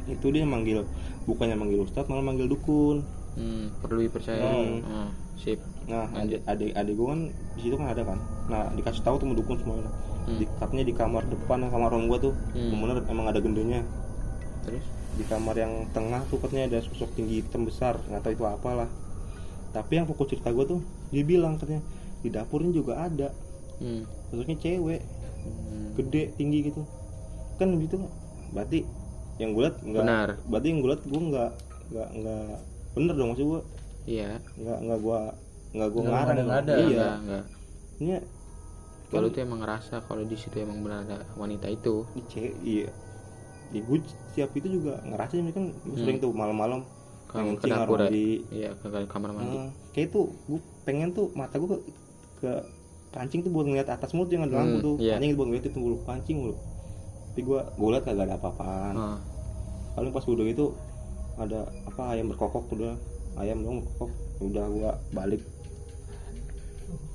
itu 0.06 0.26
dia 0.30 0.46
manggil 0.46 0.86
bukannya 1.26 1.58
manggil 1.58 1.82
ustadz 1.82 2.06
malah 2.06 2.22
manggil 2.24 2.46
dukun 2.46 3.02
Hmm. 3.34 3.68
Perlu 3.82 4.00
dipercaya. 4.02 4.40
Hmm. 4.40 4.80
Ah, 4.86 5.10
sip. 5.36 5.60
nah 5.86 6.10
adik 6.12 6.42
adik 6.46 6.72
adik 6.74 6.94
gue 6.94 7.08
kan 7.08 7.22
di 7.54 7.60
situ 7.62 7.76
kan 7.76 7.88
ada 7.88 8.02
kan 8.04 8.18
nah 8.46 8.70
dikasih 8.72 9.02
tahu 9.02 9.16
tuh 9.18 9.28
dukun 9.32 9.58
semuanya 9.58 9.92
Hmm. 10.26 10.42
di, 10.42 10.50
katanya 10.58 10.82
di 10.82 10.90
kamar 10.92 11.22
depan 11.24 11.62
kamar 11.64 11.94
orang 11.94 12.10
gue 12.10 12.18
tuh 12.20 12.34
Hmm. 12.52 12.74
bener 12.76 13.06
emang 13.06 13.30
ada 13.30 13.38
gendenya 13.38 13.86
Terus? 14.66 14.82
di 15.14 15.24
kamar 15.24 15.54
yang 15.54 15.86
tengah 15.92 16.26
tuh 16.26 16.42
katanya 16.42 16.66
ada 16.68 16.80
sosok 16.82 17.14
tinggi 17.14 17.40
hitam 17.40 17.62
besar 17.64 18.02
nggak 18.02 18.20
tahu 18.20 18.34
itu 18.34 18.44
apalah 18.44 18.90
tapi 19.70 19.92
yang 19.96 20.10
pokok 20.10 20.26
cerita 20.28 20.50
gue 20.50 20.66
tuh 20.66 20.80
dia 21.08 21.22
bilang 21.22 21.56
katanya 21.56 21.86
di 22.20 22.30
dapurnya 22.30 22.74
juga 22.74 22.98
ada 23.00 23.30
Hmm. 23.78 24.02
sosoknya 24.28 24.58
cewek 24.58 25.02
Hmm. 25.46 25.94
gede 25.94 26.34
tinggi 26.34 26.60
gitu 26.66 26.82
kan 27.56 27.70
gitu 27.78 28.02
berarti 28.50 28.82
yang 29.38 29.54
gue 29.54 29.62
liat 29.62 29.78
nggak 29.78 30.04
Benar. 30.04 30.30
berarti 30.44 30.68
yang 30.68 30.80
gue 30.82 30.90
liat 30.90 31.04
gue 31.06 31.22
nggak 31.22 31.52
nggak 31.86 32.10
nggak 32.18 32.58
bener 32.98 33.14
dong 33.14 33.30
maksud 33.30 33.46
gue 33.46 33.62
Iya. 34.06 34.38
nggak 34.56 34.78
nggak 34.82 35.00
gue 35.00 35.20
nggak 35.74 35.90
gue 35.90 36.02
Nggak 36.02 36.14
ngarang 36.14 36.30
ada- 36.32 36.46
nggak 36.46 36.60
ada. 36.60 36.74
iya. 36.74 36.86
Enggak 36.86 37.14
enggak 37.20 37.44
ini 37.96 38.12
kalau 39.08 39.28
tuh 39.30 39.40
emang 39.40 39.60
ngerasa 39.62 39.96
kalau 40.02 40.24
di 40.24 40.36
situ 40.36 40.56
emang 40.58 40.82
benar 40.82 41.04
ada 41.04 41.24
wanita 41.34 41.68
itu. 41.68 42.04
Cewek 42.28 42.54
iya. 42.62 42.90
Ya, 43.70 43.82
gue 43.82 43.98
siap 44.32 44.52
itu 44.54 44.68
juga 44.72 45.00
ngerasa 45.02 45.34
ini 45.36 45.50
kan 45.50 45.72
gua 45.82 45.96
sering 45.96 46.18
tuh 46.20 46.30
malam-malam 46.32 46.86
ke, 47.26 47.38
ke 47.58 47.66
dapur 47.66 47.98
ya. 48.00 48.10
di 48.10 48.26
iya 48.52 48.70
ke 48.74 48.88
kamar 49.06 49.32
mandi. 49.32 49.58
Ah, 49.58 49.70
kayak 49.92 50.12
tuh 50.12 50.30
gue 50.46 50.58
pengen 50.84 51.12
tuh 51.12 51.32
mata 51.32 51.56
gue 51.56 51.66
ke, 51.68 51.80
ke 52.40 52.52
kancing 53.10 53.42
tuh 53.42 53.50
buat 53.50 53.66
ngeliat 53.66 53.88
atas 53.88 54.12
mulu 54.12 54.28
tuh 54.28 54.36
yang 54.36 54.46
ada 54.46 54.60
lampu 54.60 54.76
Hmm, 54.76 54.86
tuh. 54.86 54.96
iya. 55.00 55.16
kancing 55.16 55.34
buat 55.34 55.48
ngeliat 55.48 55.66
itu 55.66 55.78
mulu 55.78 55.98
kancing 56.04 56.38
mulu. 56.38 56.56
Tapi 57.32 57.42
gue 57.42 57.60
gue 57.66 57.88
liat 57.90 58.04
kagak 58.04 58.26
ada 58.26 58.36
apa-apaan. 58.36 58.94
Ah, 58.94 59.18
paling 59.94 60.12
pas 60.12 60.24
udah 60.24 60.46
itu 60.46 60.66
ada 61.36 61.60
apa 61.86 62.02
ayam 62.12 62.28
berkokok 62.28 62.64
tuh 62.68 62.76
udah 62.78 62.94
ayam 63.36 63.60
dong 63.62 63.84
berkokok 63.84 64.12
udah 64.42 64.66
gue 64.68 64.92
balik. 65.12 65.42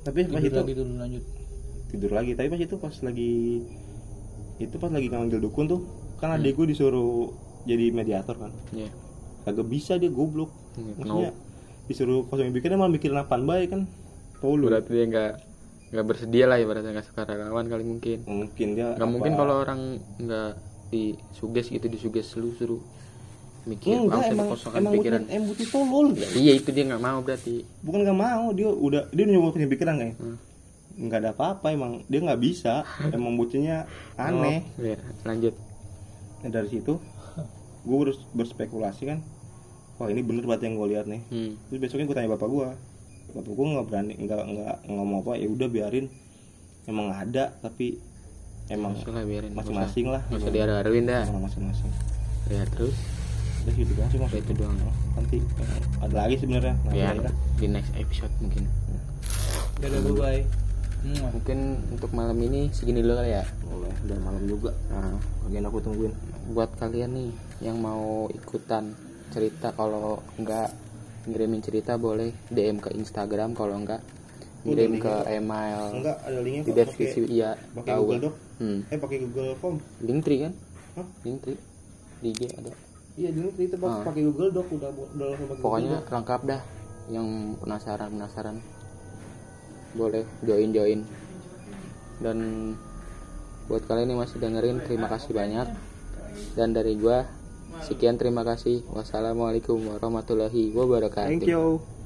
Tapi 0.01 0.19
pas 0.27 0.41
tidur 0.41 0.65
itu 0.65 0.73
lagi. 0.73 0.73
lu 0.81 0.95
lanjut. 0.97 1.23
Tidur 1.91 2.11
lagi 2.11 2.31
tapi 2.33 2.47
pas 2.49 2.59
itu 2.59 2.75
pas 2.77 2.95
lagi 3.03 3.33
itu 4.57 4.75
pas 4.77 4.91
lagi 4.91 5.07
ngambil 5.09 5.39
dukun 5.41 5.65
tuh. 5.69 5.81
Kan 6.17 6.33
Hmm. 6.33 6.37
adik 6.37 6.53
gue 6.57 6.67
disuruh 6.69 7.33
jadi 7.65 7.89
mediator 7.89 8.37
kan. 8.37 8.51
Iya. 8.73 8.89
Kagak 9.45 9.67
bisa 9.69 9.97
dia 9.97 10.09
goblok. 10.09 10.49
No 10.77 10.93
maksudnya 10.97 11.31
disuruh 11.89 12.23
kosong 12.29 12.53
bikinnya 12.53 12.77
malah 12.77 12.93
mikirin 12.93 13.17
apaan 13.17 13.45
baik 13.45 13.73
kan. 13.73 13.81
Tau 14.41 14.53
lu. 14.57 14.69
Berarti 14.69 14.89
dia 14.93 15.05
nggak 15.09 15.31
nggak 15.91 16.05
bersedia 16.07 16.45
lah 16.47 16.55
ibaratnya 16.55 16.95
nggak 16.95 17.07
suka 17.09 17.25
relawan 17.25 17.65
kali 17.67 17.83
mungkin. 17.83 18.17
Mungkin 18.25 18.67
dia 18.77 18.93
nggak 18.97 19.09
mungkin 19.09 19.33
kalau 19.35 19.61
orang 19.61 19.81
nggak 20.17 20.51
disuges 20.91 21.67
gitu 21.69 21.87
disuges 21.87 22.27
lu 22.35 22.51
suruh 22.55 22.81
mikir 23.63 23.93
enggak 23.93 24.09
langsung 24.17 24.33
emang 24.33 24.47
kosongan 24.49 24.77
emang 24.77 24.93
pikiran. 24.95 25.21
bukan 25.21 25.33
em 25.33 25.41
butuh 25.45 25.67
tolol 25.69 26.07
Ya, 26.11 26.27
iya 26.33 26.53
itu 26.55 26.69
dia 26.69 26.83
nggak 26.83 26.99
mau 26.99 27.19
berarti. 27.19 27.55
Bukan 27.79 27.99
nggak 28.01 28.17
mau 28.17 28.45
dia 28.51 28.67
udah 28.67 29.01
dia 29.07 29.23
udah 29.23 29.33
nyoba 29.33 29.49
punya 29.51 29.67
pikiran 29.67 29.95
kayak 29.97 30.15
Hmm. 30.17 30.37
nggak 30.91 31.19
ada 31.19 31.29
apa-apa 31.31 31.67
emang 31.69 31.91
dia 32.05 32.19
nggak 32.19 32.37
bisa. 32.37 32.83
Emang 33.15 33.33
butuhnya 33.33 33.85
aneh. 34.15 34.65
Oh, 34.75 34.83
iya. 34.83 34.97
Lanjut. 35.23 35.53
Nah, 36.41 36.49
dari 36.49 36.69
situ 36.69 36.93
gue 37.81 37.97
harus 37.97 38.17
berspekulasi 38.31 39.03
kan. 39.07 39.19
Wah 39.97 40.09
ini 40.09 40.21
bener 40.21 40.43
banget 40.43 40.65
yang 40.65 40.75
gue 40.75 40.87
lihat 40.89 41.05
nih. 41.05 41.21
Hmm. 41.27 41.53
terus 41.65 41.79
besoknya 41.79 42.05
gue 42.05 42.15
tanya 42.15 42.31
bapak 42.31 42.49
gue 42.49 42.67
bapak 43.31 43.47
gue 43.47 43.65
nggak 43.69 43.85
berani 43.87 44.13
nggak 44.17 44.41
nggak 44.43 44.75
ngomong 44.87 45.21
apa 45.21 45.31
ya 45.35 45.47
udah 45.47 45.67
biarin. 45.67 46.09
Emang 46.83 47.09
ada 47.09 47.53
tapi 47.57 48.01
emang 48.67 48.97
masing-masing 49.53 50.09
lah. 50.09 50.25
Usah 50.27 50.49
diaruin 50.49 51.05
dah. 51.05 51.23
Emang 51.23 51.45
masing-masing. 51.45 51.89
Ya 52.49 52.65
terus 52.67 52.97
udah 53.61 53.73
gitu 53.77 53.91
doang 53.93 54.09
sih 54.09 54.19
mas. 54.19 54.31
Itu 54.33 54.53
doang 54.57 54.75
nanti 55.17 55.37
eh, 55.37 55.79
ada 56.01 56.15
lagi 56.25 56.35
sebenarnya. 56.41 56.75
Nah, 56.87 56.93
ya 56.93 57.09
di 57.57 57.67
next 57.69 57.91
episode 57.97 58.33
mungkin. 58.41 58.63
Dadah 59.81 59.99
bye 60.05 60.15
bye 60.17 60.41
mungkin 61.01 61.81
untuk 61.89 62.13
malam 62.13 62.37
ini 62.37 62.69
segini 62.69 63.01
dulu 63.01 63.17
kali 63.17 63.33
ya. 63.33 63.43
Boleh 63.65 63.93
udah 64.05 64.17
malam 64.21 64.43
juga. 64.45 64.71
Nah, 64.93 65.17
bagian 65.45 65.65
aku 65.65 65.77
tungguin. 65.81 66.13
Buat 66.53 66.77
kalian 66.77 67.11
nih 67.17 67.29
yang 67.65 67.81
mau 67.81 68.29
ikutan 68.29 68.93
cerita 69.33 69.73
kalau 69.73 70.21
enggak 70.37 70.69
ngirimin 71.25 71.61
cerita 71.61 71.97
boleh 71.97 72.33
DM 72.49 72.81
ke 72.81 72.93
Instagram 72.97 73.53
kalau 73.53 73.77
enggak 73.77 74.01
Udah, 74.61 74.77
kirim 74.77 74.93
ke 75.01 75.13
email 75.33 75.81
enggak 75.89 76.17
ada 76.21 76.37
linknya 76.37 76.61
di 76.61 76.69
kok, 76.69 76.77
deskripsi. 76.85 77.19
pakai- 77.25 77.33
iya 77.33 77.49
pakai 77.73 77.93
Google. 77.97 78.19
Doc 78.21 78.33
hmm. 78.61 78.79
eh 78.93 78.97
pakai 79.01 79.17
Google 79.25 79.49
Form. 79.57 79.75
Linktree 80.05 80.39
kan? 80.45 80.53
Hah? 80.97 81.07
Linktree. 81.25 81.57
Di 82.21 82.29
IG 82.29 82.41
ada 82.53 82.71
iya 83.19 83.29
dulu 83.31 83.49
itu 83.59 83.75
pak 83.75 83.87
Ah. 83.89 84.03
pakai 84.07 84.21
Google 84.23 84.49
Doc 84.55 84.67
udah 84.71 84.89
udah 84.91 85.25
langsung 85.31 85.47
pakai 85.51 85.63
pokoknya 85.63 85.97
Google 85.99 86.13
lengkap 86.15 86.41
dah 86.47 86.61
yang 87.11 87.27
penasaran 87.59 88.09
penasaran 88.15 88.57
boleh 89.91 90.23
join 90.45 90.69
join 90.71 90.99
dan 92.23 92.37
buat 93.67 93.83
kalian 93.87 94.15
yang 94.15 94.21
masih 94.21 94.37
dengerin 94.39 94.83
terima 94.83 95.07
kasih 95.07 95.31
banyak. 95.31 95.67
Dan 96.59 96.75
dari 96.75 96.99
gua 96.99 97.23
sekian 97.83 98.19
terima 98.19 98.43
kasih. 98.43 98.83
Wassalamualaikum 98.91 99.79
warahmatullahi 99.79 100.75
wabarakatuh. 100.75 101.31
Thank 101.31 101.47
you 101.47 102.00